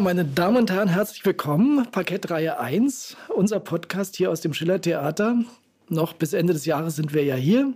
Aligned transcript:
Meine 0.00 0.24
Damen 0.24 0.58
und 0.58 0.70
Herren, 0.70 0.88
herzlich 0.88 1.24
willkommen. 1.26 1.84
Parkettreihe 1.90 2.60
1, 2.60 3.16
unser 3.34 3.58
Podcast 3.58 4.14
hier 4.14 4.30
aus 4.30 4.40
dem 4.40 4.54
Schiller 4.54 4.80
Theater. 4.80 5.42
Noch 5.88 6.12
bis 6.12 6.34
Ende 6.34 6.52
des 6.52 6.66
Jahres 6.66 6.94
sind 6.94 7.12
wir 7.12 7.24
ja 7.24 7.34
hier. 7.34 7.72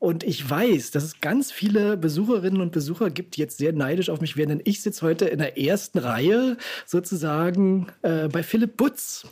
Und 0.00 0.24
ich 0.24 0.48
weiß, 0.48 0.90
dass 0.90 1.04
es 1.04 1.20
ganz 1.20 1.52
viele 1.52 1.96
Besucherinnen 1.96 2.60
und 2.60 2.72
Besucher 2.72 3.10
gibt, 3.10 3.36
die 3.36 3.40
jetzt 3.42 3.58
sehr 3.58 3.72
neidisch 3.72 4.10
auf 4.10 4.20
mich 4.20 4.36
werden, 4.36 4.58
denn 4.58 4.62
ich 4.64 4.82
sitze 4.82 5.06
heute 5.06 5.26
in 5.26 5.38
der 5.38 5.56
ersten 5.56 5.98
Reihe 5.98 6.56
sozusagen 6.84 7.86
äh, 8.02 8.26
bei 8.26 8.42
Philipp 8.42 8.76
Butz. 8.76 9.28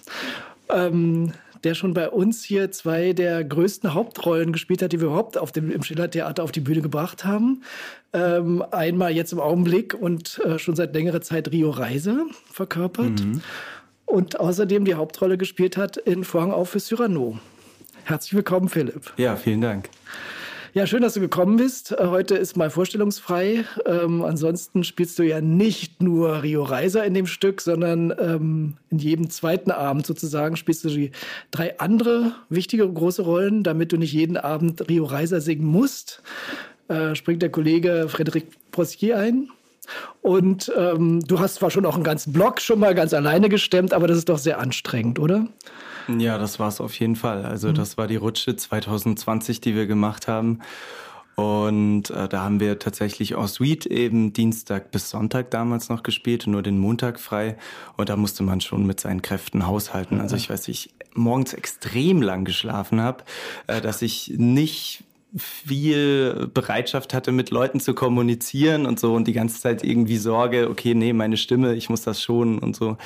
Ähm, 0.71 1.33
der 1.65 1.75
schon 1.75 1.95
bei 1.95 2.09
uns 2.09 2.45
hier 2.45 2.71
zwei 2.71 3.13
der 3.13 3.43
größten 3.43 3.95
Hauptrollen 3.95 4.53
gespielt 4.53 4.83
hat, 4.83 4.93
die 4.93 5.01
wir 5.01 5.09
überhaupt 5.09 5.39
auf 5.39 5.51
dem, 5.51 5.71
im 5.71 5.83
Schillertheater 5.83 6.45
auf 6.45 6.53
die 6.53 6.61
Bühne 6.61 6.83
gebracht 6.83 7.25
haben. 7.25 7.63
Ähm, 8.13 8.63
einmal 8.71 9.13
jetzt 9.13 9.33
im 9.33 9.41
Augenblick 9.41 9.95
und 9.95 10.41
äh, 10.45 10.59
schon 10.59 10.77
seit 10.77 10.95
längerer 10.95 11.23
Zeit 11.23 11.51
Rio 11.51 11.71
Reise 11.71 12.27
verkörpert. 12.53 13.25
Mhm. 13.25 13.41
Und 14.05 14.39
außerdem 14.39 14.85
die 14.85 14.95
Hauptrolle 14.95 15.39
gespielt 15.39 15.77
hat 15.77 15.97
in 15.97 16.25
Vorhang 16.25 16.53
auf 16.53 16.71
für 16.71 16.81
Cyrano. 16.81 17.39
Herzlich 18.05 18.35
willkommen, 18.35 18.69
Philipp. 18.69 19.13
Ja, 19.17 19.35
vielen 19.35 19.63
Dank. 19.63 19.89
Ja, 20.75 20.89
schön, 20.89 21.03
dass 21.03 21.15
du 21.15 21.21
gekommen 21.21 21.57
bist. 21.57 21.93
Äh, 21.93 22.09
heute 22.09 22.35
ist 22.35 22.57
mal 22.57 22.69
vorstellungsfrei. 22.69 23.65
Ähm, 23.87 24.25
ansonsten 24.25 24.83
spielst 24.83 25.17
du 25.21 25.23
ja 25.23 25.41
nicht 25.41 26.03
nur 26.03 26.43
Rio 26.43 26.65
Reiser 26.65 27.05
in 27.05 27.15
dem 27.15 27.29
Stück, 27.29 27.61
sondern 27.61 28.13
ähm, 28.19 28.75
in 28.91 28.99
jedem 28.99 29.31
zweiten 29.31 29.71
Abend 29.71 30.05
sozusagen 30.05 30.57
spielst 30.57 30.83
du 30.83 30.89
die 30.89 31.13
drei 31.53 31.79
andere 31.79 32.33
wichtige 32.49 32.93
große 32.93 33.23
Rollen, 33.23 33.63
damit 33.63 33.93
du 33.93 33.99
nicht 33.99 34.13
jeden 34.13 34.37
Abend 34.37 34.89
Rio 34.89 35.05
Reiser 35.05 35.41
singen 35.41 35.65
musst. 35.65 36.25
Äh, 36.89 37.15
springt 37.15 37.43
der 37.43 37.51
Kollege 37.51 38.09
Frédéric 38.09 38.47
Prossier 38.73 39.17
ein. 39.17 39.51
Und 40.23 40.73
ähm, 40.77 41.21
du 41.21 41.39
hast 41.39 41.55
zwar 41.55 41.71
schon 41.71 41.87
auch 41.87 41.95
einen 41.95 42.03
ganzen 42.03 42.33
Block 42.33 42.61
schon 42.61 42.81
mal 42.81 42.97
ganz 42.97 43.15
alleine 43.15 43.49
gestemmt, 43.49 43.93
aber 43.93 44.09
das 44.09 44.19
ist 44.19 44.29
doch 44.29 44.39
sehr 44.39 44.59
anstrengend, 44.59 45.21
oder? 45.21 45.47
Ja, 46.09 46.39
das 46.39 46.59
war 46.59 46.69
es 46.69 46.81
auf 46.81 46.99
jeden 46.99 47.17
Fall. 47.17 47.45
Also 47.45 47.69
mhm. 47.69 47.75
das 47.75 47.97
war 47.97 48.07
die 48.07 48.17
Rutsche 48.17 48.57
2020, 48.57 49.61
die 49.61 49.75
wir 49.75 49.87
gemacht 49.87 50.29
haben. 50.29 50.61
Und 51.37 52.11
äh, 52.11 52.29
da 52.29 52.43
haben 52.43 52.61
wir 52.61 52.79
tatsächlich 52.79 53.33
en 53.33 53.49
suite 53.49 53.87
eben 53.87 54.33
Dienstag 54.33 54.93
bis 54.93 55.11
Sonntag 55.11 55.51
damals 55.51 55.89
noch 55.89 56.05
gespielt 56.05 56.47
und 56.47 56.53
nur 56.53 56.63
den 56.63 56.79
Montag 56.79 57.19
frei. 57.19 57.57
Und 57.97 58.09
da 58.09 58.17
musste 58.17 58.45
man 58.45 58.61
schon 58.61 58.87
mit 58.87 59.01
seinen 59.01 59.21
Kräften 59.21 59.67
haushalten. 59.67 60.21
Also 60.21 60.37
ich 60.37 60.49
weiß, 60.49 60.69
ich 60.69 60.91
morgens 61.15 61.53
extrem 61.53 62.23
lang 62.23 62.45
geschlafen 62.45 63.01
habe, 63.01 63.25
äh, 63.67 63.81
dass 63.81 64.03
ich 64.03 64.35
nicht 64.37 65.03
viel 65.37 66.49
Bereitschaft 66.55 67.13
hatte, 67.13 67.33
mit 67.33 67.51
Leuten 67.51 67.81
zu 67.81 67.95
kommunizieren 67.95 68.87
und 68.87 69.01
so 69.01 69.15
und 69.15 69.27
die 69.27 69.33
ganze 69.33 69.61
Zeit 69.61 69.83
irgendwie 69.83 70.17
Sorge, 70.17 70.71
okay, 70.71 70.95
nee, 70.95 71.13
meine 71.13 71.37
Stimme, 71.37 71.75
ich 71.75 71.91
muss 71.91 72.03
das 72.03 72.23
schonen 72.23 72.61
und 72.61 72.77
so. 72.77 72.97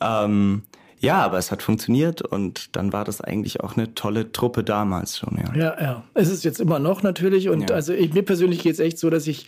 Ähm, 0.00 0.62
ja, 1.00 1.22
aber 1.22 1.38
es 1.38 1.50
hat 1.50 1.62
funktioniert 1.62 2.22
und 2.22 2.76
dann 2.76 2.92
war 2.92 3.04
das 3.04 3.20
eigentlich 3.20 3.60
auch 3.60 3.76
eine 3.76 3.94
tolle 3.94 4.32
Truppe 4.32 4.64
damals 4.64 5.18
schon, 5.18 5.38
ja. 5.38 5.54
Ja, 5.56 5.80
ja. 5.80 6.02
Es 6.14 6.30
ist 6.30 6.44
jetzt 6.44 6.60
immer 6.60 6.78
noch 6.78 7.02
natürlich 7.02 7.48
und 7.48 7.70
ja. 7.70 7.76
also 7.76 7.92
ich, 7.92 8.12
mir 8.14 8.22
persönlich 8.22 8.62
geht 8.62 8.74
es 8.74 8.80
echt 8.80 8.98
so, 8.98 9.10
dass 9.10 9.26
ich 9.26 9.46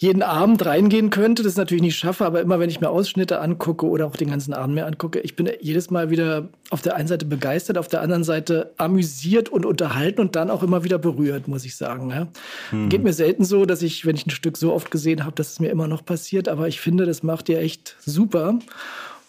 jeden 0.00 0.22
Abend 0.22 0.64
reingehen 0.64 1.10
könnte, 1.10 1.42
das 1.42 1.56
natürlich 1.56 1.82
nicht 1.82 1.98
schaffe, 1.98 2.24
aber 2.24 2.40
immer 2.40 2.58
wenn 2.58 2.70
ich 2.70 2.80
mir 2.80 2.88
Ausschnitte 2.88 3.38
angucke 3.38 3.84
oder 3.86 4.06
auch 4.06 4.16
den 4.16 4.30
ganzen 4.30 4.54
Abend 4.54 4.74
mir 4.74 4.86
angucke, 4.86 5.20
ich 5.20 5.36
bin 5.36 5.50
jedes 5.60 5.90
Mal 5.90 6.08
wieder 6.08 6.48
auf 6.70 6.80
der 6.80 6.96
einen 6.96 7.06
Seite 7.06 7.26
begeistert, 7.26 7.76
auf 7.76 7.86
der 7.86 8.00
anderen 8.00 8.24
Seite 8.24 8.72
amüsiert 8.78 9.50
und 9.50 9.66
unterhalten 9.66 10.22
und 10.22 10.36
dann 10.36 10.48
auch 10.48 10.62
immer 10.62 10.84
wieder 10.84 10.96
berührt, 10.98 11.48
muss 11.48 11.66
ich 11.66 11.76
sagen. 11.76 12.08
Ja. 12.08 12.28
Hm. 12.70 12.88
Geht 12.88 13.04
mir 13.04 13.12
selten 13.12 13.44
so, 13.44 13.66
dass 13.66 13.82
ich, 13.82 14.06
wenn 14.06 14.16
ich 14.16 14.26
ein 14.26 14.30
Stück 14.30 14.56
so 14.56 14.72
oft 14.72 14.90
gesehen 14.90 15.26
habe, 15.26 15.36
dass 15.36 15.52
es 15.52 15.60
mir 15.60 15.68
immer 15.68 15.86
noch 15.86 16.02
passiert, 16.02 16.48
aber 16.48 16.66
ich 16.66 16.80
finde, 16.80 17.04
das 17.04 17.22
macht 17.22 17.50
ihr 17.50 17.58
echt 17.58 17.96
super. 18.00 18.58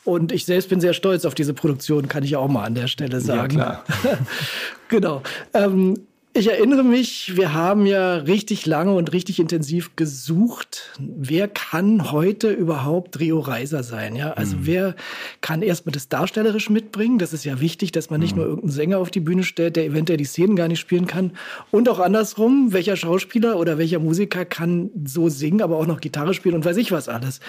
Und 0.04 0.32
ich 0.32 0.46
selbst 0.46 0.70
bin 0.70 0.82
sehr 0.82 0.94
stolz 0.94 1.26
auf 1.26 1.36
diese 1.36 1.54
Produktion, 1.54 2.08
kann 2.08 2.24
ich 2.24 2.36
auch 2.36 2.48
mal 2.48 2.64
an 2.64 2.74
der 2.74 2.88
Stelle 2.88 3.22
sagen. 3.22 3.60
Ja, 3.60 3.84
klar. 4.02 4.18
genau. 4.88 5.22
Ähm, 5.54 5.96
ich 6.34 6.50
erinnere 6.50 6.84
mich, 6.84 7.36
wir 7.36 7.54
haben 7.54 7.86
ja 7.86 8.16
richtig 8.16 8.66
lange 8.66 8.94
und 8.94 9.12
richtig 9.12 9.40
intensiv 9.40 9.98
gesucht, 9.98 10.92
wer 10.98 11.50
kann 11.50 12.12
heute 12.12 12.52
überhaupt 12.52 13.20
Rio 13.20 13.40
Reiser 13.40 13.84
sein? 13.84 14.16
Ja, 14.16 14.32
also 14.32 14.56
mhm. 14.56 14.66
wer 14.66 14.96
kann 15.42 15.62
erstmal 15.62 15.92
das 15.92 16.08
darstellerisch 16.08 16.70
mitbringen? 16.70 17.18
Das 17.20 17.34
ist 17.34 17.44
ja 17.44 17.60
wichtig, 17.60 17.92
dass 17.92 18.10
man 18.10 18.22
nicht 18.22 18.32
mhm. 18.32 18.38
nur 18.38 18.46
irgendeinen 18.48 18.72
Sänger 18.72 18.98
auf 19.00 19.12
die 19.12 19.20
Bühne 19.20 19.44
stellt, 19.44 19.76
der 19.76 19.84
eventuell 19.84 20.18
die 20.18 20.26
Szenen 20.26 20.56
gar 20.56 20.70
nicht 20.70 20.80
spielen 20.80 21.06
kann. 21.06 21.34
Und 21.70 21.90
auch 21.90 22.00
andersrum, 22.00 22.72
welcher 22.72 22.96
Schauspieler 22.96 23.58
oder 23.58 23.78
welcher 23.78 24.00
Musiker 24.00 24.46
kann 24.46 24.90
so 25.04 25.28
singen, 25.28 25.62
aber 25.62 25.76
auch 25.76 25.88
noch 25.88 26.00
Gitarre 26.00 26.34
spielen 26.34 26.56
und 26.56 26.64
weiß 26.64 26.78
ich 26.78 26.94
was 26.94 27.10
alles. 27.10 27.42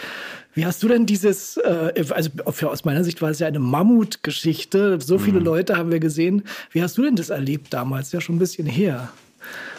Wie 0.54 0.66
hast 0.66 0.82
du 0.82 0.88
denn 0.88 1.06
dieses, 1.06 1.56
äh, 1.56 2.04
also 2.10 2.30
für, 2.50 2.70
aus 2.70 2.84
meiner 2.84 3.04
Sicht 3.04 3.22
war 3.22 3.30
es 3.30 3.38
ja 3.38 3.46
eine 3.46 3.60
Mammutgeschichte. 3.60 4.98
So 5.00 5.18
viele 5.18 5.38
mhm. 5.38 5.46
Leute 5.46 5.76
haben 5.76 5.90
wir 5.90 6.00
gesehen. 6.00 6.42
Wie 6.72 6.82
hast 6.82 6.98
du 6.98 7.02
denn 7.02 7.16
das 7.16 7.30
erlebt 7.30 7.72
damals? 7.72 8.12
Ja, 8.12 8.20
schon 8.20 8.36
ein 8.36 8.40
bisschen 8.40 8.66
her. 8.72 9.10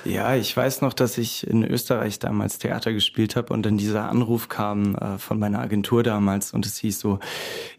Ja, 0.06 0.36
ich 0.36 0.56
weiß 0.56 0.82
noch, 0.82 0.94
dass 0.94 1.18
ich 1.18 1.48
in 1.48 1.64
Österreich 1.64 2.20
damals 2.20 2.60
Theater 2.60 2.92
gespielt 2.92 3.38
habe 3.38 3.54
und 3.54 3.66
dann 3.66 3.78
dieser 3.78 4.10
Anruf 4.10 4.50
kam 4.50 4.96
äh, 4.96 5.18
von 5.18 5.40
meiner 5.40 5.60
Agentur 5.60 6.04
damals 6.04 6.52
und 6.52 6.66
es 6.66 6.78
hieß 6.78 7.00
so, 7.00 7.20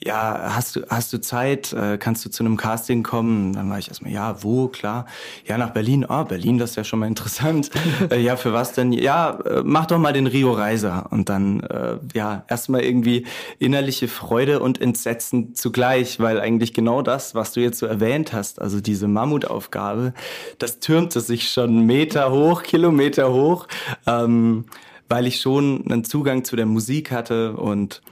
ja, 0.02 0.54
hast 0.54 0.76
du, 0.76 0.86
hast 0.88 1.12
du 1.12 1.20
Zeit, 1.20 1.74
äh, 1.74 1.98
kannst 1.98 2.24
du 2.24 2.30
zu 2.30 2.42
einem 2.42 2.56
Casting 2.56 3.02
kommen? 3.02 3.52
Dann 3.52 3.68
war 3.68 3.78
ich 3.78 3.88
erstmal, 3.88 4.10
ja, 4.10 4.42
wo, 4.42 4.68
klar. 4.68 5.04
Ja, 5.46 5.58
nach 5.58 5.70
Berlin. 5.70 6.06
Ah, 6.08 6.22
oh, 6.22 6.24
Berlin, 6.24 6.56
das 6.56 6.70
ist 6.70 6.76
ja 6.76 6.84
schon 6.84 7.00
mal 7.00 7.08
interessant. 7.08 7.70
äh, 8.10 8.18
ja, 8.18 8.36
für 8.36 8.54
was 8.54 8.72
denn? 8.72 8.92
Ja, 8.92 9.38
äh, 9.40 9.62
mach 9.62 9.84
doch 9.86 9.98
mal 9.98 10.14
den 10.14 10.26
Rio 10.26 10.52
Reiser. 10.52 11.08
Und 11.10 11.28
dann, 11.28 11.60
äh, 11.60 11.98
ja, 12.14 12.44
erstmal 12.48 12.84
irgendwie 12.84 13.26
innerliche 13.58 14.08
Freude 14.08 14.60
und 14.60 14.80
Entsetzen 14.80 15.54
zugleich, 15.54 16.20
weil 16.20 16.40
eigentlich 16.40 16.72
genau 16.72 17.02
das, 17.02 17.34
was 17.34 17.52
du 17.52 17.60
jetzt 17.60 17.78
so 17.78 17.86
erwähnt 17.86 18.32
hast, 18.32 18.62
also 18.62 18.80
diese 18.80 19.08
Mammutaufgabe, 19.08 20.14
das 20.58 20.78
türmte 20.80 21.20
sich 21.20 21.50
schon 21.50 21.80
Meter 21.84 22.13
Meter 22.14 22.30
hoch, 22.30 22.62
Kilometer 22.62 23.32
hoch, 23.32 23.66
ähm, 24.06 24.66
weil 25.08 25.26
ich 25.26 25.40
schon 25.40 25.84
einen 25.90 26.04
Zugang 26.04 26.44
zu 26.44 26.54
der 26.54 26.64
Musik 26.64 27.10
hatte 27.10 27.56
und 27.56 28.02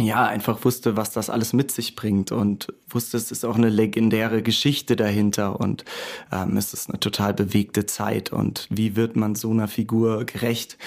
ja, 0.00 0.24
einfach 0.24 0.64
wusste, 0.64 0.96
was 0.96 1.10
das 1.10 1.28
alles 1.28 1.52
mit 1.52 1.70
sich 1.70 1.94
bringt 1.94 2.32
und 2.32 2.72
wusste, 2.90 3.16
es 3.16 3.30
ist 3.30 3.44
auch 3.44 3.56
eine 3.56 3.68
legendäre 3.68 4.42
Geschichte 4.42 4.96
dahinter 4.96 5.60
und 5.60 5.84
ähm, 6.32 6.56
es 6.56 6.72
ist 6.72 6.88
eine 6.88 7.00
total 7.00 7.34
bewegte 7.34 7.86
Zeit 7.86 8.32
und 8.32 8.66
wie 8.70 8.96
wird 8.96 9.16
man 9.16 9.34
so 9.34 9.50
einer 9.50 9.68
Figur 9.68 10.24
gerecht? 10.24 10.78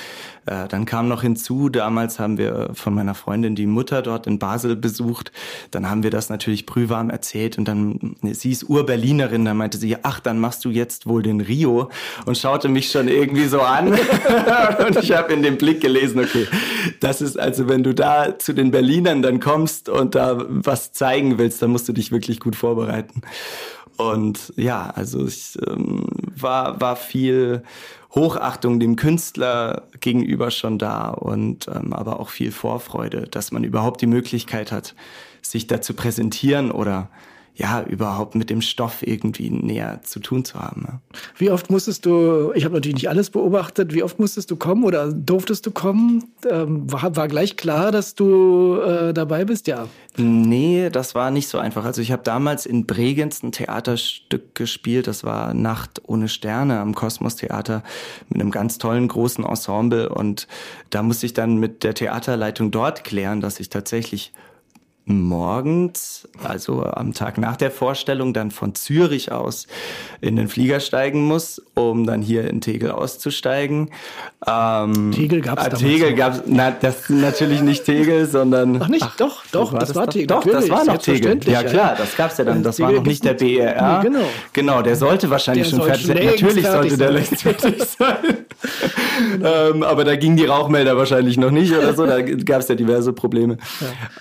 Äh, 0.45 0.67
dann 0.67 0.85
kam 0.85 1.07
noch 1.07 1.21
hinzu, 1.21 1.69
damals 1.69 2.19
haben 2.19 2.37
wir 2.37 2.71
von 2.73 2.93
meiner 2.95 3.13
Freundin 3.13 3.55
die 3.55 3.67
Mutter 3.67 4.01
dort 4.01 4.25
in 4.25 4.39
Basel 4.39 4.75
besucht, 4.75 5.31
dann 5.69 5.89
haben 5.89 6.03
wir 6.03 6.09
das 6.09 6.29
natürlich 6.29 6.65
brühwarm 6.65 7.09
erzählt 7.09 7.57
und 7.57 7.67
dann, 7.67 8.15
sie 8.23 8.51
ist 8.51 8.67
Ur-Berlinerin, 8.67 9.45
dann 9.45 9.57
meinte 9.57 9.77
sie, 9.77 9.97
ach, 10.01 10.19
dann 10.19 10.39
machst 10.39 10.65
du 10.65 10.69
jetzt 10.69 11.05
wohl 11.05 11.21
den 11.21 11.41
Rio 11.41 11.89
und 12.25 12.37
schaute 12.37 12.69
mich 12.69 12.91
schon 12.91 13.07
irgendwie 13.07 13.45
so 13.45 13.61
an 13.61 13.89
und 14.85 14.97
ich 14.97 15.11
habe 15.11 15.33
in 15.33 15.43
dem 15.43 15.57
Blick 15.57 15.81
gelesen, 15.81 16.19
okay, 16.19 16.47
das 16.99 17.21
ist 17.21 17.39
also, 17.39 17.67
wenn 17.67 17.83
du 17.83 17.93
da 17.93 18.37
zu 18.37 18.53
den 18.53 18.71
Berlinern 18.71 19.21
dann 19.21 19.39
kommst 19.39 19.89
und 19.89 20.15
da 20.15 20.43
was 20.47 20.91
zeigen 20.91 21.37
willst, 21.37 21.61
dann 21.61 21.71
musst 21.71 21.87
du 21.87 21.90
du 21.91 22.01
dich 22.01 22.11
wirklich 22.11 22.39
gut 22.39 22.55
vorbereiten. 22.55 23.21
Und 23.97 24.53
ja, 24.55 24.89
also 24.89 25.23
es 25.23 25.57
ähm, 25.67 26.07
war, 26.35 26.81
war 26.81 26.95
viel 26.95 27.63
Hochachtung 28.15 28.79
dem 28.79 28.95
Künstler 28.95 29.83
gegenüber 29.99 30.51
schon 30.51 30.79
da 30.79 31.09
und 31.09 31.67
ähm, 31.67 31.93
aber 31.93 32.19
auch 32.19 32.29
viel 32.29 32.51
Vorfreude, 32.51 33.27
dass 33.29 33.51
man 33.51 33.63
überhaupt 33.63 34.01
die 34.01 34.07
Möglichkeit 34.07 34.71
hat, 34.71 34.95
sich 35.41 35.67
da 35.67 35.81
zu 35.81 35.93
präsentieren 35.93 36.71
oder 36.71 37.09
ja, 37.55 37.83
überhaupt 37.83 38.35
mit 38.35 38.49
dem 38.49 38.61
Stoff 38.61 39.05
irgendwie 39.05 39.49
näher 39.49 40.01
zu 40.03 40.19
tun 40.19 40.45
zu 40.45 40.59
haben. 40.59 40.85
Ja. 40.87 41.01
Wie 41.37 41.51
oft 41.51 41.69
musstest 41.69 42.05
du, 42.05 42.51
ich 42.55 42.63
habe 42.63 42.75
natürlich 42.75 42.95
nicht 42.95 43.09
alles 43.09 43.29
beobachtet, 43.29 43.93
wie 43.93 44.03
oft 44.03 44.19
musstest 44.19 44.49
du 44.51 44.55
kommen 44.55 44.83
oder 44.83 45.11
durftest 45.11 45.65
du 45.65 45.71
kommen? 45.71 46.31
Ähm, 46.49 46.91
war, 46.91 47.15
war 47.15 47.27
gleich 47.27 47.57
klar, 47.57 47.91
dass 47.91 48.15
du 48.15 48.79
äh, 48.79 49.13
dabei 49.13 49.45
bist, 49.45 49.67
ja? 49.67 49.87
Nee, 50.17 50.89
das 50.89 51.13
war 51.13 51.29
nicht 51.29 51.49
so 51.49 51.57
einfach. 51.57 51.85
Also 51.85 52.01
ich 52.01 52.11
habe 52.11 52.23
damals 52.23 52.65
in 52.65 52.85
Bregenz 52.85 53.43
ein 53.43 53.51
Theaterstück 53.51 54.55
gespielt, 54.55 55.07
das 55.07 55.23
war 55.23 55.53
Nacht 55.53 56.01
ohne 56.07 56.29
Sterne 56.29 56.79
am 56.79 56.95
Kosmos 56.95 57.35
Theater 57.35 57.83
mit 58.29 58.41
einem 58.41 58.51
ganz 58.51 58.77
tollen 58.77 59.07
großen 59.07 59.43
Ensemble 59.45 60.09
und 60.09 60.47
da 60.89 61.03
musste 61.03 61.25
ich 61.25 61.33
dann 61.33 61.57
mit 61.57 61.83
der 61.83 61.93
Theaterleitung 61.93 62.71
dort 62.71 63.03
klären, 63.03 63.41
dass 63.41 63.59
ich 63.59 63.69
tatsächlich 63.69 64.33
morgens, 65.05 66.27
also 66.43 66.83
am 66.83 67.13
Tag 67.13 67.37
nach 67.37 67.57
der 67.57 67.71
Vorstellung, 67.71 68.33
dann 68.33 68.51
von 68.51 68.75
Zürich 68.75 69.31
aus 69.31 69.67
in 70.21 70.35
den 70.35 70.47
Flieger 70.47 70.79
steigen 70.79 71.25
muss, 71.25 71.61
um 71.73 72.05
dann 72.05 72.21
hier 72.21 72.47
in 72.49 72.61
Tegel 72.61 72.91
auszusteigen. 72.91 73.89
Ähm, 74.47 75.11
Tegel 75.11 75.41
gab 75.41 75.59
es 75.59 75.81
äh, 75.81 75.85
Tegel 75.85 76.13
gab 76.13 76.33
es, 76.33 76.43
na, 76.45 76.71
das 76.71 77.09
natürlich 77.09 77.61
nicht 77.61 77.85
Tegel, 77.85 78.27
sondern... 78.27 78.81
Ach 78.81 78.87
nicht, 78.87 79.03
ach, 79.03 79.15
doch, 79.17 79.43
doch, 79.51 79.73
das, 79.73 79.89
das 79.89 79.95
war 79.95 80.07
Tegel. 80.07 80.27
Doch, 80.27 80.43
das 80.43 80.69
war 80.69 80.85
noch 80.85 80.97
Tegel. 80.97 81.39
Ja 81.45 81.63
klar, 81.63 81.95
das 81.97 82.15
gab 82.15 82.31
es 82.31 82.37
ja 82.37 82.45
dann, 82.45 82.63
das 82.63 82.79
war 82.79 82.91
noch 82.91 83.03
nicht 83.03 83.23
der 83.23 83.33
BER. 83.33 84.01
Nee, 84.01 84.09
genau. 84.09 84.25
genau, 84.53 84.81
der 84.81 84.95
sollte 84.95 85.29
wahrscheinlich 85.29 85.69
der 85.69 85.77
schon 85.77 85.85
fertig 85.85 86.05
sein. 86.05 86.25
Natürlich 86.25 86.67
sollte 86.67 86.97
der 86.97 87.11
längst 87.11 87.41
fertig 87.41 87.83
sein. 87.83 88.45
ähm, 89.43 89.83
aber 89.83 90.03
da 90.03 90.15
gingen 90.15 90.37
die 90.37 90.45
Rauchmelder 90.45 90.95
wahrscheinlich 90.97 91.37
noch 91.37 91.51
nicht 91.51 91.73
oder 91.73 91.93
so, 91.93 92.05
da 92.05 92.21
gab 92.21 92.61
es 92.61 92.67
ja 92.67 92.75
diverse 92.75 93.13
Probleme. 93.13 93.57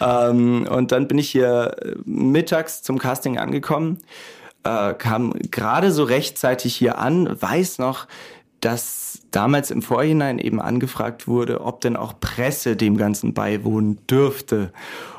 Ja. 0.01 0.31
Ähm, 0.31 0.67
und 0.81 0.93
dann 0.93 1.09
bin 1.09 1.19
ich 1.19 1.31
hier 1.31 1.77
äh, 1.83 1.95
mittags 2.07 2.83
zum 2.83 2.99
Casting 2.99 3.37
angekommen, 3.37 3.99
äh, 4.65 4.95
kam 4.95 5.35
gerade 5.51 5.93
so 5.93 6.05
rechtzeitig 6.05 6.75
hier 6.75 6.97
an, 6.99 7.37
weiß 7.39 7.79
noch, 7.79 8.07
dass 8.61 9.21
damals 9.31 9.71
im 9.71 9.83
Vorhinein 9.83 10.39
eben 10.39 10.59
angefragt 10.59 11.29
wurde, 11.29 11.61
ob 11.61 11.83
denn 11.83 11.97
auch 11.97 12.19
Presse 12.19 12.77
dem 12.77 12.97
Ganzen 12.97 13.35
beiwohnen 13.35 13.99
dürfte. 14.07 14.73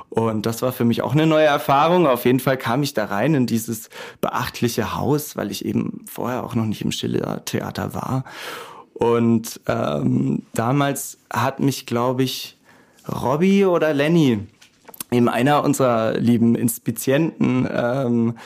Und 0.10 0.48
das 0.48 0.64
war 0.64 0.72
für 0.72 0.84
mich 0.84 1.04
auch 1.04 1.14
eine 1.14 1.28
neue 1.28 1.46
Erfahrung. 1.46 2.08
Auf 2.08 2.26
jeden 2.26 2.40
Fall 2.40 2.58
kam 2.58 2.82
ich 2.82 2.96
da 2.96 3.06
rein 3.06 3.36
in 3.36 3.46
dieses 3.46 3.92
beachtliche 4.20 4.96
Haus, 4.96 5.38
weil 5.38 5.52
ich 5.52 5.64
eben 5.64 6.06
vorher 6.08 6.44
auch 6.44 6.56
noch 6.56 6.66
nicht 6.66 6.82
im 6.82 6.92
Schiller 6.92 7.46
Theater 7.46 7.94
war. 7.94 8.24
Und 8.96 9.62
ähm, 9.68 10.42
damals 10.54 11.20
hat 11.32 11.60
mich, 11.60 11.86
glaube 11.86 12.24
ich, 12.24 12.58
Robbie 13.08 13.66
oder 13.66 13.94
Lenny 13.94 14.48
eben 15.12 15.30
einer 15.30 15.64
unserer 15.64 16.14
lieben 16.18 16.56
Inspizienten 16.56 17.68
ähm, 17.72 18.38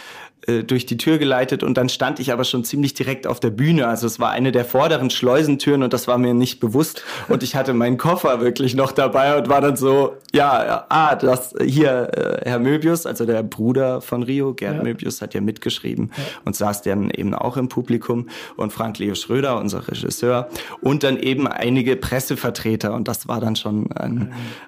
äh, 0.47 0.63
durch 0.63 0.85
die 0.85 0.97
Tür 0.97 1.17
geleitet 1.17 1.63
und 1.63 1.75
dann 1.77 1.89
stand 1.89 2.19
ich 2.19 2.31
aber 2.31 2.43
schon 2.43 2.63
ziemlich 2.63 2.93
direkt 2.93 3.25
auf 3.25 3.39
der 3.39 3.49
Bühne. 3.49 3.87
Also 3.87 4.05
es 4.05 4.19
war 4.19 4.31
eine 4.31 4.51
der 4.51 4.65
vorderen 4.65 5.09
Schleusentüren 5.09 5.81
und 5.83 5.93
das 5.93 6.07
war 6.07 6.17
mir 6.17 6.33
nicht 6.33 6.59
bewusst. 6.59 7.03
Und 7.29 7.41
ich 7.41 7.55
hatte 7.55 7.73
meinen 7.73 7.97
Koffer 7.97 8.41
wirklich 8.41 8.75
noch 8.75 8.91
dabei 8.91 9.37
und 9.37 9.49
war 9.49 9.61
dann 9.61 9.75
so, 9.75 10.17
ja, 10.33 10.85
ah, 10.89 11.15
das 11.15 11.55
hier, 11.63 12.09
äh, 12.43 12.49
Herr 12.49 12.59
Möbius, 12.59 13.05
also 13.05 13.25
der 13.25 13.41
Bruder 13.43 14.01
von 14.01 14.23
Rio, 14.23 14.53
Gerd 14.53 14.77
ja. 14.77 14.83
Möbius, 14.83 15.21
hat 15.21 15.33
ja 15.33 15.41
mitgeschrieben 15.41 16.11
ja. 16.15 16.23
und 16.43 16.55
saß 16.55 16.83
dann 16.83 17.09
eben 17.09 17.33
auch 17.33 17.57
im 17.57 17.69
Publikum. 17.69 18.27
Und 18.55 18.71
Frank 18.71 18.99
Leo 18.99 19.15
Schröder, 19.15 19.57
unser 19.59 19.87
Regisseur, 19.87 20.49
und 20.81 21.03
dann 21.03 21.17
eben 21.17 21.47
einige 21.47 21.95
Pressevertreter. 21.95 22.93
Und 22.93 23.07
das 23.07 23.27
war 23.27 23.39
dann 23.39 23.55
schon 23.55 23.91
ein, 23.93 24.13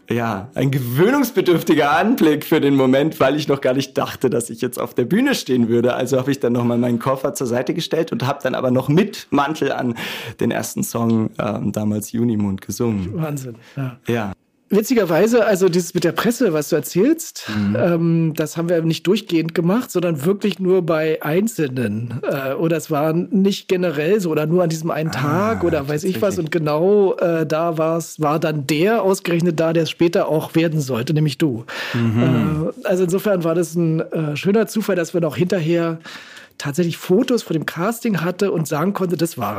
mhm. 0.09 0.15
ja, 0.15 0.50
ein 0.56 0.71
gewöhnungsbedürftiger 0.71 1.91
Anblick 1.91 2.45
für 2.45 2.62
den 2.62 2.75
Moment, 2.75 3.19
weil 3.19 3.35
ich 3.35 3.47
noch 3.47 3.62
gar 3.62 3.74
nicht 3.74 3.97
dachte, 3.97 4.29
dass 4.29 4.50
ich 4.50 4.62
jetzt 4.62 4.79
auf 4.79 4.94
der 4.94 5.06
Bühne 5.06 5.35
stehen 5.35 5.66
würde. 5.69 5.95
Also 5.95 6.17
habe 6.17 6.31
ich 6.31 6.39
dann 6.39 6.53
nochmal 6.53 6.77
meinen 6.77 6.99
Koffer 6.99 7.33
zur 7.33 7.47
Seite 7.47 7.73
gestellt 7.73 8.11
und 8.11 8.25
habe 8.25 8.39
dann 8.43 8.55
aber 8.55 8.71
noch 8.71 8.89
mit 8.89 9.27
Mantel 9.29 9.71
an 9.71 9.95
den 10.39 10.51
ersten 10.51 10.83
Song 10.83 11.29
ähm, 11.39 11.71
damals 11.71 12.11
Junimund 12.11 12.61
gesungen. 12.61 13.09
Wahnsinn. 13.15 13.55
Ja. 13.75 13.97
ja. 14.07 14.33
Witzigerweise, 14.69 15.45
also 15.45 15.69
dieses 15.69 15.93
mit 15.93 16.03
der 16.03 16.11
Presse, 16.11 16.51
was 16.51 16.67
du 16.69 16.75
erzählst, 16.75 17.47
mhm. 17.47 17.75
ähm, 17.79 18.33
das 18.35 18.57
haben 18.57 18.67
wir 18.67 18.81
nicht 18.81 19.07
durchgehend 19.07 19.55
gemacht, 19.55 19.89
sondern 19.91 20.25
wirklich 20.25 20.59
nur 20.59 20.81
bei 20.81 21.21
Einzelnen. 21.21 22.15
Äh, 22.23 22.53
oder 22.53 22.75
es 22.75 22.91
war 22.91 23.13
nicht 23.13 23.69
generell 23.69 24.19
so 24.19 24.29
oder 24.29 24.45
nur 24.45 24.63
an 24.63 24.69
diesem 24.69 24.91
einen 24.91 25.09
ah, 25.11 25.13
Tag 25.13 25.63
oder 25.63 25.87
weiß 25.87 26.03
ich 26.03 26.21
was. 26.21 26.37
Und 26.37 26.51
genau 26.51 27.15
äh, 27.15 27.45
da 27.45 27.77
war's, 27.77 28.19
war 28.19 28.39
dann 28.39 28.67
der 28.67 29.03
ausgerechnet 29.03 29.57
da, 29.57 29.71
der 29.71 29.83
es 29.83 29.89
später 29.89 30.27
auch 30.27 30.53
werden 30.53 30.81
sollte, 30.81 31.13
nämlich 31.13 31.37
du. 31.37 31.63
Mhm. 31.93 32.73
Äh, 32.83 32.87
also 32.87 33.05
insofern 33.05 33.45
war 33.45 33.55
das 33.55 33.73
ein 33.75 34.01
äh, 34.01 34.35
schöner 34.35 34.67
Zufall, 34.67 34.97
dass 34.97 35.13
wir 35.13 35.21
noch 35.21 35.37
hinterher 35.37 35.99
tatsächlich 36.57 36.98
Fotos 36.98 37.44
von 37.44 37.54
dem 37.54 37.65
Casting 37.65 38.21
hatte 38.21 38.51
und 38.51 38.68
sagen 38.68 38.94
konnte, 38.94 39.18
das 39.18 39.38
war 39.38 39.57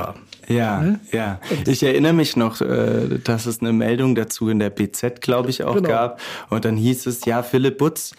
er. 0.48 0.54
Ja, 0.54 0.80
ne? 0.80 1.00
ja. 1.12 1.40
Ich 1.66 1.82
erinnere 1.82 2.12
mich 2.12 2.36
noch, 2.36 2.60
äh, 2.60 3.18
dass 3.22 3.46
es 3.46 3.60
eine 3.60 3.72
Meldung 3.72 4.14
dazu 4.14 4.48
in 4.48 4.58
der 4.58 4.70
BZ, 4.70 5.20
glaube 5.20 5.50
ich, 5.50 5.62
auch 5.62 5.74
genau. 5.74 5.88
gab. 5.88 6.20
Und 6.50 6.64
dann 6.64 6.76
hieß 6.76 7.06
es, 7.06 7.24
ja, 7.24 7.42
Philipp 7.42 7.78
Butz 7.78 8.14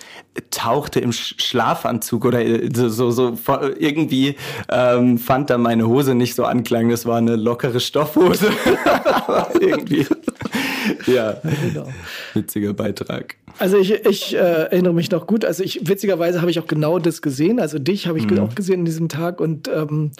tauchte 0.51 0.99
im 0.99 1.11
Schlafanzug 1.11 2.25
oder 2.25 2.45
äh, 2.45 2.69
so, 2.73 3.11
so 3.11 3.37
irgendwie 3.79 4.35
ähm, 4.69 5.17
fand 5.17 5.49
da 5.49 5.57
meine 5.57 5.87
Hose 5.87 6.15
nicht 6.15 6.35
so 6.35 6.45
anklang. 6.45 6.89
Das 6.89 7.05
war 7.05 7.17
eine 7.17 7.35
lockere 7.35 7.79
Stoffhose. 7.79 8.49
irgendwie. 9.59 10.05
Ja, 11.07 11.41
genau. 11.43 11.87
witziger 12.33 12.73
Beitrag. 12.73 13.35
Also 13.57 13.77
ich, 13.77 13.91
ich 13.91 14.33
äh, 14.33 14.37
erinnere 14.37 14.93
mich 14.93 15.11
noch 15.11 15.27
gut. 15.27 15.45
Also 15.45 15.63
ich 15.63 15.87
witzigerweise 15.87 16.41
habe 16.41 16.51
ich 16.51 16.59
auch 16.59 16.67
genau 16.67 16.99
das 16.99 17.21
gesehen. 17.21 17.59
Also 17.59 17.79
dich 17.79 18.07
habe 18.07 18.17
ich 18.17 18.29
mhm. 18.29 18.39
auch 18.39 18.55
gesehen 18.55 18.79
in 18.79 18.85
diesem 18.85 19.09
Tag 19.09 19.41
und 19.41 19.67
ähm, 19.67 20.11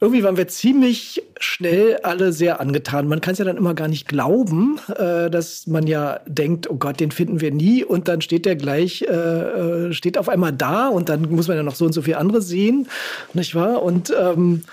irgendwie 0.00 0.24
waren 0.24 0.36
wir 0.36 0.48
ziemlich 0.48 1.22
schnell 1.38 1.98
alle 2.02 2.32
sehr 2.32 2.60
angetan. 2.60 3.06
Man 3.06 3.20
kann 3.20 3.32
es 3.32 3.38
ja 3.38 3.44
dann 3.44 3.56
immer 3.56 3.74
gar 3.74 3.88
nicht 3.88 4.08
glauben, 4.08 4.78
äh, 4.88 5.30
dass 5.30 5.66
man 5.66 5.86
ja 5.86 6.20
denkt, 6.26 6.68
oh 6.68 6.74
Gott, 6.74 7.00
den 7.00 7.10
finden 7.10 7.40
wir 7.40 7.52
nie 7.52 7.84
und 7.84 8.08
dann 8.08 8.20
steht 8.20 8.44
der 8.44 8.56
gleich, 8.56 9.02
äh, 9.02 9.06
äh 9.06 9.92
steht 9.92 10.18
auf 10.18 10.28
einmal 10.28 10.52
da 10.52 10.88
und 10.88 11.08
dann 11.08 11.30
muss 11.30 11.48
man 11.48 11.56
ja 11.56 11.62
noch 11.62 11.76
so 11.76 11.84
und 11.84 11.92
so 11.92 12.02
viel 12.02 12.16
andere 12.16 12.42
sehen, 12.42 12.88
nicht 13.34 13.54
wahr? 13.54 13.82
Und 13.82 14.12
ähm, 14.18 14.64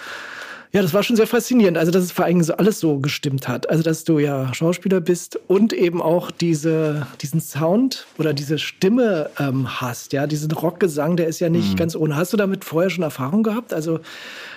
ja, 0.73 0.81
das 0.81 0.94
war 0.94 1.03
schon 1.03 1.18
sehr 1.18 1.27
faszinierend. 1.27 1.77
Also, 1.77 1.91
dass 1.91 2.03
es 2.03 2.12
vor 2.13 2.25
allem 2.25 2.41
so 2.41 2.53
alles 2.53 2.79
so 2.79 3.00
gestimmt 3.00 3.50
hat. 3.50 3.69
Also, 3.69 3.83
dass 3.83 4.06
du 4.06 4.19
ja 4.19 4.53
Schauspieler 4.53 5.01
bist 5.01 5.38
und 5.47 5.73
eben 5.73 6.01
auch 6.01 6.31
diese, 6.31 7.07
diesen 7.21 7.41
Sound 7.41 8.07
oder 8.18 8.33
diese 8.33 8.57
Stimme 8.57 9.29
ähm, 9.38 9.81
hast. 9.81 10.13
Ja, 10.13 10.27
diesen 10.27 10.51
Rockgesang, 10.51 11.18
der 11.18 11.27
ist 11.27 11.41
ja 11.41 11.50
nicht 11.50 11.73
mhm. 11.73 11.75
ganz 11.75 11.95
ohne. 11.95 12.15
Hast 12.15 12.31
du 12.31 12.38
damit 12.38 12.63
vorher 12.63 12.89
schon 12.89 13.03
Erfahrung 13.03 13.44
gehabt? 13.44 13.73
Also, 13.73 14.00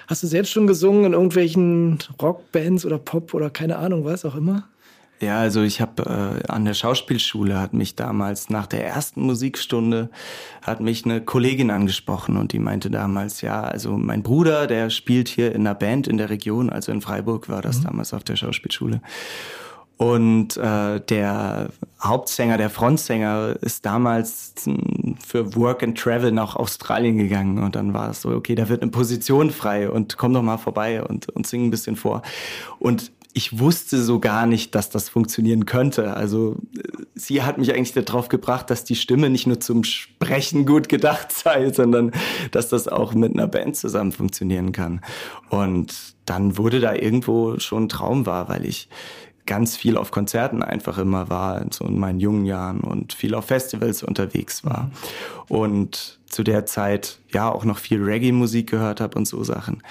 hast 0.07 0.23
du 0.23 0.29
selbst 0.29 0.53
schon 0.53 0.69
gesungen 0.69 1.07
in 1.07 1.13
irgendwelchen 1.15 1.99
Rockbands 2.23 2.87
oder 2.87 2.99
Pop 2.99 3.35
oder 3.35 3.51
keine 3.51 3.77
Ahnung 3.79 4.05
was 4.05 4.25
auch 4.25 4.37
immer? 4.37 4.69
Ja, 5.21 5.39
also 5.39 5.63
ich 5.63 5.81
habe 5.81 6.43
äh, 6.45 6.51
an 6.51 6.65
der 6.65 6.75
Schauspielschule 6.75 7.59
hat 7.59 7.73
mich 7.73 7.95
damals 7.95 8.51
nach 8.51 8.67
der 8.67 8.85
ersten 8.85 9.23
Musikstunde 9.23 10.11
hat 10.61 10.81
mich 10.81 11.05
eine 11.05 11.21
Kollegin 11.21 11.71
angesprochen 11.71 12.37
und 12.37 12.53
die 12.53 12.59
meinte 12.59 12.91
damals, 12.91 13.41
ja, 13.41 13.63
also 13.63 13.97
mein 13.97 14.23
Bruder, 14.23 14.67
der 14.67 14.91
spielt 14.91 15.29
hier 15.29 15.55
in 15.55 15.63
einer 15.63 15.75
Band 15.75 16.09
in 16.09 16.19
der 16.19 16.31
Region, 16.31 16.69
also 16.69 16.91
in 16.91 17.01
Freiburg 17.01 17.49
war 17.49 17.63
das 17.63 17.79
mhm. 17.79 17.85
damals 17.85 18.13
auf 18.13 18.25
der 18.25 18.37
Schauspielschule. 18.37 19.01
Und 19.97 20.57
äh, 20.57 21.01
der 21.01 21.69
Hauptsänger, 22.03 22.59
der 22.59 22.69
Frontsänger, 22.69 23.55
ist 23.61 23.87
damals 23.87 24.55
für 25.25 25.55
Work 25.55 25.85
and 25.85 25.97
Travel 25.97 26.33
nach 26.33 26.57
Australien 26.57 27.17
gegangen. 27.17 27.63
Und 27.63 27.77
dann 27.77 27.95
war 27.95 28.11
es 28.11 28.23
so, 28.23 28.31
okay, 28.31 28.57
da 28.57 28.69
wird 28.69 28.83
eine 28.83 28.91
Position 28.91 29.51
frei 29.51 29.89
und 29.89 30.17
komm 30.19 30.35
doch 30.35 30.43
mal 30.43 30.59
vorbei 30.59 31.03
und, 31.03 31.29
und 31.29 31.47
sing 31.47 31.67
ein 31.67 31.71
bisschen 31.71 31.95
vor. 31.95 32.23
Und 32.81 33.13
ich 33.37 33.59
wusste 33.59 34.01
so 34.01 34.21
gar 34.21 34.47
nicht, 34.47 34.77
dass 34.77 34.91
das 34.91 35.09
funktionieren 35.09 35.67
könnte. 35.67 36.15
Also 36.17 36.57
sie 37.17 37.43
hat 37.43 37.59
mich 37.59 37.75
eigentlich 37.75 37.93
darauf 37.93 38.29
gebracht, 38.29 38.71
dass 38.71 38.85
die 38.85 38.95
Stimme 38.95 39.29
nicht 39.29 39.49
nur 39.49 39.59
zum 39.59 39.83
Sprechen 39.83 40.65
gut 40.67 40.89
gedacht 40.89 41.33
sei, 41.45 41.73
sondern 41.73 42.13
dass 42.53 42.69
das 42.69 42.87
auch 42.87 43.13
mit 43.13 43.33
einer 43.33 43.49
Band 43.49 43.77
zusammen 43.77 44.13
funktionieren 44.13 44.71
kann. 44.71 45.01
Und 45.51 46.15
dann 46.27 46.57
wurde 46.57 46.79
da 46.79 46.95
irgendwo 46.95 47.59
schon 47.59 47.85
ein 47.85 47.89
Traum 47.89 48.25
war, 48.25 48.49
weil 48.49 48.65
ich 48.65 48.89
ganz 49.47 49.77
viel 49.77 49.97
auf 49.97 50.11
Konzerten 50.11 50.63
einfach 50.63 50.97
immer 50.99 51.29
war, 51.29 51.67
so 51.71 51.85
in 51.85 51.99
meinen 51.99 52.21
jungen 52.21 52.45
Jahren 52.45 52.81
und 52.81 53.13
viel 53.13 53.35
auf 53.35 53.47
Festivals 53.47 54.03
unterwegs 54.03 54.65
war. 54.65 54.91
Und 55.49 56.21
zu 56.27 56.43
der 56.43 56.67
Zeit 56.67 57.19
ja 57.33 57.51
auch 57.51 57.65
noch 57.65 57.79
viel 57.79 58.03
Reggae-Musik 58.03 58.71
gehört 58.71 59.01
habe 59.01 59.19
und 59.19 59.27
so 59.27 59.45
Sachen. 59.45 59.83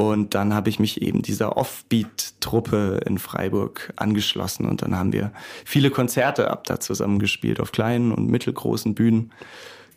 Und 0.00 0.34
dann 0.34 0.54
habe 0.54 0.70
ich 0.70 0.80
mich 0.80 1.02
eben 1.02 1.20
dieser 1.20 1.58
Offbeat-Truppe 1.58 3.02
in 3.04 3.18
Freiburg 3.18 3.92
angeschlossen 3.96 4.66
und 4.66 4.80
dann 4.80 4.96
haben 4.96 5.12
wir 5.12 5.30
viele 5.66 5.90
Konzerte 5.90 6.50
ab 6.50 6.64
da 6.64 6.80
zusammengespielt 6.80 7.60
auf 7.60 7.70
kleinen 7.70 8.10
und 8.10 8.30
mittelgroßen 8.30 8.94
Bühnen. 8.94 9.30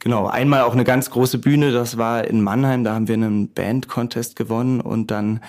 Genau, 0.04 0.28
einmal 0.28 0.64
auch 0.64 0.74
eine 0.74 0.84
ganz 0.84 1.10
große 1.12 1.38
Bühne, 1.38 1.72
das 1.72 1.98
war 1.98 2.28
in 2.28 2.42
Mannheim, 2.42 2.84
da 2.84 2.94
haben 2.94 3.08
wir 3.08 3.14
einen 3.14 3.48
Band-Contest 3.48 4.36
gewonnen 4.36 4.82
und 4.82 5.12
dann, 5.12 5.40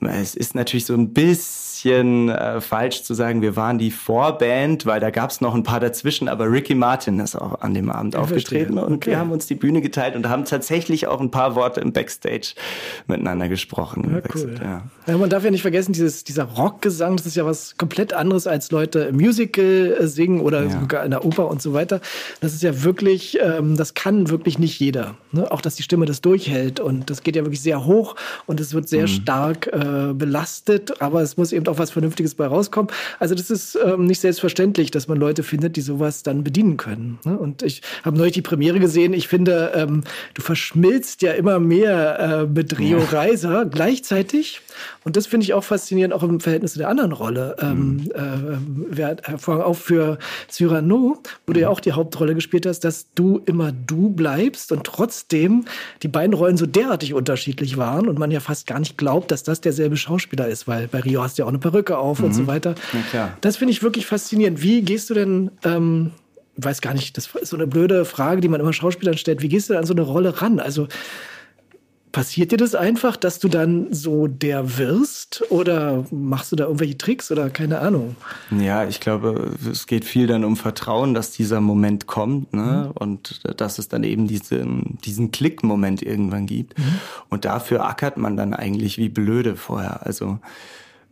es 0.00 0.34
ist 0.34 0.54
natürlich 0.54 0.86
so 0.86 0.94
ein 0.94 1.12
bisschen 1.12 2.30
äh, 2.30 2.62
falsch 2.62 3.02
zu 3.02 3.12
sagen, 3.12 3.42
wir 3.42 3.54
waren 3.54 3.76
die 3.76 3.90
Vorband, 3.90 4.86
weil 4.86 4.98
da 4.98 5.10
gab 5.10 5.28
es 5.28 5.42
noch 5.42 5.54
ein 5.54 5.62
paar 5.62 5.78
dazwischen, 5.78 6.30
aber 6.30 6.50
Ricky 6.50 6.74
Martin 6.74 7.20
ist 7.20 7.36
auch 7.36 7.60
an 7.60 7.74
dem 7.74 7.90
Abend 7.90 8.14
ich 8.14 8.20
aufgetreten 8.20 8.72
verstehe. 8.72 8.86
und 8.86 8.94
okay. 8.94 9.10
wir 9.10 9.18
haben 9.18 9.30
uns 9.30 9.46
die 9.46 9.56
Bühne 9.56 9.82
geteilt 9.82 10.16
und 10.16 10.26
haben 10.26 10.46
tatsächlich 10.46 11.06
auch 11.06 11.20
ein 11.20 11.30
paar 11.30 11.54
Worte 11.54 11.82
im 11.82 11.92
Backstage 11.92 12.54
miteinander 13.08 13.50
gesprochen. 13.50 14.10
Ja, 14.10 14.30
cool. 14.34 14.54
ja. 14.58 14.82
ja, 15.06 15.18
man 15.18 15.28
darf 15.28 15.44
ja 15.44 15.50
nicht 15.50 15.60
vergessen, 15.60 15.92
dieses, 15.92 16.24
dieser 16.24 16.44
Rockgesang, 16.44 17.18
das 17.18 17.26
ist 17.26 17.36
ja 17.36 17.44
was 17.44 17.76
komplett 17.76 18.14
anderes 18.14 18.46
als 18.46 18.70
Leute 18.70 19.00
im 19.00 19.16
Musical 19.16 19.98
äh, 20.00 20.06
singen 20.06 20.40
oder 20.40 20.70
sogar 20.70 21.04
in 21.04 21.10
der 21.10 21.26
Oper 21.26 21.48
und 21.48 21.60
so 21.60 21.74
weiter. 21.74 22.00
Das 22.40 22.54
ist 22.54 22.62
ja 22.62 22.82
wirklich, 22.82 23.38
ähm, 23.42 23.76
das 23.76 23.92
kann 23.98 24.30
wirklich 24.30 24.60
nicht 24.60 24.78
jeder. 24.78 25.16
Ne? 25.32 25.50
Auch, 25.50 25.60
dass 25.60 25.74
die 25.74 25.82
Stimme 25.82 26.06
das 26.06 26.20
durchhält. 26.20 26.78
Und 26.78 27.10
das 27.10 27.24
geht 27.24 27.34
ja 27.34 27.42
wirklich 27.42 27.60
sehr 27.60 27.84
hoch 27.84 28.14
und 28.46 28.60
es 28.60 28.72
wird 28.72 28.88
sehr 28.88 29.02
mhm. 29.02 29.08
stark 29.08 29.66
äh, 29.66 30.12
belastet, 30.14 31.02
aber 31.02 31.20
es 31.20 31.36
muss 31.36 31.50
eben 31.50 31.66
auch 31.66 31.78
was 31.78 31.90
Vernünftiges 31.90 32.36
bei 32.36 32.46
rauskommen. 32.46 32.92
Also 33.18 33.34
das 33.34 33.50
ist 33.50 33.76
ähm, 33.84 34.04
nicht 34.04 34.20
selbstverständlich, 34.20 34.92
dass 34.92 35.08
man 35.08 35.18
Leute 35.18 35.42
findet, 35.42 35.74
die 35.74 35.80
sowas 35.80 36.22
dann 36.22 36.44
bedienen 36.44 36.76
können. 36.76 37.18
Ne? 37.24 37.36
Und 37.36 37.64
ich 37.64 37.82
habe 38.04 38.16
neulich 38.16 38.34
die 38.34 38.42
Premiere 38.42 38.78
gesehen. 38.78 39.12
Ich 39.14 39.26
finde, 39.26 39.72
ähm, 39.74 40.04
du 40.34 40.42
verschmilzt 40.42 41.22
ja 41.22 41.32
immer 41.32 41.58
mehr 41.58 42.20
äh, 42.20 42.46
mit 42.46 42.78
Rio 42.78 42.98
ja. 42.98 43.04
Reiser 43.06 43.66
gleichzeitig. 43.66 44.60
Und 45.02 45.16
das 45.16 45.26
finde 45.26 45.42
ich 45.42 45.54
auch 45.54 45.64
faszinierend, 45.64 46.14
auch 46.14 46.22
im 46.22 46.38
Verhältnis 46.38 46.74
zu 46.74 46.78
der 46.78 46.88
anderen 46.88 47.10
Rolle. 47.10 47.56
Ähm, 47.60 47.94
mhm. 47.94 48.12
Ähm, 48.14 48.86
äh, 48.96 49.16
hervorragend 49.24 49.66
auch 49.66 49.76
für 49.76 50.18
Cyrano, 50.48 51.18
wo 51.46 51.50
mhm. 51.50 51.54
du 51.54 51.60
ja 51.60 51.68
auch 51.68 51.80
die 51.80 51.92
Hauptrolle 51.92 52.36
gespielt 52.36 52.64
hast, 52.64 52.84
dass 52.84 53.12
du 53.16 53.42
immer 53.44 53.72
du 53.86 54.10
bleibst 54.10 54.72
und 54.72 54.84
trotzdem 54.84 55.64
die 56.02 56.08
beiden 56.08 56.34
Rollen 56.34 56.56
so 56.56 56.66
derartig 56.66 57.14
unterschiedlich 57.14 57.76
waren 57.76 58.08
und 58.08 58.18
man 58.18 58.30
ja 58.30 58.40
fast 58.40 58.66
gar 58.66 58.78
nicht 58.78 58.98
glaubt, 58.98 59.30
dass 59.30 59.42
das 59.42 59.60
derselbe 59.60 59.96
Schauspieler 59.96 60.48
ist, 60.48 60.68
weil 60.68 60.88
bei 60.88 61.00
Rio 61.00 61.22
hast 61.22 61.38
du 61.38 61.42
ja 61.42 61.46
auch 61.46 61.50
eine 61.50 61.58
Perücke 61.58 61.98
auf 61.98 62.18
mhm. 62.18 62.26
und 62.26 62.32
so 62.34 62.42
mhm. 62.42 62.46
weiter. 62.48 62.74
Ja, 63.12 63.36
das 63.40 63.56
finde 63.56 63.72
ich 63.72 63.82
wirklich 63.82 64.06
faszinierend. 64.06 64.62
Wie 64.62 64.82
gehst 64.82 65.10
du 65.10 65.14
denn 65.14 65.50
ähm, 65.64 66.12
weiß 66.58 66.80
gar 66.80 66.92
nicht, 66.92 67.16
das 67.16 67.28
ist 67.40 67.50
so 67.50 67.56
eine 67.56 67.66
blöde 67.66 68.04
Frage, 68.04 68.40
die 68.40 68.48
man 68.48 68.60
immer 68.60 68.72
Schauspielern 68.72 69.16
stellt. 69.16 69.42
Wie 69.42 69.48
gehst 69.48 69.70
du 69.70 69.78
an 69.78 69.86
so 69.86 69.94
eine 69.94 70.02
Rolle 70.02 70.42
ran? 70.42 70.58
Also 70.58 70.88
passiert 72.12 72.52
dir 72.52 72.56
das 72.56 72.74
einfach, 72.74 73.16
dass 73.16 73.38
du 73.38 73.48
dann 73.48 73.92
so 73.92 74.26
der 74.26 74.78
wirst 74.78 75.44
oder 75.50 76.04
machst 76.10 76.52
du 76.52 76.56
da 76.56 76.64
irgendwelche 76.64 76.98
Tricks 76.98 77.30
oder 77.30 77.50
keine 77.50 77.80
Ahnung? 77.80 78.16
Ja, 78.50 78.84
ich 78.86 79.00
glaube, 79.00 79.52
es 79.70 79.86
geht 79.86 80.04
viel 80.04 80.26
dann 80.26 80.44
um 80.44 80.56
Vertrauen, 80.56 81.14
dass 81.14 81.30
dieser 81.32 81.60
Moment 81.60 82.06
kommt 82.06 82.52
ne? 82.52 82.86
Mhm. 82.86 82.90
und 82.92 83.60
dass 83.60 83.78
es 83.78 83.88
dann 83.88 84.04
eben 84.04 84.26
diesen, 84.26 84.98
diesen 85.04 85.30
Klick-Moment 85.30 86.02
irgendwann 86.02 86.46
gibt. 86.46 86.78
Mhm. 86.78 86.84
Und 87.28 87.44
dafür 87.44 87.84
ackert 87.84 88.16
man 88.16 88.36
dann 88.36 88.54
eigentlich 88.54 88.98
wie 88.98 89.08
blöde 89.08 89.56
vorher. 89.56 90.06
Also 90.06 90.38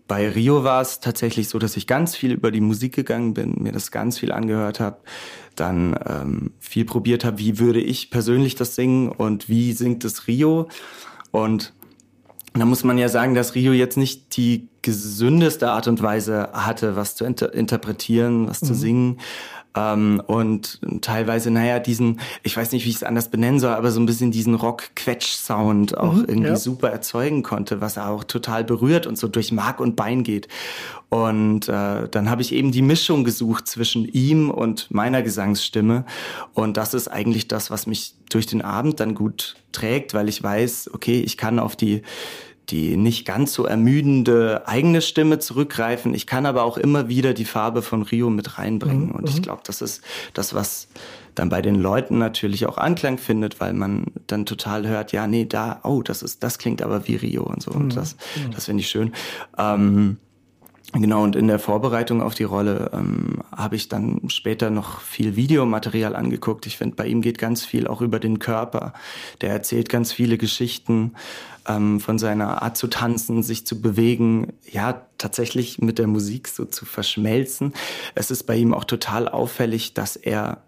bei 0.09 0.29
Rio 0.29 0.63
war 0.63 0.81
es 0.81 1.01
tatsächlich 1.01 1.49
so, 1.49 1.59
dass 1.59 1.77
ich 1.77 1.87
ganz 1.87 2.15
viel 2.15 2.33
über 2.33 2.51
die 2.51 2.61
Musik 2.61 2.95
gegangen 2.95 3.35
bin, 3.35 3.57
mir 3.59 3.73
das 3.73 3.91
ganz 3.91 4.19
viel 4.19 4.31
angehört 4.31 4.79
habe, 4.79 4.99
dann 5.57 5.99
ähm, 6.07 6.53
viel 6.61 6.85
probiert 6.85 7.25
habe, 7.25 7.39
wie 7.39 7.59
würde 7.59 7.81
ich 7.81 8.11
persönlich 8.11 8.55
das 8.55 8.75
singen 8.75 9.09
und 9.09 9.49
wie 9.49 9.73
singt 9.73 10.05
es 10.05 10.29
Rio. 10.29 10.69
Und 11.33 11.73
da 12.55 12.65
muss 12.65 12.85
man 12.85 12.99
ja 12.99 13.09
sagen, 13.09 13.35
dass 13.35 13.55
Rio 13.55 13.73
jetzt 13.73 13.97
nicht 13.97 14.37
die 14.37 14.69
gesündeste 14.87 15.69
Art 15.69 15.89
und 15.89 16.01
Weise 16.01 16.51
hatte, 16.53 16.95
was 16.95 17.17
zu 17.17 17.25
inter 17.25 17.53
interpretieren, 17.53 18.49
was 18.49 18.63
mhm. 18.63 18.67
zu 18.67 18.75
singen. 18.75 19.21
Ähm, 19.77 20.23
und 20.29 20.81
teilweise, 21.03 21.51
naja, 21.51 21.81
diesen, 21.81 22.21
ich 22.45 22.57
weiß 22.57 22.71
nicht, 22.71 22.87
wie 22.87 22.91
ich 22.91 22.97
es 22.97 23.03
anders 23.03 23.29
benennen 23.29 23.59
soll, 23.59 23.73
aber 23.73 23.91
so 23.91 23.99
ein 23.99 24.07
bisschen 24.07 24.31
diesen 24.31 24.55
Rock-Quetsch-Sound 24.55 25.99
auch 25.99 26.15
mhm, 26.15 26.25
irgendwie 26.29 26.49
ja. 26.51 26.57
super 26.57 26.91
erzeugen 26.91 27.43
konnte, 27.43 27.81
was 27.81 27.97
er 27.97 28.09
auch 28.09 28.23
total 28.23 28.63
berührt 28.63 29.09
und 29.09 29.19
so 29.19 29.27
durch 29.27 29.51
Mark 29.51 29.81
und 29.81 29.97
Bein 29.97 30.23
geht. 30.23 30.47
Und 31.09 31.69
äh, 31.69 32.09
dann 32.09 32.31
habe 32.31 32.43
ich 32.43 32.53
eben 32.53 32.71
die 32.71 32.81
Mischung 32.83 33.25
gesucht 33.25 33.67
zwischen 33.67 34.07
ihm 34.07 34.51
und 34.51 34.91
meiner 34.93 35.23
Gesangsstimme. 35.23 36.05
Und 36.55 36.77
das 36.77 36.95
ist 36.95 37.09
eigentlich 37.09 37.49
das, 37.49 37.71
was 37.71 37.89
mich 37.89 38.15
durch 38.31 38.47
den 38.47 38.63
Abend 38.63 39.01
dann 39.01 39.17
gut 39.17 39.57
trägt, 39.73 40.15
weil 40.15 40.29
ich 40.29 40.43
weiß, 40.43 40.91
okay, 40.95 41.21
ich 41.21 41.37
kann 41.37 41.59
auf 41.59 41.75
die 41.75 42.03
die 42.71 42.97
nicht 42.97 43.25
ganz 43.25 43.53
so 43.53 43.65
ermüdende 43.65 44.63
eigene 44.67 45.01
Stimme 45.01 45.39
zurückgreifen. 45.39 46.15
Ich 46.15 46.27
kann 46.27 46.47
aber 46.47 46.65
auch 46.65 46.77
immer 46.77 47.09
wieder 47.09 47.33
die 47.33 47.45
Farbe 47.45 47.83
von 47.83 48.03
Rio 48.03 48.31
mit 48.31 48.59
reinbringen. 48.59 49.09
Mhm. 49.09 49.13
Und 49.13 49.29
ich 49.29 49.37
mhm. 49.37 49.43
glaube, 49.43 49.63
das 49.65 49.83
ist 49.83 50.03
das, 50.35 50.55
was 50.55 50.89
dann 51.35 51.49
bei 51.49 51.63
den 51.63 51.77
Leuten 51.77 52.19
natürlich 52.19 52.67
auch 52.67 52.79
Anklang 52.79 53.19
findet, 53.19 53.61
weil 53.61 53.73
man 53.73 54.07
dann 54.27 54.47
total 54.47 54.87
hört, 54.89 55.13
ja, 55.13 55.27
nee, 55.27 55.45
da, 55.45 55.81
oh, 55.85 56.03
das 56.03 56.23
ist, 56.23 56.43
das 56.43 56.59
klingt 56.59 56.83
aber 56.83 57.07
wie 57.07 57.17
Rio 57.17 57.43
und 57.45 57.63
so. 57.63 57.71
Und 57.71 57.87
mhm. 57.87 57.91
das, 57.91 58.17
mhm. 58.37 58.51
das 58.53 58.65
finde 58.67 58.81
ich 58.81 58.89
schön. 58.89 59.13
Ähm, 59.57 60.17
Genau, 60.93 61.25
und 61.25 61.35
in 61.35 61.49
der 61.49 61.59
Vorbereitung 61.59 62.23
auf 62.23 62.35
die 62.35 62.45
Rolle 62.45 62.91
ähm, 62.95 63.43
habe 63.55 63.75
ich 63.75 63.89
dann 63.89 64.21
später 64.29 64.71
noch 64.71 65.01
viel 65.01 65.35
Videomaterial 65.35 66.15
angeguckt. 66.15 66.65
Ich 66.67 66.77
finde, 66.77 66.95
bei 66.95 67.07
ihm 67.07 67.23
geht 67.23 67.39
ganz 67.39 67.65
viel 67.65 67.89
auch 67.89 68.01
über 68.01 68.21
den 68.21 68.39
Körper. 68.39 68.93
Der 69.41 69.51
erzählt 69.51 69.89
ganz 69.89 70.13
viele 70.13 70.39
Geschichten 70.39 71.13
ähm, 71.67 72.01
von 72.01 72.19
seiner 72.19 72.63
Art 72.63 72.77
zu 72.77 72.87
tanzen, 72.87 73.43
sich 73.43 73.67
zu 73.67 73.81
bewegen, 73.81 74.53
ja, 74.71 75.07
tatsächlich 75.19 75.79
mit 75.79 75.99
der 75.99 76.07
Musik 76.07 76.49
so 76.49 76.65
zu 76.65 76.85
verschmelzen. 76.85 77.73
Es 78.15 78.31
ist 78.31 78.45
bei 78.45 78.57
ihm 78.57 78.75
auch 78.75 78.85
total 78.85 79.29
auffällig, 79.29 79.95
dass 79.95 80.17
er 80.17 80.63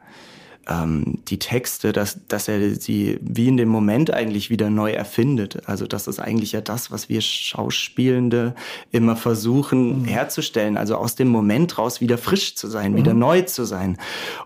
ähm, 0.69 1.19
die 1.29 1.39
Texte, 1.39 1.93
dass, 1.93 2.27
dass 2.29 2.49
er 2.49 2.75
sie 2.75 3.19
wie 3.23 3.49
in 3.49 3.57
dem 3.57 3.69
Moment 3.69 4.13
eigentlich 4.13 4.51
wieder 4.51 4.71
neu 4.71 4.93
erfindet. 4.93 5.67
Also 5.67 5.87
das 5.87 6.07
ist 6.07 6.19
eigentlich 6.19 6.53
ja 6.53 6.61
das, 6.61 6.91
was 6.91 7.09
wir 7.09 7.21
Schauspielende 7.21 8.55
immer 8.91 9.17
versuchen 9.17 10.03
mhm. 10.03 10.05
herzustellen. 10.05 10.77
Also 10.77 10.97
aus 10.97 11.15
dem 11.15 11.29
Moment 11.29 11.79
raus 11.79 12.01
wieder 12.01 12.19
frisch 12.19 12.55
zu 12.55 12.69
sein, 12.69 12.93
mhm. 12.93 12.97
wieder 12.97 13.15
neu 13.15 13.43
zu 13.43 13.65
sein. 13.65 13.99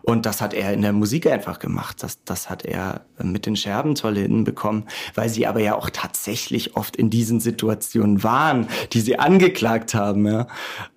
Und 0.02 0.26
das 0.26 0.40
hat 0.40 0.54
er 0.54 0.72
in 0.72 0.82
der 0.82 0.92
Musik 0.92 1.26
einfach 1.26 1.58
gemacht. 1.58 2.02
Das, 2.02 2.22
das 2.24 2.48
hat 2.48 2.64
er 2.64 3.02
mit 3.22 3.46
den 3.46 3.56
Scherben 3.56 3.94
toll 3.94 4.16
hinbekommen, 4.16 4.84
weil 5.14 5.28
sie 5.28 5.46
aber 5.46 5.60
ja 5.60 5.74
auch 5.74 5.90
tatsächlich 5.90 6.76
oft 6.76 6.96
in 6.96 7.10
diesen 7.10 7.40
Situationen 7.40 8.22
waren, 8.22 8.68
die 8.92 9.00
sie 9.00 9.18
angeklagt 9.18 9.94
haben. 9.94 10.26
Ja. 10.26 10.46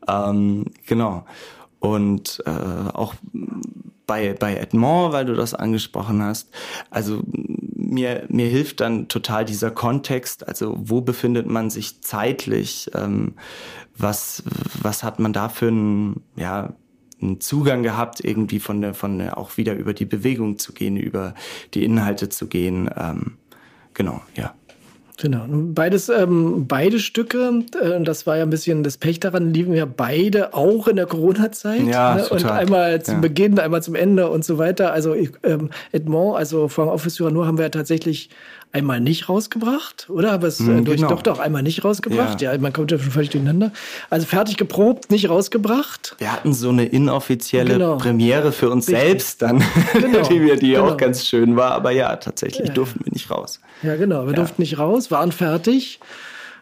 Ähm, 0.08 0.65
genau. 0.86 1.25
Und 1.79 2.41
äh, 2.46 2.50
auch 2.94 3.13
bei, 4.05 4.33
bei 4.33 4.55
Edmond, 4.55 5.13
weil 5.13 5.25
du 5.25 5.33
das 5.33 5.53
angesprochen 5.53 6.21
hast. 6.21 6.50
Also 6.89 7.24
mir, 7.75 8.25
mir 8.29 8.47
hilft 8.47 8.81
dann 8.81 9.07
total 9.07 9.45
dieser 9.45 9.71
Kontext, 9.71 10.47
also 10.47 10.75
wo 10.77 11.01
befindet 11.01 11.47
man 11.47 11.69
sich 11.69 12.01
zeitlich, 12.01 12.89
ähm, 12.93 13.33
was, 13.97 14.43
was 14.81 15.03
hat 15.03 15.19
man 15.19 15.33
da 15.33 15.50
für 15.50 15.67
einen, 15.67 16.21
ja, 16.35 16.74
einen 17.21 17.39
Zugang 17.39 17.83
gehabt, 17.83 18.24
irgendwie 18.24 18.59
von 18.59 18.81
der, 18.81 18.93
von 18.93 19.17
der, 19.17 19.38
auch 19.38 19.57
wieder 19.57 19.74
über 19.74 19.93
die 19.93 20.05
Bewegung 20.05 20.59
zu 20.59 20.74
gehen, 20.74 20.97
über 20.97 21.33
die 21.74 21.85
Inhalte 21.85 22.29
zu 22.29 22.47
gehen. 22.47 22.89
Ähm, 22.95 23.38
genau, 23.93 24.21
ja. 24.35 24.53
Genau. 25.17 25.45
Beides, 25.48 26.10
ähm, 26.10 26.67
beide 26.67 27.00
Stücke, 27.00 27.63
äh, 27.81 28.01
das 28.01 28.27
war 28.27 28.38
ja 28.38 28.43
ein 28.43 28.50
bisschen 28.50 28.84
das 28.84 28.98
Pech 28.98 29.19
daran, 29.19 29.53
liefen 29.53 29.74
ja 29.74 29.86
beide 29.86 30.53
auch 30.53 30.88
in 30.88 30.98
der 30.98 31.05
Corona-Zeit. 31.05 31.84
Ja, 31.84 32.15
ne? 32.15 32.24
total. 32.24 32.38
Und 32.38 32.45
einmal 32.51 33.01
zum 33.01 33.15
ja. 33.15 33.22
Beginn, 33.22 33.60
einmal 33.60 33.81
zum 33.81 33.95
Ende 33.95 34.29
und 34.29 34.43
so 34.43 34.57
weiter. 34.57 34.91
Also 34.91 35.15
ähm, 35.43 35.69
Edmond, 35.91 36.38
also 36.38 36.67
Frank 36.67 36.91
Office 36.91 37.19
nur 37.19 37.48
haben 37.48 37.57
wir 37.57 37.65
ja 37.65 37.69
tatsächlich 37.69 38.29
einmal 38.75 39.00
nicht 39.00 39.29
rausgebracht, 39.29 40.10
oder? 40.10 40.34
Aber 40.34 40.48
es 40.48 40.60
mm, 40.60 40.84
durch 40.84 40.98
genau. 40.98 41.10
doch 41.10 41.22
doch 41.22 41.39
einmal 41.39 41.63
nicht 41.63 41.86
rausgebracht. 41.86 42.41
Ja. 42.41 42.51
ja, 42.51 42.60
man 42.60 42.74
kommt 42.74 42.91
ja 42.91 43.00
schon 43.00 43.10
völlig 43.10 43.29
durcheinander. 43.29 43.72
Also 44.10 44.25
fertig 44.27 44.57
geprobt, 44.57 45.12
nicht 45.12 45.29
rausgebracht. 45.29 46.15
Wir 46.17 46.34
hatten 46.34 46.53
so 46.53 46.69
eine 46.69 46.86
inoffizielle 46.86 47.74
genau. 47.74 47.98
Premiere 47.98 48.51
für 48.51 48.69
uns 48.69 48.89
Richtig. 48.89 49.05
selbst 49.05 49.41
dann, 49.41 49.63
genau. 49.93 50.22
die, 50.29 50.41
wir, 50.41 50.57
die 50.57 50.72
genau. 50.72 50.89
auch 50.89 50.98
ganz 50.98 51.25
schön 51.25 51.55
war. 51.55 51.72
Aber 51.72 51.91
ja, 51.91 52.17
tatsächlich 52.17 52.72
durften 52.72 53.05
wir 53.05 53.13
nicht 53.13 53.31
raus. 53.31 53.62
Ja, 53.81 53.95
genau. 53.95 54.27
Wir 54.27 54.34
durften 54.34 54.62
nicht 54.62 54.77
raus, 54.77 55.04
waren 55.12 55.31
fertig. 55.31 56.00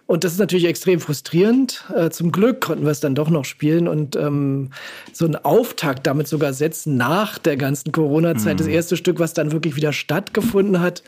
Und 0.05 0.25
das 0.25 0.33
ist 0.33 0.39
natürlich 0.39 0.65
extrem 0.65 0.99
frustrierend. 0.99 1.85
Äh, 1.95 2.09
zum 2.09 2.33
Glück 2.33 2.59
konnten 2.59 2.83
wir 2.83 2.91
es 2.91 2.99
dann 2.99 3.15
doch 3.15 3.29
noch 3.29 3.45
spielen 3.45 3.87
und 3.87 4.17
ähm, 4.17 4.71
so 5.13 5.23
einen 5.23 5.37
Auftakt 5.37 6.05
damit 6.05 6.27
sogar 6.27 6.51
setzen 6.51 6.97
nach 6.97 7.37
der 7.37 7.55
ganzen 7.55 7.93
Corona-Zeit. 7.93 8.55
Mhm. 8.55 8.57
Das 8.57 8.67
erste 8.67 8.97
Stück, 8.97 9.19
was 9.19 9.33
dann 9.33 9.53
wirklich 9.53 9.77
wieder 9.77 9.93
stattgefunden 9.93 10.81
hat. 10.81 11.03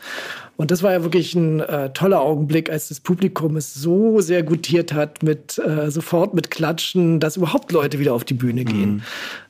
Und 0.56 0.70
das 0.70 0.82
war 0.82 0.92
ja 0.92 1.02
wirklich 1.02 1.34
ein 1.34 1.60
äh, 1.60 1.92
toller 1.92 2.22
Augenblick, 2.22 2.70
als 2.70 2.88
das 2.88 3.00
Publikum 3.00 3.58
es 3.58 3.74
so 3.74 4.22
sehr 4.22 4.42
gutiert 4.42 4.94
hat, 4.94 5.22
mit 5.22 5.58
äh, 5.58 5.90
sofort 5.90 6.32
mit 6.32 6.50
Klatschen, 6.50 7.20
dass 7.20 7.36
überhaupt 7.36 7.72
Leute 7.72 7.98
wieder 7.98 8.14
auf 8.14 8.24
die 8.24 8.34
Bühne 8.34 8.64
gehen. 8.64 8.94
Mhm. 8.94 9.02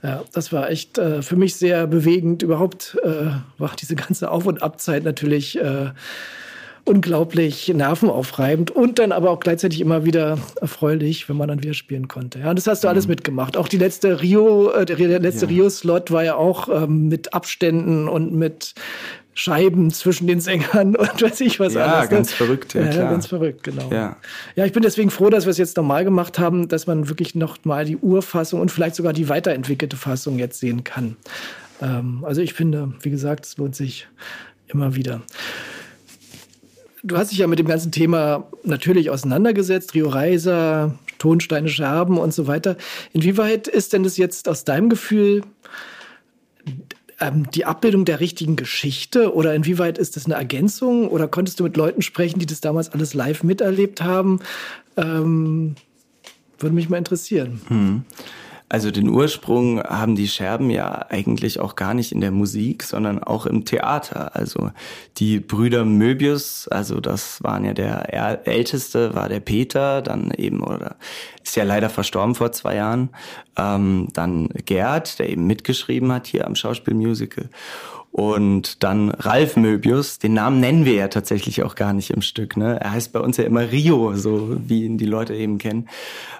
Ja, 0.02 0.24
das 0.32 0.52
war 0.52 0.68
echt 0.70 0.98
äh, 0.98 1.22
für 1.22 1.36
mich 1.36 1.54
sehr 1.54 1.86
bewegend. 1.86 2.42
Überhaupt 2.42 2.98
äh, 3.04 3.26
war 3.58 3.70
diese 3.80 3.94
ganze 3.94 4.28
Auf- 4.28 4.46
und 4.46 4.60
Abzeit 4.60 5.04
natürlich 5.04 5.56
äh, 5.56 5.90
unglaublich 6.86 7.68
nervenaufreibend 7.68 8.70
und 8.70 9.00
dann 9.00 9.10
aber 9.10 9.30
auch 9.30 9.40
gleichzeitig 9.40 9.80
immer 9.80 10.04
wieder 10.04 10.38
erfreulich, 10.60 11.28
wenn 11.28 11.36
man 11.36 11.48
dann 11.48 11.62
wieder 11.62 11.74
spielen 11.74 12.06
konnte. 12.06 12.38
Ja, 12.38 12.50
und 12.50 12.56
das 12.56 12.68
hast 12.68 12.84
du 12.84 12.86
mhm. 12.86 12.90
alles 12.90 13.08
mitgemacht. 13.08 13.56
Auch 13.56 13.66
die 13.66 13.76
letzte 13.76 14.22
Rio, 14.22 14.70
äh, 14.70 14.86
der 14.86 15.18
letzte 15.18 15.46
ja. 15.46 15.50
Rio-Slot 15.50 16.12
war 16.12 16.22
ja 16.22 16.36
auch 16.36 16.68
ähm, 16.68 17.08
mit 17.08 17.34
Abständen 17.34 18.08
und 18.08 18.32
mit 18.32 18.74
Scheiben 19.34 19.90
zwischen 19.90 20.28
den 20.28 20.40
Sängern 20.40 20.94
und 20.96 21.20
weiß 21.20 21.40
ich 21.40 21.58
was 21.58 21.74
ja, 21.74 21.84
anderes. 21.84 22.04
Ja, 22.04 22.16
ganz 22.16 22.32
verrückt, 22.32 22.74
ja, 22.74 22.84
ja 22.84 23.10
ganz 23.10 23.26
verrückt, 23.26 23.64
genau. 23.64 23.90
Ja. 23.90 24.16
ja, 24.54 24.64
ich 24.64 24.72
bin 24.72 24.84
deswegen 24.84 25.10
froh, 25.10 25.28
dass 25.28 25.44
wir 25.44 25.50
es 25.50 25.58
jetzt 25.58 25.76
normal 25.76 26.04
gemacht 26.04 26.38
haben, 26.38 26.68
dass 26.68 26.86
man 26.86 27.08
wirklich 27.08 27.34
noch 27.34 27.58
mal 27.64 27.84
die 27.84 27.96
Urfassung 27.96 28.60
und 28.60 28.70
vielleicht 28.70 28.94
sogar 28.94 29.12
die 29.12 29.28
weiterentwickelte 29.28 29.96
Fassung 29.96 30.38
jetzt 30.38 30.60
sehen 30.60 30.84
kann. 30.84 31.16
Ähm, 31.82 32.24
also 32.24 32.40
ich 32.40 32.54
finde, 32.54 32.92
wie 33.00 33.10
gesagt, 33.10 33.44
es 33.44 33.56
lohnt 33.56 33.74
sich 33.74 34.06
immer 34.68 34.94
wieder 34.94 35.22
du 37.06 37.16
hast 37.16 37.30
dich 37.30 37.38
ja 37.38 37.46
mit 37.46 37.58
dem 37.58 37.68
ganzen 37.68 37.92
Thema 37.92 38.46
natürlich 38.64 39.10
auseinandergesetzt, 39.10 39.94
Rio 39.94 40.08
Reiser, 40.08 40.98
Tonsteine, 41.18 41.68
Scherben 41.68 42.18
und 42.18 42.34
so 42.34 42.46
weiter. 42.46 42.76
Inwieweit 43.12 43.68
ist 43.68 43.92
denn 43.92 44.02
das 44.02 44.16
jetzt 44.16 44.48
aus 44.48 44.64
deinem 44.64 44.88
Gefühl 44.88 45.42
ähm, 47.20 47.50
die 47.52 47.64
Abbildung 47.64 48.04
der 48.04 48.20
richtigen 48.20 48.56
Geschichte 48.56 49.34
oder 49.34 49.54
inwieweit 49.54 49.98
ist 49.98 50.16
das 50.16 50.26
eine 50.26 50.34
Ergänzung 50.34 51.08
oder 51.08 51.28
konntest 51.28 51.60
du 51.60 51.64
mit 51.64 51.76
Leuten 51.76 52.02
sprechen, 52.02 52.38
die 52.38 52.46
das 52.46 52.60
damals 52.60 52.90
alles 52.90 53.14
live 53.14 53.42
miterlebt 53.42 54.02
haben? 54.02 54.40
Ähm, 54.96 55.76
würde 56.58 56.74
mich 56.74 56.88
mal 56.88 56.98
interessieren. 56.98 57.60
Hm. 57.68 58.04
Also 58.68 58.90
den 58.90 59.08
Ursprung 59.08 59.80
haben 59.80 60.16
die 60.16 60.26
Scherben 60.26 60.70
ja 60.70 61.06
eigentlich 61.08 61.60
auch 61.60 61.76
gar 61.76 61.94
nicht 61.94 62.10
in 62.10 62.20
der 62.20 62.32
Musik, 62.32 62.82
sondern 62.82 63.22
auch 63.22 63.46
im 63.46 63.64
Theater. 63.64 64.34
Also 64.34 64.72
die 65.18 65.38
Brüder 65.38 65.84
Möbius, 65.84 66.66
also 66.66 66.98
das 66.98 67.42
waren 67.44 67.64
ja 67.64 67.74
der 67.74 68.46
älteste, 68.48 69.14
war 69.14 69.28
der 69.28 69.38
Peter, 69.38 70.02
dann 70.02 70.32
eben, 70.32 70.64
oder 70.64 70.96
ist 71.44 71.54
ja 71.54 71.62
leider 71.62 71.88
verstorben 71.90 72.34
vor 72.34 72.50
zwei 72.50 72.74
Jahren, 72.74 73.10
ähm, 73.56 74.08
dann 74.14 74.48
Gerd, 74.64 75.20
der 75.20 75.28
eben 75.28 75.46
mitgeschrieben 75.46 76.10
hat 76.10 76.26
hier 76.26 76.44
am 76.44 76.56
Schauspielmusical. 76.56 77.48
Und 78.16 78.82
dann 78.82 79.10
Ralf 79.10 79.58
Möbius, 79.58 80.18
den 80.18 80.32
Namen 80.32 80.58
nennen 80.58 80.86
wir 80.86 80.94
ja 80.94 81.08
tatsächlich 81.08 81.62
auch 81.62 81.74
gar 81.74 81.92
nicht 81.92 82.08
im 82.08 82.22
Stück. 82.22 82.56
Ne? 82.56 82.80
Er 82.80 82.92
heißt 82.92 83.12
bei 83.12 83.20
uns 83.20 83.36
ja 83.36 83.44
immer 83.44 83.70
Rio, 83.70 84.14
so 84.14 84.56
wie 84.58 84.86
ihn 84.86 84.96
die 84.96 85.04
Leute 85.04 85.34
eben 85.34 85.58
kennen. 85.58 85.86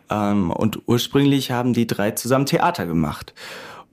Ähm, 0.08 0.50
und 0.50 0.80
ursprünglich 0.86 1.50
haben 1.50 1.74
die 1.74 1.86
drei 1.86 2.12
zusammen 2.12 2.46
Theater 2.46 2.86
gemacht 2.86 3.34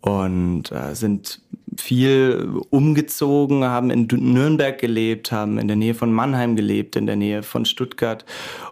und 0.03 0.69
äh, 0.73 0.95
sind 0.95 1.39
viel 1.77 2.59
umgezogen, 2.69 3.63
haben 3.63 3.89
in 3.89 4.07
Nürnberg 4.11 4.77
gelebt, 4.77 5.31
haben 5.31 5.57
in 5.57 5.69
der 5.69 5.77
Nähe 5.77 5.93
von 5.93 6.11
Mannheim 6.11 6.57
gelebt, 6.57 6.97
in 6.97 7.05
der 7.05 7.15
Nähe 7.15 7.41
von 7.41 7.63
Stuttgart 7.63 8.25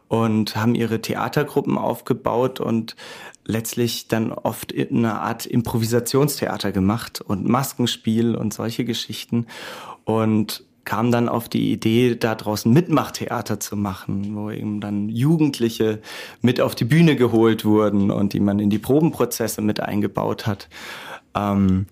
und 0.09 0.57
haben 0.57 0.75
ihre 0.75 1.01
Theatergruppen 1.01 1.77
aufgebaut 1.77 2.59
und 2.59 2.97
letztlich 3.45 4.09
dann 4.09 4.33
oft 4.33 4.73
eine 4.75 5.21
Art 5.21 5.45
Improvisationstheater 5.45 6.73
gemacht 6.73 7.21
und 7.21 7.47
Maskenspiel 7.47 8.35
und 8.35 8.53
solche 8.53 8.83
Geschichten 8.83 9.47
und 10.03 10.65
kam 10.83 11.11
dann 11.11 11.29
auf 11.29 11.47
die 11.47 11.71
Idee, 11.71 12.15
da 12.15 12.35
draußen 12.35 12.71
Mitmachtheater 12.73 13.61
zu 13.61 13.77
machen, 13.77 14.35
wo 14.35 14.51
eben 14.51 14.81
dann 14.81 15.07
Jugendliche 15.07 16.01
mit 16.41 16.59
auf 16.59 16.75
die 16.75 16.85
Bühne 16.85 17.15
geholt 17.15 17.63
wurden 17.63 18.11
und 18.11 18.33
die 18.33 18.41
man 18.41 18.59
in 18.59 18.69
die 18.69 18.79
Probenprozesse 18.79 19.61
mit 19.61 19.79
eingebaut 19.79 20.45
hat. 20.45 20.67
Ähm, 21.35 21.85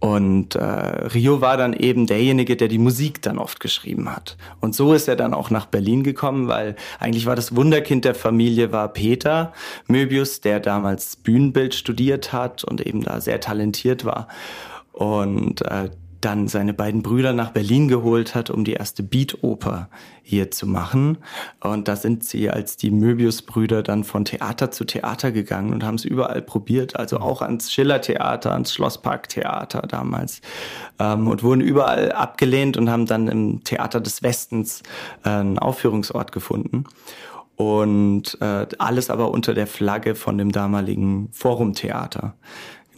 und 0.00 0.54
äh, 0.54 0.62
Rio 0.62 1.42
war 1.42 1.58
dann 1.58 1.74
eben 1.74 2.06
derjenige, 2.06 2.56
der 2.56 2.68
die 2.68 2.78
Musik 2.78 3.20
dann 3.20 3.38
oft 3.38 3.60
geschrieben 3.60 4.10
hat. 4.10 4.38
Und 4.60 4.74
so 4.74 4.94
ist 4.94 5.08
er 5.08 5.16
dann 5.16 5.34
auch 5.34 5.50
nach 5.50 5.66
Berlin 5.66 6.02
gekommen, 6.02 6.48
weil 6.48 6.74
eigentlich 6.98 7.26
war 7.26 7.36
das 7.36 7.54
Wunderkind 7.54 8.06
der 8.06 8.14
Familie 8.14 8.72
war 8.72 8.88
Peter 8.88 9.52
Möbius, 9.88 10.40
der 10.40 10.58
damals 10.58 11.16
Bühnenbild 11.16 11.74
studiert 11.74 12.32
hat 12.32 12.64
und 12.64 12.80
eben 12.80 13.02
da 13.02 13.20
sehr 13.20 13.40
talentiert 13.40 14.06
war. 14.06 14.28
Und 14.92 15.60
äh, 15.62 15.90
dann 16.20 16.48
seine 16.48 16.74
beiden 16.74 17.02
Brüder 17.02 17.32
nach 17.32 17.50
Berlin 17.50 17.88
geholt 17.88 18.34
hat, 18.34 18.50
um 18.50 18.64
die 18.64 18.74
erste 18.74 19.02
Beat-Oper 19.02 19.88
hier 20.22 20.50
zu 20.50 20.66
machen. 20.66 21.18
Und 21.60 21.88
da 21.88 21.96
sind 21.96 22.24
sie 22.24 22.50
als 22.50 22.76
die 22.76 22.90
Möbius-Brüder 22.90 23.82
dann 23.82 24.04
von 24.04 24.24
Theater 24.24 24.70
zu 24.70 24.84
Theater 24.84 25.32
gegangen 25.32 25.72
und 25.72 25.84
haben 25.84 25.94
es 25.96 26.04
überall 26.04 26.42
probiert, 26.42 26.96
also 26.96 27.18
auch 27.18 27.42
ans 27.42 27.72
Schiller-Theater, 27.72 28.52
ans 28.52 28.72
Schlosspark-Theater 28.74 29.82
damals 29.82 30.40
ähm, 30.98 31.26
und 31.28 31.42
wurden 31.42 31.60
überall 31.60 32.12
abgelehnt 32.12 32.76
und 32.76 32.90
haben 32.90 33.06
dann 33.06 33.28
im 33.28 33.64
Theater 33.64 34.00
des 34.00 34.22
Westens 34.22 34.82
äh, 35.24 35.30
einen 35.30 35.58
Aufführungsort 35.58 36.32
gefunden 36.32 36.84
und 37.60 38.38
äh, 38.40 38.66
alles 38.78 39.10
aber 39.10 39.30
unter 39.30 39.52
der 39.52 39.66
Flagge 39.66 40.14
von 40.14 40.38
dem 40.38 40.50
damaligen 40.50 41.28
Forum-Theater. 41.32 42.34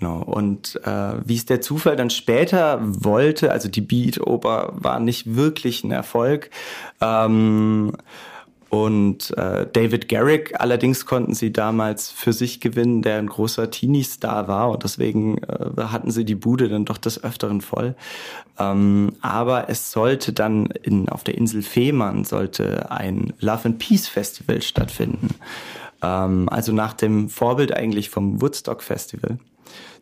Genau. 0.03 0.21
Und 0.21 0.81
äh, 0.85 1.13
wie 1.25 1.37
es 1.37 1.47
der 1.47 1.61
Zufall 1.61 1.95
dann 1.95 2.11
später 2.11 2.81
wollte, 2.83 3.53
also 3.53 3.69
die 3.69 3.83
Beat-Oper 3.83 4.73
war 4.75 4.99
nicht 4.99 5.37
wirklich 5.37 5.85
ein 5.85 5.93
Erfolg. 5.93 6.51
Ähm, 7.01 7.93
und 8.69 9.31
äh, 9.39 9.65
David 9.73 10.09
Garrick 10.09 10.61
allerdings 10.61 11.07
konnten 11.07 11.35
sie 11.35 11.53
damals 11.53 12.11
für 12.11 12.33
sich 12.33 12.59
gewinnen, 12.59 13.03
der 13.03 13.19
ein 13.19 13.29
großer 13.29 13.71
Teenie-Star 13.71 14.49
war 14.49 14.73
und 14.73 14.83
deswegen 14.83 15.39
äh, 15.39 15.83
hatten 15.85 16.11
sie 16.11 16.25
die 16.25 16.35
Bude 16.35 16.69
dann 16.69 16.85
doch 16.85 16.99
des 16.99 17.23
Öfteren 17.23 17.61
voll. 17.61 17.95
Ähm, 18.59 19.13
aber 19.21 19.69
es 19.69 19.93
sollte 19.93 20.33
dann 20.33 20.67
in, 20.83 21.09
auf 21.11 21.23
der 21.23 21.37
Insel 21.39 21.63
Fehmarn 21.63 22.25
sollte 22.25 22.91
ein 22.91 23.35
Love 23.39 23.67
and 23.67 23.79
Peace 23.79 24.09
Festival 24.09 24.63
stattfinden. 24.63 25.29
Ähm, 26.03 26.49
also 26.49 26.73
nach 26.73 26.95
dem 26.95 27.29
Vorbild 27.29 27.73
eigentlich 27.73 28.11
vom 28.11 28.43
Woodstock 28.43 28.83
Festival. 28.83 29.39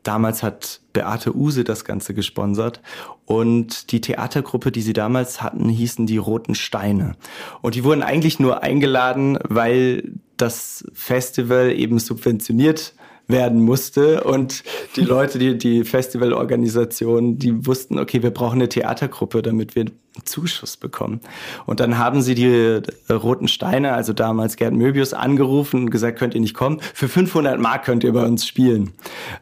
Damals 0.02 0.42
hat 0.42 0.80
Beate 0.92 1.36
Use 1.36 1.64
das 1.64 1.84
Ganze 1.84 2.14
gesponsert 2.14 2.80
und 3.26 3.92
die 3.92 4.00
Theatergruppe, 4.00 4.72
die 4.72 4.82
sie 4.82 4.92
damals 4.92 5.42
hatten, 5.42 5.68
hießen 5.68 6.06
die 6.06 6.16
Roten 6.16 6.54
Steine. 6.54 7.16
Und 7.60 7.74
die 7.74 7.84
wurden 7.84 8.02
eigentlich 8.02 8.40
nur 8.40 8.62
eingeladen, 8.62 9.38
weil 9.42 10.12
das 10.36 10.84
Festival 10.94 11.72
eben 11.72 11.98
subventioniert 11.98 12.94
werden 13.30 13.60
musste. 13.60 14.24
Und 14.24 14.62
die 14.96 15.02
Leute, 15.02 15.38
die, 15.38 15.56
die 15.56 15.84
Festivalorganisation, 15.84 17.38
die 17.38 17.66
wussten, 17.66 17.98
okay, 17.98 18.22
wir 18.22 18.30
brauchen 18.30 18.56
eine 18.56 18.68
Theatergruppe, 18.68 19.42
damit 19.42 19.76
wir 19.76 19.86
Zuschuss 20.24 20.76
bekommen. 20.76 21.20
Und 21.66 21.80
dann 21.80 21.98
haben 21.98 22.20
sie 22.20 22.34
die 22.34 22.46
äh, 22.46 23.12
Roten 23.12 23.48
Steine, 23.48 23.92
also 23.92 24.12
damals 24.12 24.56
Gerd 24.56 24.74
Möbius, 24.74 25.14
angerufen 25.14 25.84
und 25.84 25.90
gesagt, 25.90 26.18
könnt 26.18 26.34
ihr 26.34 26.40
nicht 26.40 26.54
kommen? 26.54 26.80
Für 26.94 27.08
500 27.08 27.58
Mark 27.60 27.84
könnt 27.84 28.04
ihr 28.04 28.12
bei 28.12 28.24
uns 28.24 28.46
spielen. 28.46 28.92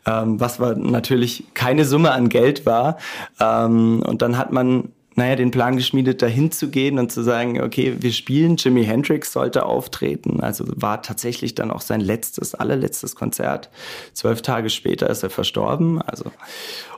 Ähm, 0.07 0.39
was 0.39 0.61
war 0.61 0.75
natürlich 0.75 1.45
keine 1.55 1.85
Summe 1.85 2.13
an 2.13 2.29
Geld 2.29 2.67
war. 2.67 2.99
Ähm, 3.41 4.03
und 4.07 4.23
dann 4.23 4.37
hat 4.37 4.53
man 4.53 4.91
naja, 5.19 5.37
den 5.37 5.51
Plan 5.51 5.77
geschmiedet, 5.77 6.23
dahin 6.23 6.51
zu 6.51 6.71
gehen 6.71 6.99
und 6.99 7.13
zu 7.13 7.23
sagen, 7.23 7.61
okay, 7.61 7.97
wir 7.99 8.13
spielen, 8.13 8.57
Jimi 8.57 8.85
Hendrix 8.85 9.33
sollte 9.33 9.67
auftreten. 9.67 10.41
Also 10.41 10.65
war 10.69 11.03
tatsächlich 11.03 11.55
dann 11.55 11.71
auch 11.71 11.81
sein 11.81 12.01
letztes, 12.01 12.55
allerletztes 12.55 13.17
Konzert. 13.17 13.69
Zwölf 14.15 14.43
Tage 14.43 14.71
später 14.71 15.11
ist 15.11 15.23
er 15.23 15.31
verstorben. 15.31 16.01
Also 16.01 16.31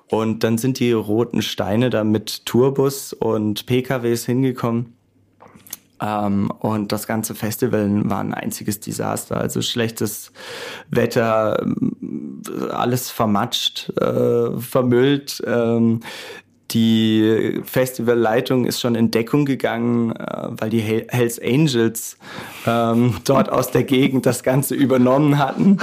und 0.09 0.45
dann 0.45 0.59
sind 0.59 0.81
die 0.81 0.93
roten 0.93 1.41
Steine 1.41 1.89
da 1.89 2.05
mit 2.05 2.45
Tourbus 2.45 3.13
und 3.13 3.67
PKWs 3.67 4.27
hingekommen. 4.27 4.95
Ähm, 6.03 6.51
und 6.59 6.93
das 6.93 7.07
ganze 7.07 7.35
Festival 7.35 7.89
war 8.11 8.21
ein 8.21 8.35
einziges 8.35 8.81
Desaster. 8.81 9.39
Also 9.39 9.63
schlechtes 9.63 10.33
Wetter, 10.91 11.65
alles 12.71 13.11
vermatscht, 13.11 13.91
äh, 13.99 14.59
vermüllt. 14.59 15.43
Ähm, 15.47 16.01
die 16.71 17.61
Festivalleitung 17.65 18.65
ist 18.65 18.81
schon 18.81 18.95
in 18.95 19.11
Deckung 19.11 19.45
gegangen, 19.45 20.13
äh, 20.13 20.49
weil 20.51 20.71
die 20.71 20.81
Hells 20.81 21.41
Angels 21.41 22.17
ähm, 22.67 23.17
dort 23.25 23.51
aus 23.51 23.71
der 23.71 23.85
Gegend 23.85 24.27
das 24.27 24.43
Ganze 24.43 24.75
übernommen 24.75 25.39
hatten. 25.39 25.79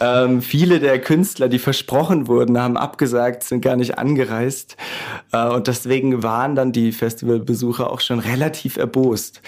Ähm, 0.00 0.42
viele 0.42 0.80
der 0.80 1.00
Künstler, 1.00 1.48
die 1.48 1.58
versprochen 1.58 2.28
wurden, 2.28 2.60
haben 2.60 2.76
abgesagt, 2.76 3.42
sind 3.44 3.60
gar 3.60 3.76
nicht 3.76 3.98
angereist. 3.98 4.76
Äh, 5.32 5.48
und 5.48 5.66
deswegen 5.66 6.22
waren 6.22 6.54
dann 6.54 6.72
die 6.72 6.92
Festivalbesucher 6.92 7.90
auch 7.90 8.00
schon 8.00 8.18
relativ 8.18 8.76
erbost. 8.76 9.42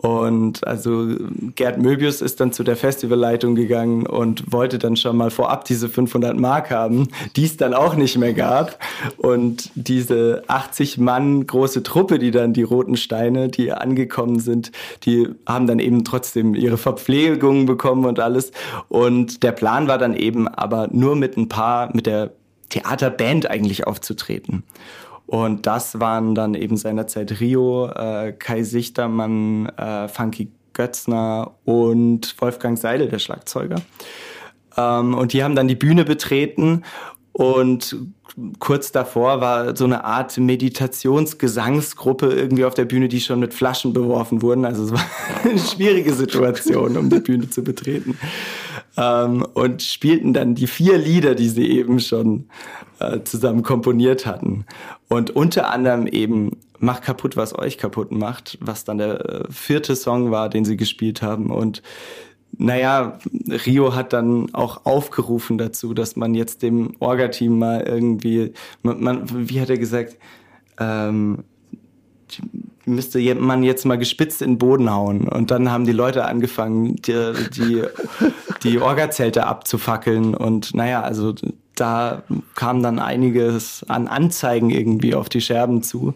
Und 0.00 0.64
also 0.64 1.08
Gerd 1.56 1.78
Möbius 1.78 2.20
ist 2.20 2.38
dann 2.38 2.52
zu 2.52 2.62
der 2.62 2.76
Festivalleitung 2.76 3.56
gegangen 3.56 4.06
und 4.06 4.52
wollte 4.52 4.78
dann 4.78 4.94
schon 4.94 5.16
mal 5.16 5.30
vorab 5.30 5.64
diese 5.64 5.88
500 5.88 6.38
Mark 6.38 6.70
haben, 6.70 7.08
die 7.34 7.44
es 7.44 7.56
dann 7.56 7.74
auch 7.74 7.96
nicht 7.96 8.16
mehr 8.16 8.32
gab. 8.32 8.78
Und 9.16 9.70
diese 9.74 10.44
80 10.46 10.98
Mann 10.98 11.44
große 11.44 11.82
Truppe, 11.82 12.20
die 12.20 12.30
dann 12.30 12.52
die 12.52 12.62
Roten 12.62 12.96
Steine, 12.96 13.48
die 13.48 13.72
angekommen 13.72 14.38
sind, 14.38 14.70
die 15.02 15.30
haben 15.46 15.66
dann 15.66 15.80
eben 15.80 16.04
trotzdem 16.04 16.54
ihre 16.54 16.78
Verpflegung 16.78 17.66
bekommen 17.66 18.04
und 18.04 18.20
alles. 18.20 18.52
Und 18.88 19.42
der 19.42 19.52
Plan 19.52 19.88
war 19.88 19.98
dann 19.98 20.14
eben 20.14 20.46
aber 20.46 20.88
nur 20.92 21.16
mit 21.16 21.36
ein 21.36 21.48
paar, 21.48 21.90
mit 21.92 22.06
der 22.06 22.30
Theaterband 22.68 23.50
eigentlich 23.50 23.88
aufzutreten. 23.88 24.62
Und 25.28 25.66
das 25.66 26.00
waren 26.00 26.34
dann 26.34 26.54
eben 26.54 26.78
seinerzeit 26.78 27.38
Rio, 27.38 27.90
äh, 27.90 28.32
Kai 28.32 28.62
Sichtermann, 28.62 29.66
äh, 29.76 30.08
Funky 30.08 30.50
Götzner 30.72 31.52
und 31.66 32.34
Wolfgang 32.40 32.78
Seidel, 32.78 33.10
der 33.10 33.18
Schlagzeuger. 33.18 33.76
Ähm, 34.78 35.12
und 35.12 35.34
die 35.34 35.44
haben 35.44 35.54
dann 35.54 35.68
die 35.68 35.74
Bühne 35.74 36.06
betreten 36.06 36.82
und 37.32 37.94
kurz 38.58 38.90
davor 38.90 39.42
war 39.42 39.76
so 39.76 39.84
eine 39.84 40.02
Art 40.04 40.38
Meditationsgesangsgruppe 40.38 42.28
irgendwie 42.32 42.64
auf 42.64 42.72
der 42.72 42.86
Bühne, 42.86 43.08
die 43.08 43.20
schon 43.20 43.40
mit 43.40 43.52
Flaschen 43.52 43.92
beworfen 43.92 44.40
wurden. 44.40 44.64
Also 44.64 44.84
es 44.84 44.92
war 44.92 45.04
eine 45.44 45.58
schwierige 45.58 46.14
Situation, 46.14 46.96
um 46.96 47.10
die 47.10 47.20
Bühne 47.20 47.50
zu 47.50 47.62
betreten. 47.62 48.16
Ähm, 48.98 49.46
und 49.54 49.82
spielten 49.82 50.32
dann 50.32 50.56
die 50.56 50.66
vier 50.66 50.98
Lieder, 50.98 51.36
die 51.36 51.48
sie 51.48 51.70
eben 51.70 52.00
schon 52.00 52.48
äh, 52.98 53.20
zusammen 53.22 53.62
komponiert 53.62 54.26
hatten. 54.26 54.64
Und 55.08 55.30
unter 55.30 55.70
anderem 55.70 56.08
eben 56.08 56.56
Macht 56.80 57.02
kaputt, 57.02 57.36
was 57.36 57.58
euch 57.58 57.76
kaputt 57.76 58.12
macht, 58.12 58.56
was 58.60 58.84
dann 58.84 58.98
der 58.98 59.24
äh, 59.24 59.44
vierte 59.50 59.96
Song 59.96 60.30
war, 60.30 60.48
den 60.48 60.64
sie 60.64 60.76
gespielt 60.76 61.22
haben. 61.22 61.50
Und 61.50 61.82
naja, 62.56 63.18
Rio 63.66 63.94
hat 63.94 64.12
dann 64.12 64.54
auch 64.54 64.84
aufgerufen 64.86 65.58
dazu, 65.58 65.92
dass 65.92 66.14
man 66.14 66.34
jetzt 66.34 66.62
dem 66.62 66.94
Orga-Team 67.00 67.58
mal 67.58 67.82
irgendwie, 67.82 68.52
man, 68.82 69.02
man, 69.02 69.48
wie 69.48 69.60
hat 69.60 69.70
er 69.70 69.78
gesagt, 69.78 70.18
ähm, 70.78 71.44
müsste 72.88 73.34
man 73.34 73.62
jetzt 73.62 73.84
mal 73.84 73.98
gespitzt 73.98 74.42
in 74.42 74.52
den 74.52 74.58
Boden 74.58 74.90
hauen. 74.90 75.28
Und 75.28 75.50
dann 75.50 75.70
haben 75.70 75.84
die 75.84 75.92
Leute 75.92 76.24
angefangen, 76.24 76.96
die, 76.96 77.32
die, 77.54 77.82
die 78.62 78.78
Orga-Zelte 78.78 79.46
abzufackeln. 79.46 80.34
Und 80.34 80.74
naja, 80.74 81.02
also 81.02 81.34
da 81.74 82.22
kam 82.54 82.82
dann 82.82 82.98
einiges 82.98 83.84
an 83.88 84.08
Anzeigen 84.08 84.70
irgendwie 84.70 85.14
auf 85.14 85.28
die 85.28 85.40
Scherben 85.40 85.82
zu. 85.82 86.14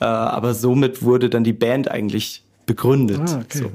Äh, 0.00 0.04
aber 0.04 0.54
somit 0.54 1.02
wurde 1.02 1.28
dann 1.28 1.44
die 1.44 1.52
Band 1.52 1.90
eigentlich 1.90 2.42
begründet. 2.66 3.20
Ah, 3.28 3.40
okay. 3.44 3.58
so, 3.58 3.70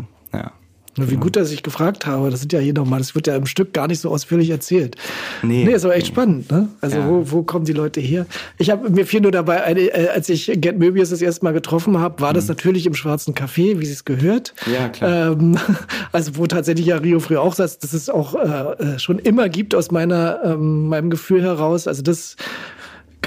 ja. 0.98 1.12
Wie 1.12 1.16
gut, 1.16 1.36
dass 1.36 1.52
ich 1.52 1.64
gefragt 1.64 2.06
habe. 2.06 2.30
Das 2.30 2.40
sind 2.40 2.54
ja 2.54 2.60
hier 2.60 2.74
nochmal, 2.74 3.00
das 3.00 3.16
wird 3.16 3.28
ja 3.28 3.36
im 3.36 3.46
Stück 3.46 3.74
gar 3.74 3.88
nicht 3.88 4.00
so 4.00 4.10
ausführlich 4.10 4.50
erzählt. 4.50 4.96
Nee. 5.44 5.64
Nee, 5.64 5.74
ist 5.74 5.86
aber 5.86 5.96
echt 5.96 6.08
spannend, 6.08 6.52
ne? 6.52 6.70
Also, 6.82 6.98
ja. 6.98 7.08
wo, 7.08 7.32
wo 7.32 7.44
kommen 7.44 7.66
die 7.66 7.74
Leute 7.74 8.00
her? 8.00 8.26
Ich 8.58 8.70
habe 8.70 8.90
mir 8.90 9.06
fiel 9.06 9.22
nur 9.22 9.32
dabei, 9.32 9.58
äh, 9.58 10.08
als 10.10 10.30
ich 10.30 10.52
Get 10.56 10.80
Möbius 10.80 11.10
das 11.10 11.22
erste 11.22 11.46
Mal 11.46 11.54
getroffen 11.54 12.00
habe, 12.00 12.22
war 12.22 12.34
das 12.34 12.46
mhm. 12.46 12.50
natürlich 12.50 12.86
im 12.86 12.94
Schwarzen 12.94 13.34
Café, 13.34 13.80
wie 13.80 13.86
es 13.86 14.06
gehört. 14.06 14.54
Ja, 14.72 14.90
klar. 14.90 15.34
Ähm, 15.34 15.58
also, 16.12 16.38
wo 16.38 16.48
tatsächlich 16.48 16.88
ja 16.88 16.98
Rio 16.98 17.20
früher 17.20 17.42
auch 17.42 17.54
saß, 17.54 17.80
dass 17.80 17.94
es 17.94 18.10
auch 18.10 18.36
äh, 18.36 18.96
äh, 18.96 19.00
schon 19.00 19.20
immer 19.20 19.50
gibt 19.50 19.76
aus 19.76 19.92
meiner, 19.92 20.42
ähm, 20.44 20.88
meinem 20.88 21.10
Gefühl 21.10 21.44
heraus. 21.44 21.88
Also, 21.88 22.02
das 22.02 22.36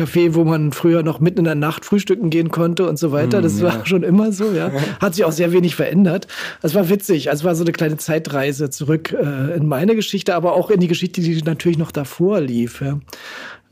Café, 0.01 0.35
wo 0.35 0.45
man 0.45 0.73
früher 0.73 1.03
noch 1.03 1.21
mitten 1.21 1.41
in 1.41 1.45
der 1.45 1.55
Nacht 1.55 1.85
frühstücken 1.85 2.31
gehen 2.31 2.51
konnte 2.51 2.89
und 2.89 2.99
so 2.99 3.13
weiter. 3.13 3.43
Das 3.43 3.55
mm, 3.55 3.59
ja. 3.59 3.65
war 3.65 3.87
schon 3.87 4.03
immer 4.03 4.33
so, 4.33 4.53
ja. 4.53 4.71
Hat 5.01 5.15
sich 5.15 5.25
auch 5.25 5.33
sehr 5.33 5.53
wenig 5.53 5.77
verändert. 5.77 6.27
Das 6.63 6.75
war 6.75 6.89
witzig. 6.89 7.31
Also 7.31 7.43
es 7.43 7.45
war 7.45 7.55
so 7.55 7.65
eine 7.65 7.73
kleine 7.73 7.97
Zeitreise 7.97 8.71
zurück 8.71 9.13
äh, 9.13 9.57
in 9.57 9.67
meine 9.67 9.95
Geschichte, 9.95 10.35
aber 10.35 10.55
auch 10.55 10.71
in 10.71 10.81
die 10.81 10.89
Geschichte, 10.89 11.21
die 11.21 11.43
natürlich 11.43 11.79
noch 11.79 11.93
davor 11.93 12.41
lief. 12.41 12.81
Ja. 12.81 13.01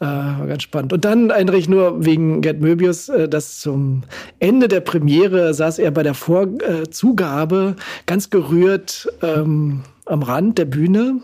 Äh, 0.01 0.05
war 0.05 0.47
ganz 0.47 0.62
spannend. 0.62 0.93
Und 0.93 1.05
dann 1.05 1.31
eigentlich 1.31 1.69
nur 1.69 2.05
wegen 2.05 2.41
Gerd 2.41 2.61
Möbius, 2.61 3.09
äh, 3.09 3.29
dass 3.29 3.59
zum 3.59 4.03
Ende 4.38 4.69
der 4.69 4.81
Premiere 4.81 5.55
saß 5.55 5.81
er 5.81 5.91
bei 5.91 6.05
der 6.05 6.14
Vorzugabe 6.14 7.75
ganz 8.07 8.31
gerührt 8.31 9.09
ähm, 9.23 9.81
am 10.07 10.23
Rand 10.23 10.59
der 10.59 10.67
Bühne. 10.67 11.21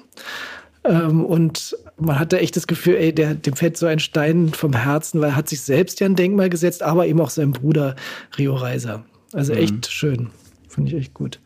Ähm, 0.84 1.24
und 1.24 1.76
man 2.04 2.18
hat 2.18 2.32
da 2.32 2.36
echt 2.38 2.56
das 2.56 2.66
Gefühl, 2.66 2.96
ey, 2.96 3.14
der, 3.14 3.34
dem 3.34 3.54
fällt 3.54 3.76
so 3.76 3.86
ein 3.86 3.98
Stein 3.98 4.50
vom 4.50 4.74
Herzen, 4.74 5.20
weil 5.20 5.30
er 5.30 5.36
hat 5.36 5.48
sich 5.48 5.60
selbst 5.60 6.00
ja 6.00 6.06
ein 6.06 6.16
Denkmal 6.16 6.50
gesetzt, 6.50 6.82
aber 6.82 7.06
eben 7.06 7.20
auch 7.20 7.30
seinem 7.30 7.52
Bruder 7.52 7.96
Rio 8.38 8.54
Reiser. 8.54 9.04
Also 9.32 9.52
mhm. 9.52 9.58
echt 9.60 9.86
schön. 9.90 10.30
Finde 10.68 10.92
ich 10.92 10.98
echt 10.98 11.14
gut. 11.14 11.40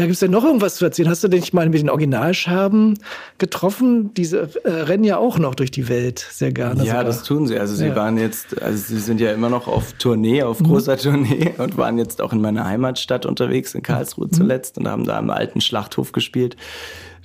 Ja, 0.00 0.06
gibt 0.06 0.14
es 0.14 0.20
denn 0.20 0.30
noch 0.30 0.44
irgendwas 0.44 0.76
zu 0.76 0.86
erzählen? 0.86 1.10
Hast 1.10 1.22
du 1.24 1.28
dich 1.28 1.52
mal 1.52 1.68
mit 1.68 1.78
den 1.78 1.90
Originalscherben 1.90 2.98
getroffen? 3.36 4.14
Diese 4.14 4.48
äh, 4.64 4.70
rennen 4.70 5.04
ja 5.04 5.18
auch 5.18 5.38
noch 5.38 5.54
durch 5.54 5.70
die 5.70 5.90
Welt 5.90 6.26
sehr 6.30 6.52
gerne. 6.52 6.84
Ja, 6.84 6.92
sogar. 6.92 7.04
das 7.04 7.22
tun 7.22 7.46
sie. 7.46 7.58
Also 7.58 7.74
sie 7.74 7.88
ja. 7.88 7.96
waren 7.96 8.16
jetzt, 8.16 8.62
also 8.62 8.78
sie 8.78 8.98
sind 8.98 9.20
ja 9.20 9.30
immer 9.30 9.50
noch 9.50 9.68
auf 9.68 9.92
Tournee, 9.98 10.42
auf 10.42 10.60
mhm. 10.60 10.68
großer 10.68 10.94
mhm. 10.94 11.00
Tournee 11.00 11.54
und 11.58 11.76
waren 11.76 11.98
jetzt 11.98 12.22
auch 12.22 12.32
in 12.32 12.40
meiner 12.40 12.64
Heimatstadt 12.64 13.26
unterwegs, 13.26 13.74
in 13.74 13.82
Karlsruhe 13.82 14.28
mhm. 14.28 14.32
zuletzt 14.32 14.78
und 14.78 14.88
haben 14.88 15.04
da 15.04 15.18
im 15.18 15.28
alten 15.28 15.60
Schlachthof 15.60 16.12
gespielt. 16.12 16.56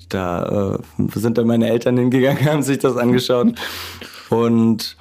Da 0.09 0.75
äh, 0.97 1.17
sind 1.17 1.37
dann 1.37 1.47
meine 1.47 1.69
Eltern 1.69 1.95
hingegangen, 1.95 2.45
haben 2.51 2.61
sich 2.61 2.79
das 2.79 2.97
angeschaut. 2.97 3.53
Und 4.29 4.97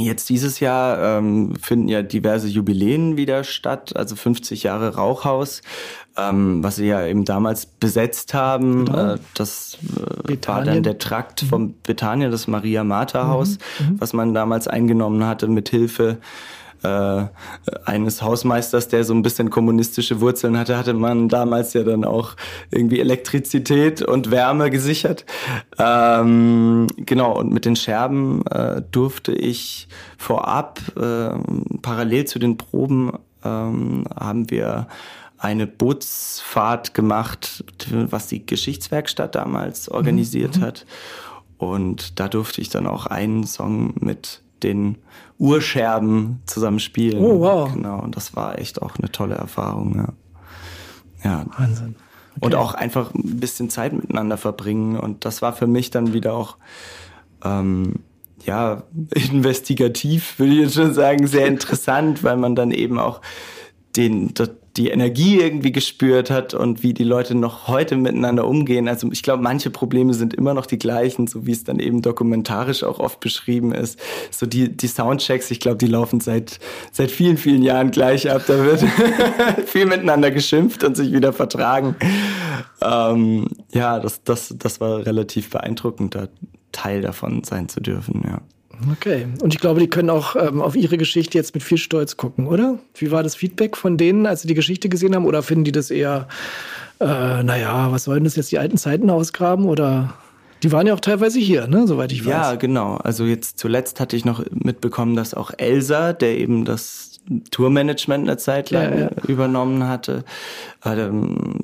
Jetzt 0.00 0.28
dieses 0.28 0.60
Jahr 0.60 1.18
ähm, 1.18 1.56
finden 1.56 1.88
ja 1.88 2.02
diverse 2.02 2.46
Jubiläen 2.46 3.16
wieder 3.16 3.42
statt, 3.42 3.96
also 3.96 4.14
50 4.14 4.62
Jahre 4.62 4.94
Rauchhaus, 4.94 5.60
ähm, 6.18 6.62
was 6.62 6.76
sie 6.76 6.86
ja 6.86 7.04
eben 7.06 7.24
damals 7.24 7.66
besetzt 7.66 8.34
haben. 8.34 8.86
Genau. 8.86 9.14
Äh, 9.14 9.18
das 9.34 9.78
äh, 10.28 10.46
war 10.46 10.64
dann 10.64 10.82
der 10.82 10.98
Trakt 10.98 11.42
mhm. 11.44 11.46
vom 11.46 11.74
Bethanien, 11.82 12.30
das 12.30 12.48
Maria-Martha-Haus, 12.48 13.58
mhm. 13.78 13.86
mhm. 13.86 14.00
was 14.00 14.12
man 14.12 14.34
damals 14.34 14.68
eingenommen 14.68 15.24
hatte 15.24 15.46
mit 15.48 15.68
Hilfe 15.68 16.18
äh, 16.82 17.24
eines 17.84 18.22
Hausmeisters, 18.22 18.88
der 18.88 19.02
so 19.04 19.12
ein 19.12 19.22
bisschen 19.22 19.50
kommunistische 19.50 20.20
Wurzeln 20.20 20.56
hatte, 20.56 20.76
hatte 20.76 20.94
man 20.94 21.28
damals 21.28 21.72
ja 21.74 21.82
dann 21.82 22.04
auch 22.04 22.36
irgendwie 22.70 23.00
Elektrizität 23.00 24.02
und 24.02 24.30
Wärme 24.30 24.70
gesichert. 24.70 25.24
Ähm, 25.78 26.86
genau, 26.96 27.36
und 27.36 27.52
mit 27.52 27.64
den 27.64 27.74
Scherben 27.74 28.46
äh, 28.46 28.82
durfte 28.92 29.32
ich 29.32 29.88
vorab, 30.16 30.80
äh, 30.96 31.30
parallel 31.82 32.26
zu 32.26 32.38
den 32.38 32.56
Proben, 32.56 33.12
ähm, 33.44 34.04
haben 34.16 34.50
wir 34.50 34.86
eine 35.38 35.66
Bootsfahrt 35.66 36.94
gemacht, 36.94 37.64
was 37.90 38.26
die 38.26 38.44
Geschichtswerkstatt 38.44 39.34
damals 39.34 39.88
organisiert 39.88 40.58
mhm. 40.58 40.62
hat. 40.62 40.86
Und 41.56 42.18
da 42.20 42.28
durfte 42.28 42.60
ich 42.60 42.68
dann 42.68 42.86
auch 42.86 43.06
einen 43.06 43.44
Song 43.44 43.94
mit 44.00 44.42
den 44.62 44.98
Urscherben 45.38 46.42
zusammen 46.46 46.80
spielen. 46.80 47.22
Oh, 47.22 47.40
wow. 47.40 47.72
Genau, 47.72 48.00
und 48.00 48.16
das 48.16 48.34
war 48.34 48.58
echt 48.58 48.82
auch 48.82 48.96
eine 48.98 49.10
tolle 49.10 49.36
Erfahrung, 49.36 49.96
ja. 49.96 50.12
Ja. 51.24 51.46
Wahnsinn. 51.56 51.96
Okay. 52.36 52.46
Und 52.46 52.54
auch 52.54 52.74
einfach 52.74 53.12
ein 53.14 53.40
bisschen 53.40 53.70
Zeit 53.70 53.92
miteinander 53.92 54.36
verbringen. 54.36 54.98
Und 54.98 55.24
das 55.24 55.42
war 55.42 55.52
für 55.52 55.66
mich 55.66 55.90
dann 55.90 56.12
wieder 56.12 56.34
auch, 56.34 56.56
ähm, 57.44 57.96
ja, 58.44 58.84
investigativ, 59.14 60.38
würde 60.38 60.52
ich 60.52 60.60
jetzt 60.60 60.74
schon 60.74 60.94
sagen, 60.94 61.26
sehr 61.26 61.46
interessant, 61.46 62.22
weil 62.22 62.36
man 62.36 62.54
dann 62.54 62.70
eben 62.70 62.98
auch 62.98 63.20
den, 63.96 64.34
die 64.78 64.90
Energie 64.90 65.40
irgendwie 65.40 65.72
gespürt 65.72 66.30
hat 66.30 66.54
und 66.54 66.84
wie 66.84 66.94
die 66.94 67.04
Leute 67.04 67.34
noch 67.34 67.66
heute 67.66 67.96
miteinander 67.96 68.46
umgehen. 68.46 68.88
Also 68.88 69.10
ich 69.10 69.24
glaube, 69.24 69.42
manche 69.42 69.70
Probleme 69.70 70.14
sind 70.14 70.34
immer 70.34 70.54
noch 70.54 70.66
die 70.66 70.78
gleichen, 70.78 71.26
so 71.26 71.46
wie 71.46 71.50
es 71.52 71.64
dann 71.64 71.80
eben 71.80 72.00
dokumentarisch 72.00 72.84
auch 72.84 73.00
oft 73.00 73.18
beschrieben 73.18 73.72
ist. 73.72 73.98
So 74.30 74.46
die, 74.46 74.76
die 74.76 74.86
Soundchecks, 74.86 75.50
ich 75.50 75.58
glaube, 75.58 75.78
die 75.78 75.88
laufen 75.88 76.20
seit, 76.20 76.60
seit 76.92 77.10
vielen, 77.10 77.36
vielen 77.36 77.62
Jahren 77.62 77.90
gleich 77.90 78.30
ab. 78.30 78.42
Da 78.46 78.64
wird 78.64 78.84
viel 79.66 79.86
miteinander 79.86 80.30
geschimpft 80.30 80.84
und 80.84 80.96
sich 80.96 81.12
wieder 81.12 81.32
vertragen. 81.32 81.96
Ähm, 82.80 83.48
ja, 83.72 83.98
das, 83.98 84.22
das, 84.22 84.54
das 84.56 84.80
war 84.80 85.04
relativ 85.04 85.50
beeindruckend, 85.50 86.14
da 86.14 86.28
Teil 86.70 87.00
davon 87.00 87.42
sein 87.42 87.68
zu 87.68 87.80
dürfen, 87.80 88.22
ja. 88.24 88.40
Okay. 88.92 89.26
Und 89.42 89.54
ich 89.54 89.60
glaube, 89.60 89.80
die 89.80 89.88
können 89.88 90.10
auch 90.10 90.36
ähm, 90.36 90.60
auf 90.60 90.76
ihre 90.76 90.98
Geschichte 90.98 91.36
jetzt 91.36 91.54
mit 91.54 91.62
viel 91.62 91.78
Stolz 91.78 92.16
gucken, 92.16 92.46
oder? 92.46 92.78
Wie 92.94 93.10
war 93.10 93.22
das 93.22 93.34
Feedback 93.34 93.76
von 93.76 93.96
denen, 93.96 94.26
als 94.26 94.42
sie 94.42 94.48
die 94.48 94.54
Geschichte 94.54 94.88
gesehen 94.88 95.14
haben? 95.14 95.26
Oder 95.26 95.42
finden 95.42 95.64
die 95.64 95.72
das 95.72 95.90
eher, 95.90 96.28
äh, 97.00 97.42
naja, 97.42 97.90
was 97.90 98.04
sollen 98.04 98.24
das 98.24 98.36
jetzt 98.36 98.52
die 98.52 98.58
alten 98.58 98.76
Zeiten 98.76 99.10
ausgraben? 99.10 99.66
Oder 99.66 100.14
die 100.62 100.72
waren 100.72 100.86
ja 100.86 100.94
auch 100.94 101.00
teilweise 101.00 101.38
hier, 101.38 101.66
ne, 101.66 101.86
soweit 101.86 102.12
ich 102.12 102.24
weiß. 102.24 102.32
Ja, 102.32 102.54
genau. 102.54 102.96
Also 102.96 103.24
jetzt 103.24 103.58
zuletzt 103.58 104.00
hatte 104.00 104.16
ich 104.16 104.24
noch 104.24 104.44
mitbekommen, 104.50 105.16
dass 105.16 105.34
auch 105.34 105.52
Elsa, 105.56 106.12
der 106.12 106.38
eben 106.38 106.64
das 106.64 107.20
Tourmanagement 107.50 108.28
eine 108.28 108.38
Zeit 108.38 108.70
lang 108.70 108.92
ja, 108.92 108.98
ja. 109.04 109.10
übernommen 109.26 109.86
hatte, 109.86 110.24
äh, 110.84 111.08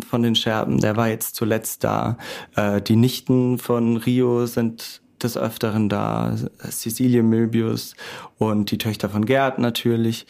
von 0.09 0.23
den 0.23 0.35
Scherben, 0.35 0.81
der 0.81 0.97
war 0.97 1.09
jetzt 1.09 1.37
zuletzt 1.37 1.85
da. 1.85 2.19
Äh, 2.55 2.83
die 2.83 2.97
Nichten 2.97 3.59
von 3.59 3.97
Rio 3.97 4.47
sind 4.47 5.01
des 5.25 5.37
Öfteren 5.37 5.89
da, 5.89 6.37
Cecilie 6.71 7.23
Möbius 7.23 7.95
und 8.39 8.71
die 8.71 8.79
Töchter 8.79 9.09
von 9.09 9.25
Gerd 9.25 9.59
natürlich. 9.59 10.27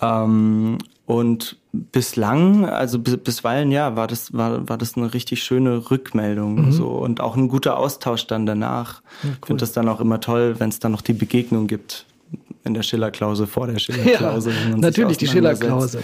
Ähm, 0.00 0.78
und 1.06 1.56
bislang, 1.72 2.66
also 2.66 2.98
bisweilen 2.98 3.72
ja, 3.72 3.96
war 3.96 4.06
das 4.06 4.34
war 4.34 4.68
war 4.68 4.76
das 4.76 4.96
eine 4.96 5.14
richtig 5.14 5.42
schöne 5.42 5.90
Rückmeldung 5.90 6.66
mhm. 6.66 6.72
so 6.72 6.88
und 6.88 7.20
auch 7.20 7.34
ein 7.34 7.48
guter 7.48 7.78
Austausch 7.78 8.26
dann 8.26 8.44
danach. 8.44 9.00
Ja, 9.22 9.30
cool. 9.30 9.36
Ich 9.40 9.46
finde 9.46 9.60
das 9.60 9.72
dann 9.72 9.88
auch 9.88 10.00
immer 10.00 10.20
toll, 10.20 10.56
wenn 10.58 10.68
es 10.68 10.80
dann 10.80 10.92
noch 10.92 11.00
die 11.00 11.14
Begegnung 11.14 11.66
gibt 11.66 12.04
in 12.64 12.74
der 12.74 12.82
Schillerklause 12.82 13.46
vor 13.46 13.66
der 13.66 13.78
Schillerklause. 13.78 14.50
Ja, 14.50 14.76
natürlich 14.76 15.16
die 15.16 15.26
Schillerklause. 15.26 16.02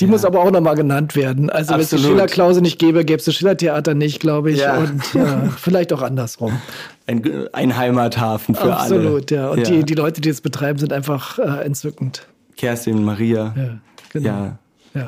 Die 0.00 0.04
ja. 0.04 0.10
muss 0.10 0.24
aber 0.24 0.40
auch 0.40 0.50
nochmal 0.50 0.74
genannt 0.74 1.14
werden. 1.14 1.50
Also 1.50 1.74
wenn 1.74 1.80
es 1.80 1.90
die 1.90 1.98
Schillerklause 1.98 2.60
nicht 2.60 2.78
gäbe, 2.78 3.04
gäbe 3.04 3.18
es 3.18 3.24
das 3.24 3.34
Schillertheater 3.34 3.94
nicht, 3.94 4.20
glaube 4.20 4.50
ich. 4.50 4.60
Ja. 4.60 4.78
Und 4.78 5.14
äh, 5.14 5.48
vielleicht 5.56 5.92
auch 5.92 6.02
andersrum. 6.02 6.58
Ein, 7.06 7.48
ein 7.52 7.76
Heimathafen 7.76 8.54
für 8.54 8.74
Absolut, 8.74 8.80
alle. 8.80 9.00
Absolut, 9.00 9.30
ja. 9.30 9.48
Und 9.50 9.58
ja. 9.58 9.64
Die, 9.64 9.84
die 9.84 9.94
Leute, 9.94 10.20
die 10.20 10.30
es 10.30 10.40
betreiben, 10.40 10.78
sind 10.78 10.92
einfach 10.92 11.38
äh, 11.38 11.64
entzückend. 11.64 12.26
Kerstin, 12.56 13.04
Maria. 13.04 13.54
Ja, 13.56 13.78
genau. 14.12 14.28
Ja. 14.28 14.58
ja. 14.94 15.06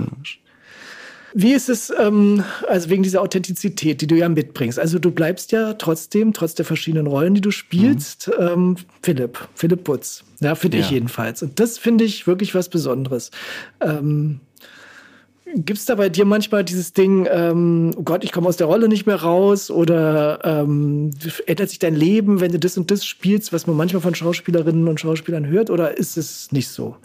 Wie 1.39 1.53
ist 1.53 1.69
es, 1.69 1.93
ähm, 2.01 2.43
also 2.67 2.89
wegen 2.89 3.03
dieser 3.03 3.21
Authentizität, 3.21 4.01
die 4.01 4.07
du 4.07 4.15
ja 4.15 4.27
mitbringst? 4.27 4.79
Also 4.79 4.99
du 4.99 5.11
bleibst 5.11 5.53
ja 5.53 5.75
trotzdem, 5.75 6.33
trotz 6.33 6.55
der 6.55 6.65
verschiedenen 6.65 7.07
Rollen, 7.07 7.35
die 7.35 7.43
du 7.43 7.51
spielst, 7.51 8.29
mhm. 8.29 8.47
ähm, 8.47 8.77
Philipp, 9.03 9.47
Philipp 9.55 9.85
Butz. 9.85 10.25
Ja, 10.41 10.55
finde 10.55 10.79
ja. 10.79 10.85
ich 10.85 10.91
jedenfalls. 10.91 11.43
Und 11.43 11.61
das 11.61 11.77
finde 11.77 12.05
ich 12.05 12.27
wirklich 12.27 12.55
was 12.55 12.71
Besonderes. 12.71 13.33
Ähm, 13.81 14.41
Gibt 15.55 15.79
es 15.79 15.85
da 15.85 15.95
bei 15.95 16.09
dir 16.09 16.25
manchmal 16.25 16.65
dieses 16.65 16.93
Ding, 16.93 17.29
ähm, 17.31 17.93
oh 17.97 18.03
Gott, 18.03 18.25
ich 18.25 18.33
komme 18.33 18.49
aus 18.49 18.57
der 18.57 18.67
Rolle 18.67 18.89
nicht 18.89 19.07
mehr 19.07 19.23
raus 19.23 19.71
oder 19.71 20.41
ähm, 20.45 21.11
ändert 21.47 21.69
sich 21.69 21.79
dein 21.79 21.95
Leben, 21.95 22.41
wenn 22.41 22.51
du 22.51 22.59
das 22.59 22.77
und 22.77 22.91
das 22.91 23.07
spielst, 23.07 23.53
was 23.53 23.67
man 23.69 23.77
manchmal 23.77 24.03
von 24.03 24.15
Schauspielerinnen 24.15 24.89
und 24.89 24.99
Schauspielern 24.99 25.47
hört 25.47 25.71
oder 25.71 25.97
ist 25.97 26.17
es 26.17 26.51
nicht 26.51 26.69
so? 26.69 26.97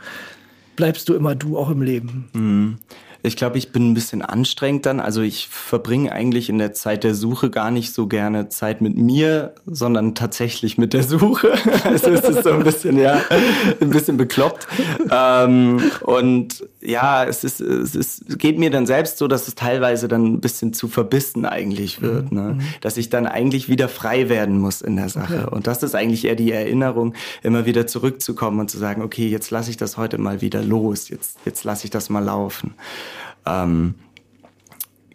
Bleibst 0.76 1.08
du 1.08 1.14
immer 1.14 1.36
du 1.36 1.58
auch 1.58 1.70
im 1.70 1.84
Leben? 1.84 2.30
Mhm. 2.34 2.78
Ich 3.24 3.36
glaube, 3.36 3.58
ich 3.58 3.72
bin 3.72 3.92
ein 3.92 3.94
bisschen 3.94 4.22
anstrengend 4.22 4.86
dann. 4.86 5.00
Also 5.00 5.22
ich 5.22 5.48
verbringe 5.48 6.12
eigentlich 6.12 6.50
in 6.50 6.58
der 6.58 6.74
Zeit 6.74 7.04
der 7.04 7.14
Suche 7.14 7.50
gar 7.50 7.72
nicht 7.72 7.94
so 7.94 8.08
gerne 8.08 8.50
Zeit 8.50 8.82
mit 8.82 8.98
mir, 8.98 9.54
sondern 9.66 10.16
tatsächlich 10.16 10.78
mit 10.78 10.94
der 10.94 11.04
Suche. 11.04 11.54
also 11.84 12.10
es 12.10 12.22
ist 12.22 12.44
so 12.44 12.52
ein 12.52 12.64
bisschen, 12.64 12.98
ja, 12.98 13.22
ein 13.80 13.90
bisschen 13.90 14.18
bekloppt. 14.18 14.68
Ähm, 15.12 15.82
und 16.02 16.66
ja, 16.82 17.24
es 17.26 17.44
ist, 17.44 17.62
es 17.62 17.96
ist, 17.96 18.40
geht 18.40 18.58
mir 18.58 18.72
dann 18.72 18.88
selbst 18.88 19.18
so, 19.18 19.28
dass 19.28 19.48
es 19.48 19.56
teilweise 19.56 20.08
dann 20.08 20.26
ein 20.26 20.42
bisschen 20.42 20.74
zu 20.74 20.88
verbissen 20.88 21.46
eigentlich 21.46 22.02
wird. 22.02 22.32
Mhm. 22.32 22.38
Ne? 22.38 22.54
Mhm. 22.54 22.62
Dass 22.82 22.98
ich 22.98 23.10
dann 23.10 23.28
eigentlich 23.28 23.70
wieder 23.70 23.88
frei 23.88 24.30
werden 24.30 24.58
muss 24.58 24.82
in 24.82 24.96
der 24.96 25.10
Sache. 25.10 25.44
Okay. 25.46 25.56
Und 25.56 25.68
das 25.68 25.84
ist 25.84 25.96
eigentlich 25.96 26.26
eher 26.26 26.36
die 26.36 26.52
Erinnerung, 26.52 27.14
immer 27.44 27.66
wieder 27.66 27.86
zurückzukommen 27.86 28.60
und 28.60 28.72
zu 28.72 28.80
sagen, 28.80 29.02
okay, 29.02 29.28
jetzt 29.28 29.52
lasse 29.52 29.70
ich 29.70 29.78
das 29.78 29.98
heute 29.98 30.18
mal 30.18 30.42
wieder 30.42 30.64
los. 30.64 31.10
Jetzt, 31.10 31.38
jetzt 31.46 31.64
lasse 31.64 31.86
ich 31.86 31.92
das 31.92 32.10
mal 32.10 32.24
laufen. 32.24 32.74
Ähm, 33.46 33.96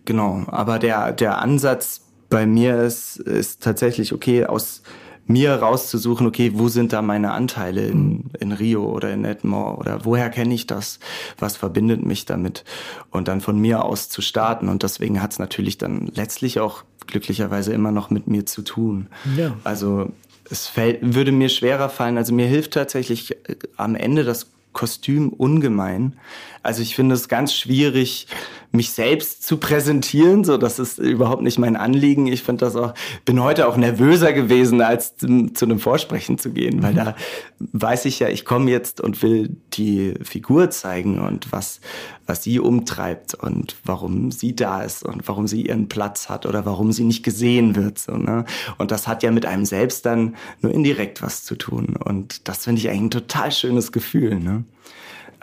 genau, 0.04 0.44
aber 0.48 0.78
der, 0.78 1.12
der 1.12 1.38
Ansatz 1.38 2.02
bei 2.28 2.46
mir 2.46 2.82
ist, 2.82 3.16
ist 3.18 3.62
tatsächlich, 3.62 4.12
okay, 4.12 4.46
aus 4.46 4.82
mir 5.28 5.54
rauszusuchen, 5.54 6.26
okay, 6.26 6.52
wo 6.54 6.68
sind 6.68 6.92
da 6.92 7.02
meine 7.02 7.32
Anteile 7.32 7.86
in, 7.86 8.30
in 8.38 8.52
Rio 8.52 8.84
oder 8.84 9.12
in 9.12 9.24
Edmore 9.24 9.76
oder 9.76 10.04
woher 10.04 10.30
kenne 10.30 10.54
ich 10.54 10.66
das? 10.66 11.00
Was 11.38 11.56
verbindet 11.56 12.04
mich 12.04 12.26
damit? 12.26 12.64
Und 13.10 13.26
dann 13.26 13.40
von 13.40 13.58
mir 13.58 13.84
aus 13.84 14.08
zu 14.08 14.22
starten. 14.22 14.68
Und 14.68 14.84
deswegen 14.84 15.20
hat 15.20 15.32
es 15.32 15.38
natürlich 15.38 15.78
dann 15.78 16.10
letztlich 16.14 16.60
auch 16.60 16.84
glücklicherweise 17.08 17.72
immer 17.72 17.90
noch 17.90 18.10
mit 18.10 18.28
mir 18.28 18.46
zu 18.46 18.62
tun. 18.62 19.08
Ja. 19.36 19.56
Also 19.64 20.12
es 20.48 20.68
fällt, 20.68 20.98
würde 21.02 21.32
mir 21.32 21.48
schwerer 21.48 21.88
fallen. 21.88 22.18
Also 22.18 22.32
mir 22.32 22.46
hilft 22.46 22.74
tatsächlich 22.74 23.32
äh, 23.48 23.56
am 23.76 23.96
Ende 23.96 24.22
das 24.22 24.50
Kostüm 24.72 25.30
ungemein. 25.30 26.18
Also 26.66 26.83
ich 26.83 26.96
finde 26.96 27.14
es 27.14 27.29
ganz 27.29 27.55
schwierig, 27.55 28.26
mich 28.72 28.90
selbst 28.90 29.46
zu 29.46 29.57
präsentieren. 29.57 30.44
So, 30.44 30.57
das 30.59 30.79
ist 30.79 30.98
überhaupt 30.98 31.42
nicht 31.42 31.59
mein 31.59 31.76
Anliegen. 31.76 32.26
Ich 32.26 32.42
finde 32.42 32.64
das 32.64 32.76
auch, 32.76 32.94
bin 33.24 33.42
heute 33.42 33.68
auch 33.68 33.76
nervöser 33.76 34.33
gewesen, 34.33 34.81
als 34.83 35.16
zu, 35.16 35.52
zu 35.52 35.64
einem 35.64 35.79
Vorsprechen 35.79 36.38
zu 36.38 36.50
gehen, 36.50 36.83
weil 36.83 36.92
mhm. 36.92 36.96
da 36.96 37.16
weiß 37.59 38.05
ich 38.05 38.18
ja, 38.18 38.29
ich 38.29 38.44
komme 38.44 38.70
jetzt 38.70 39.00
und 39.00 39.22
will 39.22 39.57
die 39.72 40.14
Figur 40.22 40.70
zeigen 40.70 41.18
und 41.18 41.52
was, 41.52 41.81
was 42.26 42.42
sie 42.42 42.61
umtreibt 42.61 43.35
und 43.35 43.76
warum 43.85 44.31
sie 44.31 44.55
da 44.55 44.83
ist 44.83 45.05
und 45.05 45.26
warum 45.29 45.46
sie 45.46 45.66
ihren 45.66 45.88
Platz 45.88 46.29
hat 46.29 46.46
oder 46.46 46.66
warum 46.66 46.92
sie 46.92 47.05
nicht 47.05 47.22
gesehen 47.22 47.76
wird. 47.76 47.98
So, 47.98 48.16
ne? 48.16 48.44
Und 48.79 48.90
das 48.90 49.07
hat 49.07 49.22
ja 49.22 49.31
mit 49.31 49.46
einem 49.46 49.64
selbst 49.64 50.05
dann 50.05 50.37
nur 50.61 50.72
indirekt 50.72 51.22
was 51.22 51.44
zu 51.44 51.55
tun. 51.55 51.96
Und 51.96 52.48
das 52.48 52.64
finde 52.64 52.81
ich 52.81 52.88
eigentlich 52.88 53.02
ein 53.02 53.11
total 53.11 53.52
schönes 53.52 53.92
Gefühl. 53.92 54.38
Ne? 54.40 54.64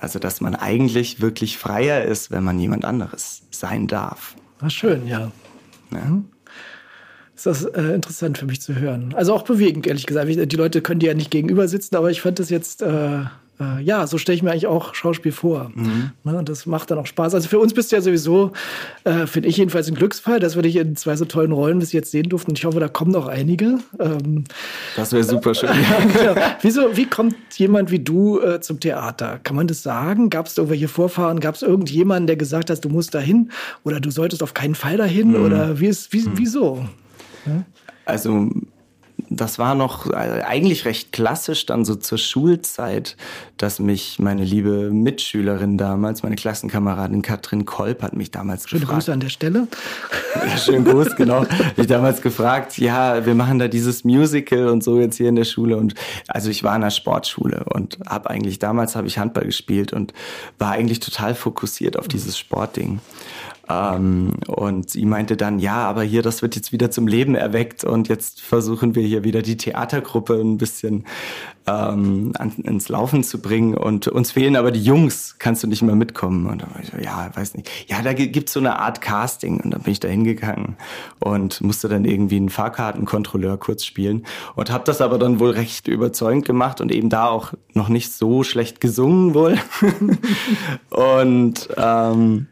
Also, 0.04 0.20
dass 0.20 0.42
man 0.42 0.54
eigentlich 0.54 1.22
wirklich 1.22 1.58
freier 1.58 2.04
ist, 2.04 2.30
wenn 2.30 2.44
man 2.44 2.60
jemand 2.60 2.84
anderes 2.84 3.44
sein 3.52 3.88
darf. 3.88 4.36
War 4.60 4.70
schön, 4.70 5.08
ja. 5.08 5.32
ja. 5.92 6.00
Mhm. 6.00 6.26
Ist 7.34 7.46
das 7.46 7.63
äh, 7.63 7.94
interessant 7.96 8.38
für 8.38 8.46
mich 8.46 8.60
zu 8.60 8.76
hören. 8.76 9.13
Also 9.16 9.34
auch 9.34 9.44
bewegend, 9.44 9.88
ehrlich 9.88 10.06
gesagt. 10.06 10.28
Die 10.30 10.56
Leute 10.58 10.82
können 10.82 11.00
dir 11.00 11.08
ja 11.08 11.13
nicht 11.13 11.32
gegenüber 11.32 11.70
sitzen, 11.70 11.96
aber 11.96 12.12
ich 12.12 12.20
fand 12.20 12.39
das 12.39 12.50
jetzt 12.50 12.82
äh, 12.82 13.22
äh, 13.60 13.82
ja, 13.82 14.08
so 14.08 14.18
stelle 14.18 14.36
ich 14.36 14.44
mir 14.44 14.52
eigentlich 14.52 14.68
auch 14.68 14.96
Schauspiel 14.96 15.32
vor. 15.32 15.72
Mhm. 15.76 16.12
Ne, 16.24 16.38
und 16.38 16.50
das 16.50 16.66
macht 16.66 16.92
dann 16.92 16.98
auch 16.98 17.06
Spaß. 17.06 17.36
Also 17.36 17.48
für 17.48 17.60
uns 17.60 17.74
bist 17.74 17.92
du 17.92 17.96
ja 17.96 18.02
sowieso, 18.02 18.52
äh, 19.04 19.28
finde 19.28 19.50
ich 19.50 19.58
jedenfalls 19.58 19.88
ein 19.88 19.96
Glücksfall, 19.96 20.39
dass 20.39 20.56
wir 20.56 20.63
dich 20.63 20.76
in 20.76 20.96
zwei 20.96 21.16
so 21.16 21.26
tollen 21.26 21.52
Rollen 21.52 21.80
bis 21.80 21.92
jetzt 21.92 22.12
sehen 22.12 22.30
durften. 22.30 22.52
Und 22.52 22.60
ich 22.60 22.66
hoffe, 22.66 22.80
da 22.80 22.88
kommen 22.88 23.12
noch 23.12 23.28
einige. 23.28 23.80
Ähm, 24.00 24.46
das 24.96 25.12
wäre 25.12 25.24
super 25.24 25.54
schön. 25.54 25.70
genau. 26.13 26.36
Wieso, 26.62 26.98
wie 26.98 27.06
kommt 27.06 27.36
jemand 27.56 27.92
wie 27.92 28.00
du 28.00 28.39
äh, 28.39 28.60
zum 28.60 28.80
Theater? 28.80 29.39
Kann 29.44 29.56
man 29.56 29.68
das 29.68 29.84
sagen? 29.84 30.30
Gab 30.30 30.48
es 30.48 30.58
irgendwelche 30.58 30.88
Vorfahren? 30.88 31.39
Gab 31.39 31.56
es 31.56 31.62
irgendjemanden, 31.62 32.28
der 32.28 32.38
gesagt 32.38 32.70
hat, 32.70 32.84
du 32.84 32.89
musst 32.89 33.13
dahin 33.13 33.52
oder 33.84 34.00
du 34.00 34.10
solltest 34.10 34.42
auf 34.42 34.54
keinen 34.54 34.76
Fall 34.76 34.98
dahin? 34.98 35.30
Mhm. 35.30 35.46
Oder 35.46 35.80
wie 35.80 35.88
ist, 35.88 36.12
wie, 36.12 36.22
mhm. 36.22 36.32
wieso? 36.36 36.86
Ja? 37.46 37.63
Also 38.06 38.50
das 39.36 39.60
war 39.60 39.76
noch 39.76 40.10
äh, 40.10 40.41
eigentlich 40.46 40.86
recht 40.86 41.12
klassisch 41.12 41.65
dann 41.65 41.86
so 41.86 41.96
zur 41.96 42.17
Schulzeit, 42.17 43.17
dass 43.58 43.80
mich 43.80 44.19
meine 44.19 44.43
liebe 44.43 44.91
Mitschülerin 44.91 45.78
damals, 45.78 46.24
meine 46.24 46.36
Klassenkameradin 46.36 47.22
Katrin 47.22 47.65
Kolb 47.65 48.02
hat 48.02 48.13
mich 48.13 48.32
damals 48.32 48.67
Schöne 48.67 48.82
gefragt. 48.82 49.00
Grüße 49.00 49.13
an 49.13 49.19
der 49.19 49.30
Stelle. 49.30 49.67
Ja, 50.36 50.58
schönen 50.58 50.86
Gruß, 50.86 51.15
genau. 51.15 51.46
mich 51.78 51.88
damals 51.88 52.22
gefragt, 52.22 52.78
ja, 52.78 53.26
wir 53.26 53.36
machen 53.36 53.60
da 53.60 53.67
dieses 53.67 54.04
Musical 54.04 54.67
und 54.67 54.84
so 54.84 55.00
jetzt 55.00 55.17
hier 55.17 55.30
in 55.30 55.36
der 55.36 55.46
Schule 55.46 55.78
und 55.78 55.93
also 56.28 56.50
ich 56.50 56.63
war 56.63 56.76
in 56.76 56.82
der 56.82 56.89
Sportschule 56.89 57.65
und 57.74 57.98
habe 58.08 58.30
eigentlich 58.30 58.60
damals 58.60 58.96
habe 58.96 59.08
ich 59.08 59.17
Handball 59.17 59.46
gespielt 59.46 59.93
und 59.93 60.13
war 60.60 60.72
eigentlich 60.72 61.00
total 61.00 61.36
fokussiert 61.36 61.98
auf 61.98 62.08
dieses 62.08 62.38
Sportding. 62.38 63.00
Ähm, 63.69 64.34
und 64.47 64.89
sie 64.89 65.06
meinte 65.06 65.38
dann, 65.38 65.60
ja, 65.60 65.76
aber 65.76 66.04
hier, 66.04 66.21
das 66.21 66.41
wird 66.41 66.56
jetzt 66.56 66.71
wieder 66.71 66.91
zum 66.91 67.08
Leben 67.08 67.36
erweckt 67.36 67.84
und 67.84 68.10
jetzt 68.10 68.41
versuchen 68.41 68.95
wir 68.95 69.04
hier 69.04 69.23
wieder 69.23 69.41
die 69.41 69.56
Theatergruppe 69.56 70.34
ein 70.34 70.58
bisschen 70.58 71.06
ähm, 71.65 72.34
an, 72.38 72.52
ins 72.63 72.89
Laufen 72.89 73.23
zu 73.23 73.41
bringen 73.41 73.76
und 73.76 74.08
uns 74.10 74.32
fehlen 74.32 74.58
aber 74.58 74.71
die 74.71 74.84
Jungs, 74.84 75.38
kannst 75.39 75.63
du 75.63 75.67
nicht 75.67 75.82
mehr 75.82 75.95
mitkommen? 75.95 76.47
Und 76.47 76.62
da 76.62 76.67
war 76.73 76.82
ich 76.82 76.89
so, 76.89 76.97
ja, 76.97 77.30
weiß 77.34 77.56
nicht. 77.56 77.69
Ja, 77.88 78.02
da 78.02 78.12
gibt's 78.13 78.52
so 78.52 78.60
eine 78.60 78.80
Art 78.80 78.99
Casting 78.99 79.62
und 79.62 79.71
dann 79.71 79.82
bin 79.82 79.93
ich 79.93 80.02
da 80.02 80.10
hingegangen 80.10 80.76
und 81.19 81.62
musste 81.62 81.88
dann 81.88 82.04
irgendwie 82.04 82.36
einen 82.36 82.49
Fahrkartenkontrolleur 82.49 83.58
kurz 83.58 83.86
spielen 83.86 84.26
und 84.56 84.71
habe 84.71 84.84
das 84.84 84.99
aber 84.99 85.17
dann 85.17 85.39
wohl 85.39 85.52
recht 85.52 85.88
überzeugend 85.88 86.43
gemacht 86.45 86.82
und 86.82 86.91
eben 86.91 87.10
da 87.10 87.28
auch 87.28 87.54
noch 87.73 87.88
nicht 87.88 88.12
so 88.12 88.43
schlecht 88.43 88.82
gesungen 88.82 89.34
wohl. 89.34 89.58
und 90.89 91.69
ähm, 91.78 92.47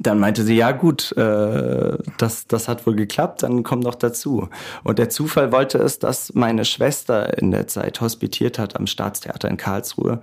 dann 0.00 0.18
meinte 0.18 0.44
sie, 0.44 0.56
ja 0.56 0.72
gut, 0.72 1.12
äh, 1.12 1.98
das, 2.16 2.46
das 2.46 2.68
hat 2.68 2.86
wohl 2.86 2.96
geklappt, 2.96 3.42
dann 3.42 3.62
komm 3.62 3.82
doch 3.82 3.94
dazu. 3.94 4.48
Und 4.82 4.98
der 4.98 5.10
Zufall 5.10 5.52
wollte 5.52 5.76
es, 5.76 5.98
dass 5.98 6.32
meine 6.34 6.64
Schwester 6.64 7.36
in 7.38 7.50
der 7.50 7.66
Zeit 7.66 8.00
hospitiert 8.00 8.58
hat 8.58 8.76
am 8.76 8.86
Staatstheater 8.86 9.48
in 9.48 9.58
Karlsruhe 9.58 10.22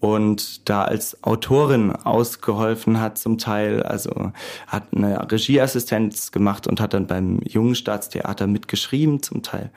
und 0.00 0.68
da 0.68 0.84
als 0.84 1.22
Autorin 1.22 1.92
ausgeholfen 1.92 3.00
hat 3.00 3.18
zum 3.18 3.36
Teil, 3.36 3.82
also 3.82 4.32
hat 4.66 4.84
eine 4.94 5.30
Regieassistenz 5.30 6.32
gemacht 6.32 6.66
und 6.66 6.80
hat 6.80 6.94
dann 6.94 7.06
beim 7.06 7.40
Jungen 7.44 7.74
Staatstheater 7.74 8.46
mitgeschrieben 8.46 9.22
zum 9.22 9.42
Teil. 9.42 9.70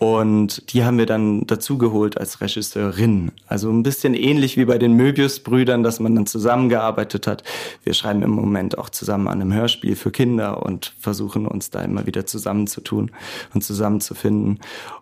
Und 0.00 0.72
die 0.72 0.82
haben 0.82 0.96
wir 0.96 1.04
dann 1.04 1.46
dazugeholt 1.46 2.16
als 2.16 2.40
Regisseurin. 2.40 3.32
Also 3.46 3.68
ein 3.68 3.82
bisschen 3.82 4.14
ähnlich 4.14 4.56
wie 4.56 4.64
bei 4.64 4.78
den 4.78 4.94
Möbius-Brüdern, 4.94 5.82
dass 5.82 6.00
man 6.00 6.14
dann 6.14 6.24
zusammengearbeitet 6.24 7.26
hat. 7.26 7.44
Wir 7.84 7.92
schreiben 7.92 8.22
im 8.22 8.30
Moment 8.30 8.78
auch 8.78 8.88
zusammen 8.88 9.28
an 9.28 9.42
einem 9.42 9.52
Hörspiel 9.52 9.96
für 9.96 10.10
Kinder 10.10 10.62
und 10.64 10.94
versuchen 10.98 11.46
uns 11.46 11.68
da 11.68 11.82
immer 11.82 12.06
wieder 12.06 12.24
zusammenzutun 12.24 13.10
und 13.52 13.62
zusammenzufinden. 13.62 14.60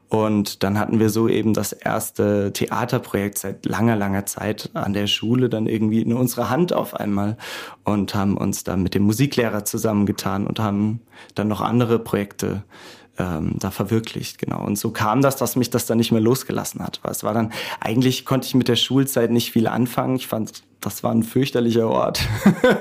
Und 0.09 0.65
dann 0.65 0.81
hatten 0.81 0.99
wir 0.99 1.11
so 1.11 1.29
eben 1.29 1.55
das 1.55 1.73
erste 1.73 2.53
Theaterprojekt 2.53 3.39
seit 3.39 3.67
langer, 3.67 3.95
langer 3.95 4.27
Zeit 4.27 4.71
an 4.75 4.95
der 4.95 5.07
Schule 5.07 5.49
dann 5.49 5.69
irgendwie 5.69 6.03
in 6.03 6.13
unsere 6.13 6.51
Hand 6.51 6.73
auf 6.73 6.95
einmal 6.95 7.37
und 7.85 8.17
haben 8.17 8.37
uns 8.37 8.65
da 8.65 8.75
mit 8.77 8.97
dem 8.97 9.05
Musiklehrer 9.05 9.65
zusammengetan 9.65 10.49
und 10.49 10.59
haben 10.59 11.03
dann 11.37 11.47
noch 11.47 11.61
andere 11.61 12.01
Projekte 12.01 12.65
ähm, 13.19 13.53
da 13.59 13.71
verwirklicht, 13.71 14.39
genau. 14.39 14.65
Und 14.65 14.79
so 14.79 14.91
kam 14.91 15.23
das, 15.23 15.37
dass 15.37 15.57
mich 15.57 15.71
das 15.71 15.87
dann 15.87 15.99
nicht 15.99 16.13
mehr 16.13 16.21
losgelassen 16.21 16.83
hat. 16.83 17.01
Weil 17.03 17.13
es 17.13 17.25
war 17.25 17.35
dann, 17.35 17.53
eigentlich 17.81 18.25
konnte 18.25 18.47
ich 18.47 18.55
mit 18.55 18.69
der 18.69 18.77
Schulzeit 18.77 19.31
nicht 19.31 19.53
viel 19.53 19.67
anfangen. 19.67 20.17
Ich 20.17 20.29
fand, 20.29 20.63
das 20.81 21.03
war 21.03 21.11
ein 21.11 21.25
fürchterlicher 21.25 21.89
Ort. 21.89 22.21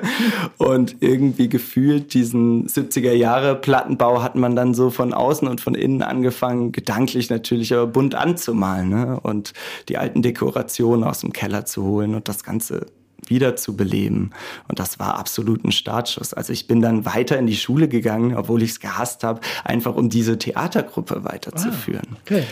und 0.57 0.97
irgendwie 0.99 1.49
gefühlt 1.49 2.13
diesen 2.13 2.67
70er 2.67 3.13
Jahre 3.13 3.55
Plattenbau 3.55 4.21
hat 4.21 4.35
man 4.35 4.55
dann 4.55 4.73
so 4.73 4.91
von 4.91 5.13
außen 5.13 5.47
und 5.47 5.61
von 5.61 5.73
innen 5.73 6.03
angefangen, 6.03 6.71
gedanklich 6.71 7.29
natürlich 7.29 7.73
aber 7.73 7.87
bunt 7.87 8.13
anzumalen, 8.13 8.89
ne? 8.89 9.19
Und 9.21 9.53
die 9.89 9.97
alten 9.97 10.21
Dekorationen 10.21 11.03
aus 11.03 11.21
dem 11.21 11.33
Keller 11.33 11.65
zu 11.65 11.83
holen 11.83 12.13
und 12.13 12.27
das 12.27 12.43
Ganze 12.43 12.85
wieder 13.29 13.55
zu 13.55 13.75
beleben. 13.75 14.31
Und 14.67 14.79
das 14.79 14.99
war 14.99 15.17
absolut 15.17 15.63
ein 15.63 15.71
Startschuss. 15.71 16.33
Also 16.33 16.53
ich 16.53 16.67
bin 16.67 16.81
dann 16.81 17.05
weiter 17.05 17.37
in 17.37 17.47
die 17.47 17.55
Schule 17.55 17.87
gegangen, 17.87 18.35
obwohl 18.35 18.63
ich 18.63 18.71
es 18.71 18.79
gehasst 18.79 19.23
habe, 19.23 19.41
einfach 19.63 19.95
um 19.95 20.09
diese 20.09 20.37
Theatergruppe 20.37 21.23
weiterzuführen. 21.23 22.07
Ah, 22.11 22.17
okay. 22.23 22.43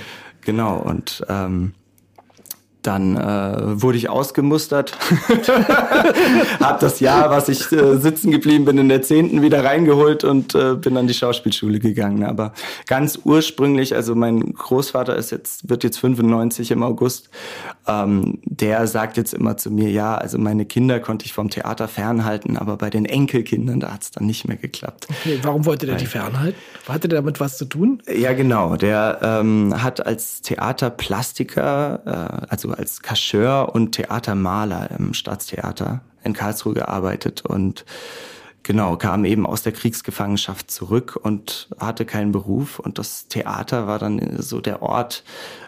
Genau, 0.42 0.78
und 0.78 1.26
ähm, 1.28 1.74
dann 2.88 3.16
äh, 3.18 3.82
wurde 3.82 3.98
ich 3.98 4.10
ausgemustert, 4.10 4.98
habe 6.60 6.80
das 6.80 7.00
Jahr, 7.00 7.30
was 7.30 7.50
ich 7.50 7.72
äh, 7.72 7.98
sitzen 7.98 8.32
geblieben 8.32 8.66
bin, 8.66 8.78
in 8.78 8.90
der 8.90 9.02
zehnten 9.02 9.42
wieder 9.42 9.64
reingeholt 9.64 10.24
und 10.24 10.56
äh, 10.56 10.76
bin 10.76 10.98
an 10.98 11.08
die 11.08 11.14
Schauspielschule 11.14 11.80
gegangen. 11.80 12.24
Aber 12.24 12.54
ganz 12.88 13.20
ursprünglich, 13.24 13.96
also 13.96 14.16
mein 14.16 14.54
Großvater 14.54 15.16
ist 15.16 15.32
jetzt 15.32 15.70
wird 15.70 15.84
jetzt 15.84 15.98
95 15.98 16.72
im 16.72 16.84
August, 16.84 17.30
ähm, 17.88 18.40
der 18.46 18.88
sagt 18.88 19.18
jetzt 19.18 19.34
immer 19.34 19.58
zu 19.58 19.72
mir, 19.72 19.90
ja, 19.90 20.16
also 20.16 20.38
meine 20.38 20.66
Kinder 20.66 21.00
konnte 21.00 21.26
ich 21.26 21.34
vom 21.34 21.50
Theater 21.50 21.88
fernhalten, 21.88 22.58
aber 22.58 22.78
bei 22.78 22.90
den 22.90 23.06
Enkelkindern 23.06 23.80
da 23.80 23.94
hat 23.94 24.04
es 24.04 24.12
dann 24.12 24.26
nicht 24.26 24.48
mehr 24.48 24.58
geklappt. 24.58 25.08
Okay, 25.10 25.40
warum 25.42 25.66
wollte 25.66 25.86
der 25.86 25.96
die 25.96 26.06
fernhalten? 26.06 26.60
Hatte 26.88 27.08
der 27.08 27.22
damit 27.22 27.40
was 27.40 27.58
zu 27.58 27.66
tun? 27.66 28.02
Ja, 28.08 28.34
genau. 28.34 28.76
Der 28.76 29.20
ähm, 29.22 29.74
hat 29.82 30.06
als 30.06 30.42
Theaterplastiker, 30.42 32.02
äh, 32.06 32.46
also 32.50 32.75
als 32.78 33.02
Kascheur 33.02 33.74
und 33.74 33.94
Theatermaler 33.94 34.92
im 34.98 35.14
Staatstheater 35.14 36.02
in 36.24 36.34
Karlsruhe 36.34 36.74
gearbeitet 36.74 37.46
und 37.46 37.86
genau, 38.66 38.98
kam 38.98 39.26
eben 39.26 39.46
aus 39.46 39.62
der 39.62 39.72
Kriegsgefangenschaft 39.72 40.70
zurück 40.70 41.18
und 41.22 41.70
hatte 41.80 42.04
keinen 42.04 42.32
Beruf. 42.32 42.80
Und 42.80 42.98
das 42.98 43.28
Theater 43.28 43.88
war 43.88 44.00
dann 44.00 44.42
so 44.42 44.60
der 44.60 44.82
Ort, 44.82 45.24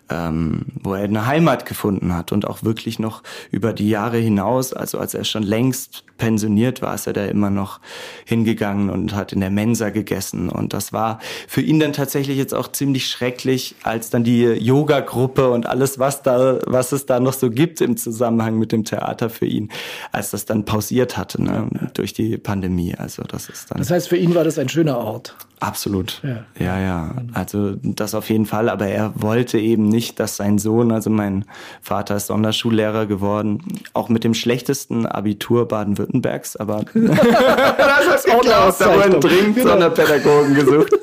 ähm, 0.10 0.66
wo 0.82 0.96
er 0.96 1.04
eine 1.04 1.28
Heimat 1.28 1.66
gefunden 1.66 2.14
hat 2.16 2.32
und 2.32 2.48
auch 2.48 2.64
wirklich 2.64 2.98
noch 2.98 3.24
über 3.52 3.72
die 3.72 3.90
Jahre 3.90 4.18
hinaus, 4.18 4.74
also 4.74 4.98
als 4.98 5.14
er 5.14 5.24
schon 5.24 5.44
längst 5.44 6.04
pensioniert 6.18 6.82
war, 6.82 6.96
ist 6.96 7.08
er 7.08 7.14
da 7.14 7.26
immer 7.26 7.50
noch 7.50 7.80
hingegangen 8.26 8.90
und 8.90 9.16
hat 9.16 9.34
in 9.34 9.40
der 9.40 9.50
Mensa 9.50 9.90
gegessen. 9.90 10.50
Und 10.50 10.74
das 10.74 10.94
war 10.94 11.20
für 11.48 11.62
ihn 11.62 11.80
dann 11.80 11.94
tatsächlich 11.94 12.38
jetzt 12.38 12.54
auch 12.54 12.72
ziemlich 12.72 13.08
schrecklich, 13.08 13.76
als 13.84 14.10
dann 14.10 14.24
die 14.24 14.44
Yoga-Gruppe 14.44 15.50
und 15.50 15.68
alles, 15.68 16.00
was 16.00 16.24
da, 16.24 16.60
was 16.66 16.92
es 16.92 17.06
da 17.06 17.20
noch 17.20 17.34
so 17.34 17.50
gibt 17.50 17.82
im 17.82 17.98
Zusammenhang 17.98 18.58
mit 18.58 18.72
dem 18.72 18.84
Theater 18.84 19.30
für 19.30 19.46
ihn, 19.46 19.70
als 20.12 20.32
das 20.32 20.46
dann 20.46 20.66
pausiert 20.66 21.18
hatte, 21.18 21.42
ne, 21.42 21.70
durch 21.94 22.14
die 22.14 22.38
Pandemie. 22.38 22.96
Also 22.96 23.24
das 23.24 23.50
ist 23.50 23.72
dann. 23.72 23.80
Das 23.80 23.92
heißt, 23.92 24.10
für 24.10 24.18
ihn 24.18 24.36
war 24.36 24.44
das 24.44 24.60
ein 24.60 24.70
schöner 24.70 24.98
Ort. 24.98 25.36
Absolut. 25.60 26.22
Ja. 26.24 26.46
ja, 26.60 26.80
ja. 26.80 27.16
Also 27.34 27.76
das 27.82 28.14
auf 28.14 28.30
jeden 28.30 28.46
Fall. 28.46 28.70
Aber 28.70 28.88
er 28.88 29.14
wollte 29.16 29.58
eben 29.58 29.90
nicht, 29.90 30.20
dass 30.20 30.38
sein 30.38 30.60
Sohn, 30.60 30.92
also 30.92 31.10
mein 31.10 31.46
Vater 31.82 32.16
ist 32.16 32.28
Sonderschullehrer 32.28 33.08
geworden, 33.08 33.64
auch 33.94 34.08
mit 34.10 34.24
dem 34.24 34.36
schlechtesten 34.36 35.08
Abitur 35.08 35.68
Baden-Württembergs, 36.08 36.56
aber 36.56 36.86
das 36.94 38.16
ist 38.16 38.32
auch 38.32 38.42
geklappt, 38.42 38.82
da 38.82 38.96
wurden 38.96 39.22
dringend 39.22 39.56
genau. 39.56 39.70
Sonderpädagogen 39.70 40.56
gesucht. 40.56 40.94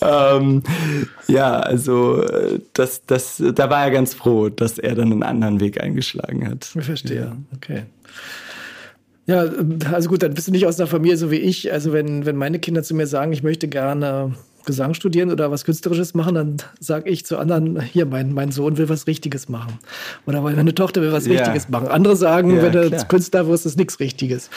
ähm, 0.02 0.62
ja, 1.28 1.60
also 1.60 2.24
das, 2.72 3.04
das, 3.06 3.42
da 3.54 3.70
war 3.70 3.84
er 3.84 3.90
ganz 3.90 4.14
froh, 4.14 4.48
dass 4.48 4.78
er 4.78 4.94
dann 4.94 5.12
einen 5.12 5.22
anderen 5.22 5.60
Weg 5.60 5.82
eingeschlagen 5.82 6.48
hat. 6.48 6.70
Ich 6.78 6.84
verstehe, 6.84 7.20
ja. 7.20 7.36
okay. 7.54 7.82
Ja, 9.26 9.44
also 9.92 10.08
gut, 10.08 10.22
dann 10.22 10.34
bist 10.34 10.48
du 10.48 10.52
nicht 10.52 10.66
aus 10.66 10.80
einer 10.80 10.88
Familie 10.88 11.16
so 11.16 11.30
wie 11.30 11.36
ich. 11.36 11.72
Also 11.72 11.92
wenn, 11.92 12.26
wenn 12.26 12.36
meine 12.36 12.58
Kinder 12.58 12.82
zu 12.82 12.94
mir 12.94 13.06
sagen, 13.06 13.32
ich 13.32 13.44
möchte 13.44 13.68
gerne 13.68 14.34
Gesang 14.70 14.94
studieren 14.94 15.32
oder 15.32 15.50
was 15.50 15.64
Künstlerisches 15.64 16.14
machen, 16.14 16.36
dann 16.36 16.56
sage 16.78 17.10
ich 17.10 17.26
zu 17.26 17.38
anderen, 17.38 17.80
hier, 17.80 18.06
mein, 18.06 18.32
mein 18.32 18.52
Sohn 18.52 18.78
will 18.78 18.88
was 18.88 19.08
Richtiges 19.08 19.48
machen. 19.48 19.78
Oder 20.26 20.40
meine 20.42 20.74
Tochter 20.74 21.02
will 21.02 21.10
was 21.10 21.26
ja. 21.26 21.32
Richtiges 21.32 21.68
machen. 21.68 21.88
Andere 21.88 22.14
sagen, 22.14 22.56
ja, 22.56 22.62
wenn 22.62 22.72
du 22.72 22.88
klar. 22.88 23.08
Künstler 23.08 23.48
wirst, 23.48 23.66
ist 23.66 23.76
nichts 23.76 23.98
Richtiges. 23.98 24.48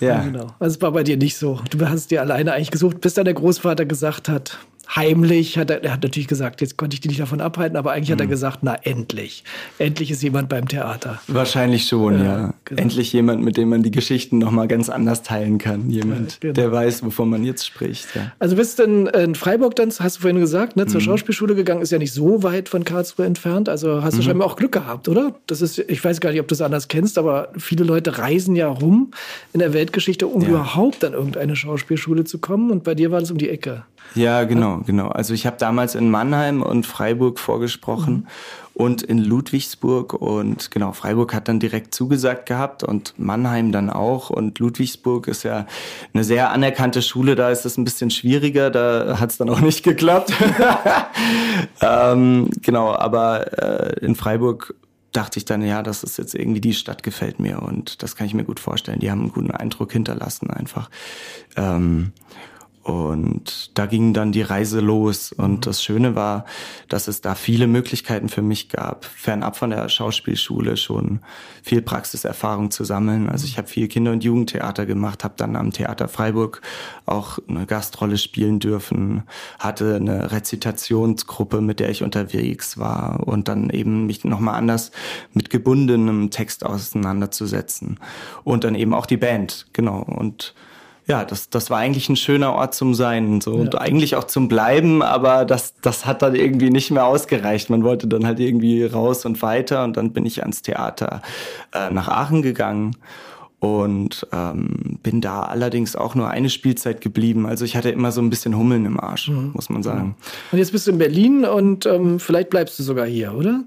Ja. 0.00 0.08
ja. 0.08 0.22
genau. 0.24 0.46
Also 0.58 0.76
es 0.76 0.82
war 0.82 0.90
bei 0.90 1.04
dir 1.04 1.16
nicht 1.16 1.36
so. 1.36 1.60
Du 1.70 1.88
hast 1.88 2.10
dir 2.10 2.20
alleine 2.20 2.52
eigentlich 2.52 2.72
gesucht, 2.72 3.00
bis 3.00 3.14
dann 3.14 3.24
der 3.24 3.34
Großvater 3.34 3.86
gesagt 3.86 4.28
hat, 4.28 4.58
heimlich 4.88 5.58
hat 5.58 5.70
er, 5.70 5.82
er 5.82 5.92
hat 5.92 6.02
natürlich 6.02 6.28
gesagt, 6.28 6.60
jetzt 6.60 6.76
konnte 6.76 6.94
ich 6.94 7.00
die 7.00 7.08
nicht 7.08 7.20
davon 7.20 7.40
abhalten, 7.40 7.76
aber 7.76 7.92
eigentlich 7.92 8.10
hat 8.10 8.20
er 8.20 8.24
hm. 8.24 8.30
gesagt, 8.30 8.58
na 8.62 8.74
endlich. 8.74 9.44
Endlich 9.78 10.10
ist 10.10 10.22
jemand 10.22 10.48
beim 10.48 10.68
Theater. 10.68 11.20
Wahrscheinlich 11.28 11.86
schon, 11.86 12.18
ja. 12.18 12.24
ja. 12.24 12.54
Genau. 12.64 12.82
Endlich 12.82 13.12
jemand, 13.12 13.42
mit 13.42 13.56
dem 13.56 13.68
man 13.68 13.82
die 13.82 13.90
Geschichten 13.90 14.38
nochmal 14.38 14.68
ganz 14.68 14.88
anders 14.88 15.22
teilen 15.22 15.58
kann. 15.58 15.90
Jemand, 15.90 16.32
ja, 16.32 16.38
genau. 16.40 16.54
der 16.54 16.72
weiß, 16.72 17.04
wovon 17.04 17.30
man 17.30 17.44
jetzt 17.44 17.66
spricht. 17.66 18.08
Ja. 18.14 18.32
Also 18.38 18.56
bist 18.56 18.78
du 18.78 18.84
in, 18.84 19.06
in 19.06 19.34
Freiburg 19.34 19.76
dann, 19.76 19.90
hast 19.90 20.16
du 20.16 20.20
vorhin 20.20 20.40
gesagt, 20.40 20.76
ne, 20.76 20.86
zur 20.86 21.00
mhm. 21.00 21.04
Schauspielschule 21.04 21.54
gegangen, 21.54 21.82
ist 21.82 21.92
ja 21.92 21.98
nicht 21.98 22.12
so 22.12 22.42
weit 22.42 22.68
von 22.68 22.84
Karlsruhe 22.84 23.26
entfernt. 23.26 23.68
Also 23.68 24.02
hast 24.02 24.14
du 24.14 24.18
mhm. 24.18 24.26
scheinbar 24.26 24.48
auch 24.48 24.56
Glück 24.56 24.72
gehabt, 24.72 25.08
oder? 25.08 25.34
Das 25.46 25.62
ist, 25.62 25.78
ich 25.78 26.04
weiß 26.04 26.20
gar 26.20 26.30
nicht, 26.30 26.40
ob 26.40 26.48
du 26.48 26.54
es 26.54 26.60
anders 26.60 26.88
kennst, 26.88 27.18
aber 27.18 27.52
viele 27.56 27.84
Leute 27.84 28.18
reisen 28.18 28.56
ja 28.56 28.68
rum 28.68 29.12
in 29.52 29.60
der 29.60 29.72
Weltgeschichte, 29.72 30.26
um 30.26 30.42
überhaupt 30.42 31.04
an 31.04 31.12
irgendeine 31.12 31.56
Schauspielschule 31.56 32.24
zu 32.24 32.38
kommen. 32.38 32.70
Und 32.70 32.84
bei 32.84 32.94
dir 32.94 33.10
war 33.10 33.20
das 33.20 33.30
um 33.30 33.38
die 33.38 33.48
Ecke. 33.48 33.84
Ja, 34.14 34.44
genau, 34.44 34.78
genau. 34.78 35.08
Also 35.08 35.32
ich 35.34 35.46
habe 35.46 35.56
damals 35.58 35.94
in 35.94 36.10
Mannheim 36.10 36.62
und 36.62 36.86
Freiburg 36.86 37.38
vorgesprochen 37.38 38.14
mhm. 38.14 38.26
und 38.74 39.02
in 39.02 39.18
Ludwigsburg 39.18 40.12
und 40.12 40.70
genau, 40.70 40.92
Freiburg 40.92 41.32
hat 41.34 41.48
dann 41.48 41.60
direkt 41.60 41.94
zugesagt 41.94 42.46
gehabt 42.46 42.84
und 42.84 43.14
Mannheim 43.16 43.72
dann 43.72 43.88
auch 43.88 44.28
und 44.30 44.58
Ludwigsburg 44.58 45.28
ist 45.28 45.44
ja 45.44 45.66
eine 46.12 46.24
sehr 46.24 46.50
anerkannte 46.50 47.00
Schule, 47.00 47.36
da 47.36 47.50
ist 47.50 47.64
es 47.64 47.78
ein 47.78 47.84
bisschen 47.84 48.10
schwieriger, 48.10 48.70
da 48.70 49.18
hat 49.18 49.30
es 49.30 49.38
dann 49.38 49.48
auch 49.48 49.60
nicht 49.60 49.82
geklappt. 49.82 50.32
ähm, 51.80 52.50
genau, 52.60 52.94
aber 52.94 53.58
äh, 53.62 54.04
in 54.04 54.14
Freiburg 54.14 54.74
dachte 55.12 55.38
ich 55.38 55.44
dann, 55.44 55.62
ja, 55.62 55.82
das 55.82 56.02
ist 56.02 56.18
jetzt 56.18 56.34
irgendwie 56.34 56.60
die 56.60 56.74
Stadt 56.74 57.02
gefällt 57.02 57.38
mir 57.38 57.62
und 57.62 58.02
das 58.02 58.16
kann 58.16 58.26
ich 58.26 58.34
mir 58.34 58.44
gut 58.44 58.60
vorstellen. 58.60 58.98
Die 59.00 59.10
haben 59.10 59.20
einen 59.20 59.32
guten 59.32 59.50
Eindruck 59.50 59.92
hinterlassen 59.92 60.50
einfach. 60.50 60.90
Ähm, 61.56 62.12
und 62.82 63.70
da 63.74 63.86
ging 63.86 64.12
dann 64.12 64.32
die 64.32 64.42
Reise 64.42 64.80
los. 64.80 65.30
Und 65.30 65.52
mhm. 65.52 65.60
das 65.60 65.84
Schöne 65.84 66.16
war, 66.16 66.44
dass 66.88 67.06
es 67.06 67.20
da 67.20 67.36
viele 67.36 67.68
Möglichkeiten 67.68 68.28
für 68.28 68.42
mich 68.42 68.68
gab, 68.70 69.04
fernab 69.04 69.56
von 69.56 69.70
der 69.70 69.88
Schauspielschule 69.88 70.76
schon 70.76 71.20
viel 71.62 71.80
Praxiserfahrung 71.80 72.72
zu 72.72 72.82
sammeln. 72.82 73.28
Also 73.28 73.46
ich 73.46 73.56
habe 73.56 73.68
viel 73.68 73.86
Kinder- 73.86 74.10
und 74.10 74.24
Jugendtheater 74.24 74.84
gemacht, 74.84 75.22
habe 75.22 75.34
dann 75.36 75.54
am 75.54 75.70
Theater 75.70 76.08
Freiburg 76.08 76.60
auch 77.06 77.38
eine 77.48 77.66
Gastrolle 77.66 78.18
spielen 78.18 78.58
dürfen, 78.58 79.22
hatte 79.60 79.94
eine 79.94 80.32
Rezitationsgruppe, 80.32 81.60
mit 81.60 81.78
der 81.78 81.90
ich 81.90 82.02
unterwegs 82.02 82.78
war 82.78 83.26
und 83.28 83.46
dann 83.46 83.70
eben 83.70 84.06
mich 84.06 84.24
nochmal 84.24 84.56
anders 84.56 84.90
mit 85.34 85.50
gebundenem 85.50 86.30
Text 86.30 86.66
auseinanderzusetzen. 86.66 88.00
Und 88.42 88.64
dann 88.64 88.74
eben 88.74 88.92
auch 88.92 89.06
die 89.06 89.16
Band, 89.16 89.66
genau. 89.72 90.00
Und 90.00 90.54
ja, 91.06 91.24
das, 91.24 91.50
das 91.50 91.68
war 91.70 91.78
eigentlich 91.78 92.08
ein 92.08 92.16
schöner 92.16 92.52
Ort 92.54 92.74
zum 92.74 92.94
Sein 92.94 93.40
so, 93.40 93.54
ja. 93.54 93.60
und 93.60 93.80
eigentlich 93.80 94.14
auch 94.16 94.24
zum 94.24 94.48
Bleiben, 94.48 95.02
aber 95.02 95.44
das, 95.44 95.74
das 95.80 96.06
hat 96.06 96.22
dann 96.22 96.34
irgendwie 96.34 96.70
nicht 96.70 96.90
mehr 96.90 97.04
ausgereicht. 97.04 97.70
Man 97.70 97.82
wollte 97.82 98.06
dann 98.06 98.26
halt 98.26 98.38
irgendwie 98.38 98.84
raus 98.84 99.24
und 99.24 99.42
weiter 99.42 99.84
und 99.84 99.96
dann 99.96 100.12
bin 100.12 100.24
ich 100.24 100.42
ans 100.42 100.62
Theater 100.62 101.22
äh, 101.74 101.90
nach 101.90 102.08
Aachen 102.08 102.42
gegangen 102.42 102.96
und 103.58 104.26
ähm, 104.32 104.98
bin 105.02 105.20
da 105.20 105.42
allerdings 105.42 105.94
auch 105.94 106.14
nur 106.14 106.28
eine 106.28 106.50
Spielzeit 106.50 107.00
geblieben. 107.00 107.46
Also 107.46 107.64
ich 107.64 107.76
hatte 107.76 107.90
immer 107.90 108.10
so 108.10 108.20
ein 108.20 108.28
bisschen 108.28 108.56
Hummeln 108.56 108.86
im 108.86 108.98
Arsch, 108.98 109.28
mhm. 109.28 109.52
muss 109.54 109.70
man 109.70 109.82
sagen. 109.82 110.16
Und 110.50 110.58
jetzt 110.58 110.72
bist 110.72 110.86
du 110.86 110.92
in 110.92 110.98
Berlin 110.98 111.44
und 111.44 111.86
ähm, 111.86 112.18
vielleicht 112.18 112.50
bleibst 112.50 112.78
du 112.78 112.82
sogar 112.82 113.06
hier, 113.06 113.34
oder? 113.34 113.62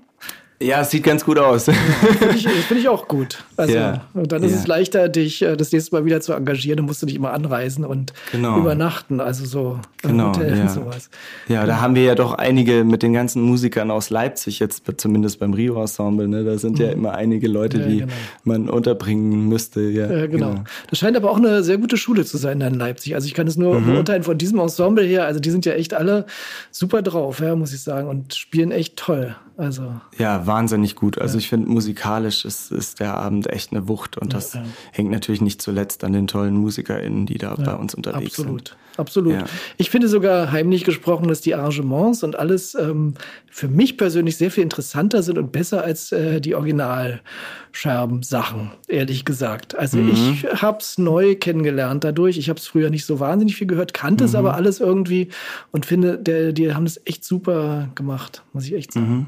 Ja, 0.61 0.81
es 0.81 0.89
sieht 0.89 1.03
ganz 1.03 1.25
gut 1.25 1.37
aus. 1.37 1.65
Ja, 1.65 1.73
Finde 1.73 2.35
ich, 2.35 2.47
find 2.47 2.79
ich, 2.79 2.87
auch 2.87 3.09
gut. 3.09 3.43
Also, 3.57 3.73
ja. 3.73 4.05
Und 4.13 4.31
dann 4.31 4.41
ist 4.41 4.53
ja. 4.53 4.57
es 4.59 4.67
leichter, 4.67 5.09
dich 5.09 5.41
äh, 5.41 5.57
das 5.57 5.71
nächste 5.73 5.93
Mal 5.93 6.05
wieder 6.05 6.21
zu 6.21 6.31
engagieren. 6.31 6.77
Dann 6.77 6.85
musst 6.85 7.01
du 7.01 7.05
nicht 7.05 7.15
immer 7.15 7.33
anreisen 7.33 7.83
und 7.83 8.13
genau. 8.31 8.59
übernachten. 8.59 9.19
Also 9.19 9.45
so 9.45 9.79
genau, 10.01 10.29
Hotel 10.29 10.55
ja. 10.55 10.63
und 10.63 10.71
sowas. 10.71 11.09
Ja, 11.49 11.65
da 11.65 11.81
haben 11.81 11.95
wir 11.95 12.03
ja 12.03 12.15
doch 12.15 12.33
einige 12.33 12.85
mit 12.85 13.03
den 13.03 13.11
ganzen 13.11 13.41
Musikern 13.41 13.91
aus 13.91 14.09
Leipzig, 14.09 14.59
jetzt 14.59 14.83
zumindest 14.97 15.39
beim 15.39 15.53
Rio-Ensemble. 15.53 16.27
Ne? 16.29 16.45
Da 16.45 16.57
sind 16.57 16.79
mhm. 16.79 16.85
ja 16.85 16.91
immer 16.91 17.13
einige 17.13 17.49
Leute, 17.49 17.79
die 17.79 17.99
genau. 17.99 18.13
man 18.45 18.69
unterbringen 18.69 19.49
müsste. 19.49 19.81
Ja, 19.81 20.07
genau. 20.27 20.51
genau. 20.51 20.63
Das 20.89 20.99
scheint 20.99 21.17
aber 21.17 21.31
auch 21.31 21.37
eine 21.37 21.63
sehr 21.63 21.77
gute 21.77 21.97
Schule 21.97 22.23
zu 22.23 22.37
sein 22.37 22.61
in 22.61 22.75
Leipzig. 22.75 23.13
Also 23.15 23.27
ich 23.27 23.33
kann 23.33 23.47
es 23.47 23.57
nur 23.57 23.81
mhm. 23.81 23.87
beurteilen 23.87 24.23
von 24.23 24.37
diesem 24.37 24.59
Ensemble 24.59 25.03
her. 25.03 25.25
Also 25.25 25.41
die 25.41 25.49
sind 25.51 25.65
ja 25.65 25.73
echt 25.73 25.93
alle 25.93 26.25
super 26.71 27.01
drauf, 27.01 27.41
ja, 27.41 27.57
muss 27.57 27.73
ich 27.73 27.81
sagen, 27.81 28.07
und 28.07 28.35
spielen 28.35 28.71
echt 28.71 28.95
toll. 28.95 29.35
Also 29.57 29.93
ja, 30.17 30.45
wahnsinnig 30.45 30.95
gut. 30.95 31.17
Also 31.17 31.35
ja. 31.35 31.39
ich 31.39 31.49
finde, 31.49 31.69
musikalisch 31.69 32.43
ist, 32.43 32.71
ist 32.71 32.99
der 32.99 33.15
Abend 33.15 33.47
echt 33.47 33.71
eine 33.71 33.87
Wucht 33.87 34.17
und 34.17 34.33
das 34.33 34.53
ja, 34.53 34.61
ja. 34.61 34.67
hängt 34.91 35.11
natürlich 35.11 35.41
nicht 35.41 35.61
zuletzt 35.61 36.03
an 36.03 36.13
den 36.13 36.27
tollen 36.27 36.55
MusikerInnen, 36.57 37.25
die 37.25 37.37
da 37.37 37.55
bei 37.55 37.73
uns 37.73 37.95
unterwegs 37.95 38.39
absolut, 38.39 38.69
sind. 38.69 38.77
Absolut. 38.97 39.33
Ja. 39.33 39.45
Ich 39.77 39.89
finde 39.89 40.07
sogar 40.07 40.51
heimlich 40.51 40.83
gesprochen, 40.83 41.27
dass 41.27 41.41
die 41.41 41.55
Arrangements 41.55 42.21
und 42.23 42.37
alles 42.37 42.75
ähm, 42.75 43.15
für 43.49 43.67
mich 43.67 43.97
persönlich 43.97 44.37
sehr 44.37 44.51
viel 44.51 44.61
interessanter 44.63 45.23
sind 45.23 45.37
und 45.37 45.51
besser 45.51 45.83
als 45.83 46.11
äh, 46.11 46.39
die 46.41 46.55
Originalscherben-Sachen, 46.55 48.71
ehrlich 48.87 49.25
gesagt. 49.25 49.75
Also 49.75 49.97
mhm. 49.97 50.11
ich 50.11 50.45
habe 50.61 50.77
es 50.79 50.97
neu 50.97 51.35
kennengelernt 51.35 52.03
dadurch. 52.03 52.37
Ich 52.37 52.49
habe 52.49 52.59
es 52.59 52.67
früher 52.67 52.89
nicht 52.89 53.05
so 53.05 53.19
wahnsinnig 53.19 53.55
viel 53.55 53.67
gehört, 53.67 53.93
kannte 53.93 54.23
mhm. 54.23 54.29
es 54.29 54.35
aber 54.35 54.55
alles 54.55 54.79
irgendwie 54.79 55.27
und 55.71 55.85
finde, 55.85 56.17
der, 56.17 56.53
die 56.53 56.73
haben 56.73 56.85
es 56.85 57.01
echt 57.05 57.25
super 57.25 57.89
gemacht, 57.95 58.43
muss 58.53 58.65
ich 58.65 58.73
echt 58.73 58.93
sagen. 58.93 59.09
Mhm. 59.09 59.27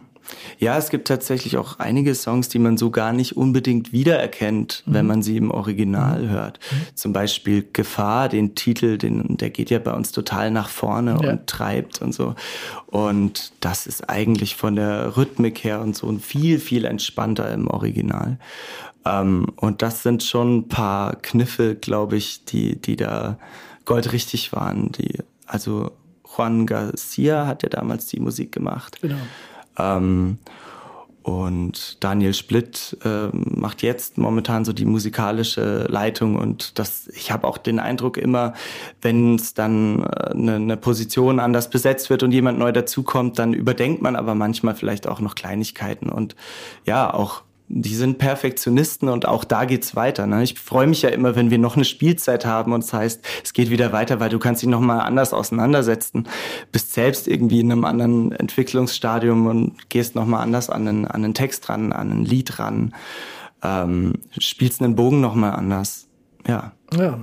Ja, 0.59 0.77
es 0.77 0.89
gibt 0.89 1.07
tatsächlich 1.07 1.57
auch 1.57 1.79
einige 1.79 2.13
Songs, 2.15 2.49
die 2.49 2.59
man 2.59 2.77
so 2.77 2.89
gar 2.89 3.13
nicht 3.13 3.37
unbedingt 3.37 3.91
wiedererkennt, 3.91 4.83
mhm. 4.85 4.93
wenn 4.93 5.05
man 5.05 5.21
sie 5.21 5.37
im 5.37 5.51
Original 5.51 6.23
mhm. 6.23 6.29
hört. 6.29 6.59
Mhm. 6.59 6.95
Zum 6.95 7.13
Beispiel 7.13 7.65
Gefahr, 7.71 8.29
den 8.29 8.55
Titel, 8.55 8.97
den, 8.97 9.37
der 9.37 9.49
geht 9.57 9.71
ja 9.71 9.79
bei 9.79 9.91
uns 9.91 10.11
total 10.11 10.51
nach 10.51 10.69
vorne 10.69 11.17
ja. 11.19 11.31
und 11.31 11.47
treibt 11.47 11.99
und 12.03 12.13
so. 12.13 12.35
Und 12.85 13.51
das 13.59 13.87
ist 13.87 14.07
eigentlich 14.07 14.55
von 14.55 14.75
der 14.75 15.17
Rhythmik 15.17 15.63
her 15.63 15.81
und 15.81 15.95
so 15.95 16.15
viel, 16.19 16.59
viel 16.59 16.85
entspannter 16.85 17.51
im 17.51 17.67
Original. 17.67 18.37
Ähm, 19.03 19.47
und 19.55 19.81
das 19.81 20.03
sind 20.03 20.21
schon 20.21 20.57
ein 20.57 20.67
paar 20.67 21.15
Kniffe, 21.15 21.73
glaube 21.73 22.17
ich, 22.17 22.45
die, 22.45 22.79
die 22.79 22.97
da 22.97 23.39
goldrichtig 23.85 24.53
waren. 24.53 24.91
Die, 24.91 25.17
also 25.47 25.91
Juan 26.37 26.67
Garcia 26.67 27.47
hat 27.47 27.63
ja 27.63 27.69
damals 27.69 28.05
die 28.05 28.19
Musik 28.19 28.51
gemacht. 28.51 28.99
Genau. 29.01 29.17
Ähm, 29.79 30.37
und 31.27 32.01
Daniel 32.01 32.33
Splitt 32.33 32.97
äh, 33.03 33.27
macht 33.33 33.81
jetzt 33.81 34.17
momentan 34.17 34.63
so 34.63 34.71
die 34.71 34.85
musikalische 34.85 35.85
Leitung. 35.89 36.37
Und 36.37 36.79
das, 36.79 37.09
ich 37.09 37.31
habe 37.31 37.45
auch 37.45 37.57
den 37.57 37.79
Eindruck 37.79 38.15
immer, 38.15 38.53
wenn 39.01 39.35
es 39.35 39.53
dann 39.53 40.03
äh, 40.03 40.29
eine, 40.31 40.55
eine 40.55 40.77
Position 40.77 41.41
anders 41.41 41.69
besetzt 41.69 42.09
wird 42.09 42.23
und 42.23 42.31
jemand 42.31 42.59
neu 42.59 42.71
dazukommt, 42.71 43.39
dann 43.39 43.53
überdenkt 43.53 44.01
man 44.01 44.15
aber 44.15 44.35
manchmal 44.35 44.73
vielleicht 44.73 45.05
auch 45.05 45.19
noch 45.19 45.35
Kleinigkeiten. 45.35 46.07
Und 46.07 46.37
ja, 46.85 47.13
auch 47.13 47.43
die 47.69 47.95
sind 47.95 48.17
Perfektionisten 48.17 49.09
und 49.09 49.27
auch 49.27 49.43
da 49.43 49.65
geht's 49.65 49.95
weiter. 49.95 50.25
Ne? 50.25 50.43
Ich 50.43 50.59
freue 50.59 50.87
mich 50.87 51.01
ja 51.01 51.09
immer, 51.09 51.35
wenn 51.35 51.51
wir 51.51 51.57
noch 51.57 51.75
eine 51.75 51.85
Spielzeit 51.85 52.45
haben 52.45 52.71
und 52.73 52.79
es 52.79 52.87
das 52.87 52.99
heißt, 52.99 53.25
es 53.43 53.53
geht 53.53 53.69
wieder 53.69 53.91
weiter, 53.91 54.19
weil 54.19 54.29
du 54.29 54.39
kannst 54.39 54.61
dich 54.61 54.69
nochmal 54.69 55.01
anders 55.01 55.33
auseinandersetzen, 55.33 56.27
bist 56.71 56.93
selbst 56.93 57.27
irgendwie 57.27 57.59
in 57.59 57.71
einem 57.71 57.83
anderen 57.83 58.31
Entwicklungsstadium 58.31 59.47
und 59.47 59.89
gehst 59.89 60.15
nochmal 60.15 60.43
anders 60.43 60.69
an 60.69 60.87
einen, 60.87 61.05
an 61.05 61.23
einen 61.23 61.33
Text 61.33 61.67
ran, 61.69 61.91
an 61.91 62.11
ein 62.11 62.25
Lied 62.25 62.57
ran, 62.59 62.93
ähm, 63.63 64.13
spielst 64.37 64.81
einen 64.81 64.95
Bogen 64.95 65.19
nochmal 65.19 65.51
anders. 65.53 66.07
Ja. 66.47 66.71
Ja, 66.93 67.19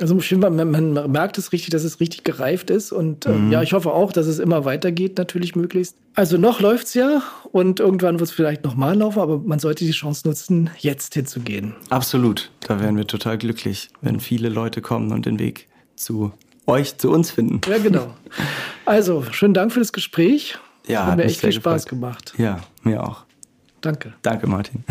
also 0.00 0.18
man, 0.36 0.70
man, 0.70 1.10
merkt 1.10 1.38
es 1.38 1.52
richtig, 1.52 1.70
dass 1.70 1.84
es 1.84 2.00
richtig 2.00 2.24
gereift 2.24 2.70
ist. 2.70 2.92
Und 2.92 3.26
äh, 3.26 3.30
mhm. 3.30 3.52
ja, 3.52 3.62
ich 3.62 3.72
hoffe 3.72 3.92
auch, 3.92 4.12
dass 4.12 4.26
es 4.26 4.38
immer 4.38 4.64
weitergeht, 4.64 5.18
natürlich 5.18 5.56
möglichst. 5.56 5.96
Also 6.14 6.38
noch 6.38 6.60
läuft's 6.60 6.94
ja 6.94 7.22
und 7.52 7.80
irgendwann 7.80 8.18
wird 8.18 8.28
es 8.28 8.34
vielleicht 8.34 8.64
nochmal 8.64 8.96
laufen, 8.96 9.20
aber 9.20 9.38
man 9.38 9.58
sollte 9.58 9.84
die 9.84 9.92
Chance 9.92 10.26
nutzen, 10.26 10.70
jetzt 10.78 11.14
hinzugehen. 11.14 11.74
Absolut. 11.88 12.50
Da 12.60 12.80
wären 12.80 12.96
wir 12.96 13.06
total 13.06 13.38
glücklich, 13.38 13.90
wenn 14.00 14.20
viele 14.20 14.48
Leute 14.48 14.80
kommen 14.80 15.12
und 15.12 15.26
den 15.26 15.38
Weg 15.38 15.68
zu 15.96 16.32
euch, 16.66 16.96
zu 16.98 17.10
uns 17.10 17.30
finden. 17.30 17.60
Ja, 17.68 17.78
genau. 17.78 18.14
Also, 18.84 19.24
schönen 19.30 19.54
Dank 19.54 19.72
für 19.72 19.80
das 19.80 19.92
Gespräch. 19.92 20.58
Ja, 20.86 21.06
hat 21.06 21.16
mir 21.16 21.24
echt 21.24 21.40
viel 21.40 21.52
Spaß 21.52 21.84
gefreut. 21.84 22.00
gemacht. 22.00 22.34
Ja, 22.38 22.60
mir 22.82 23.02
auch. 23.02 23.24
Danke. 23.80 24.14
Danke, 24.22 24.46
Martin. 24.46 24.84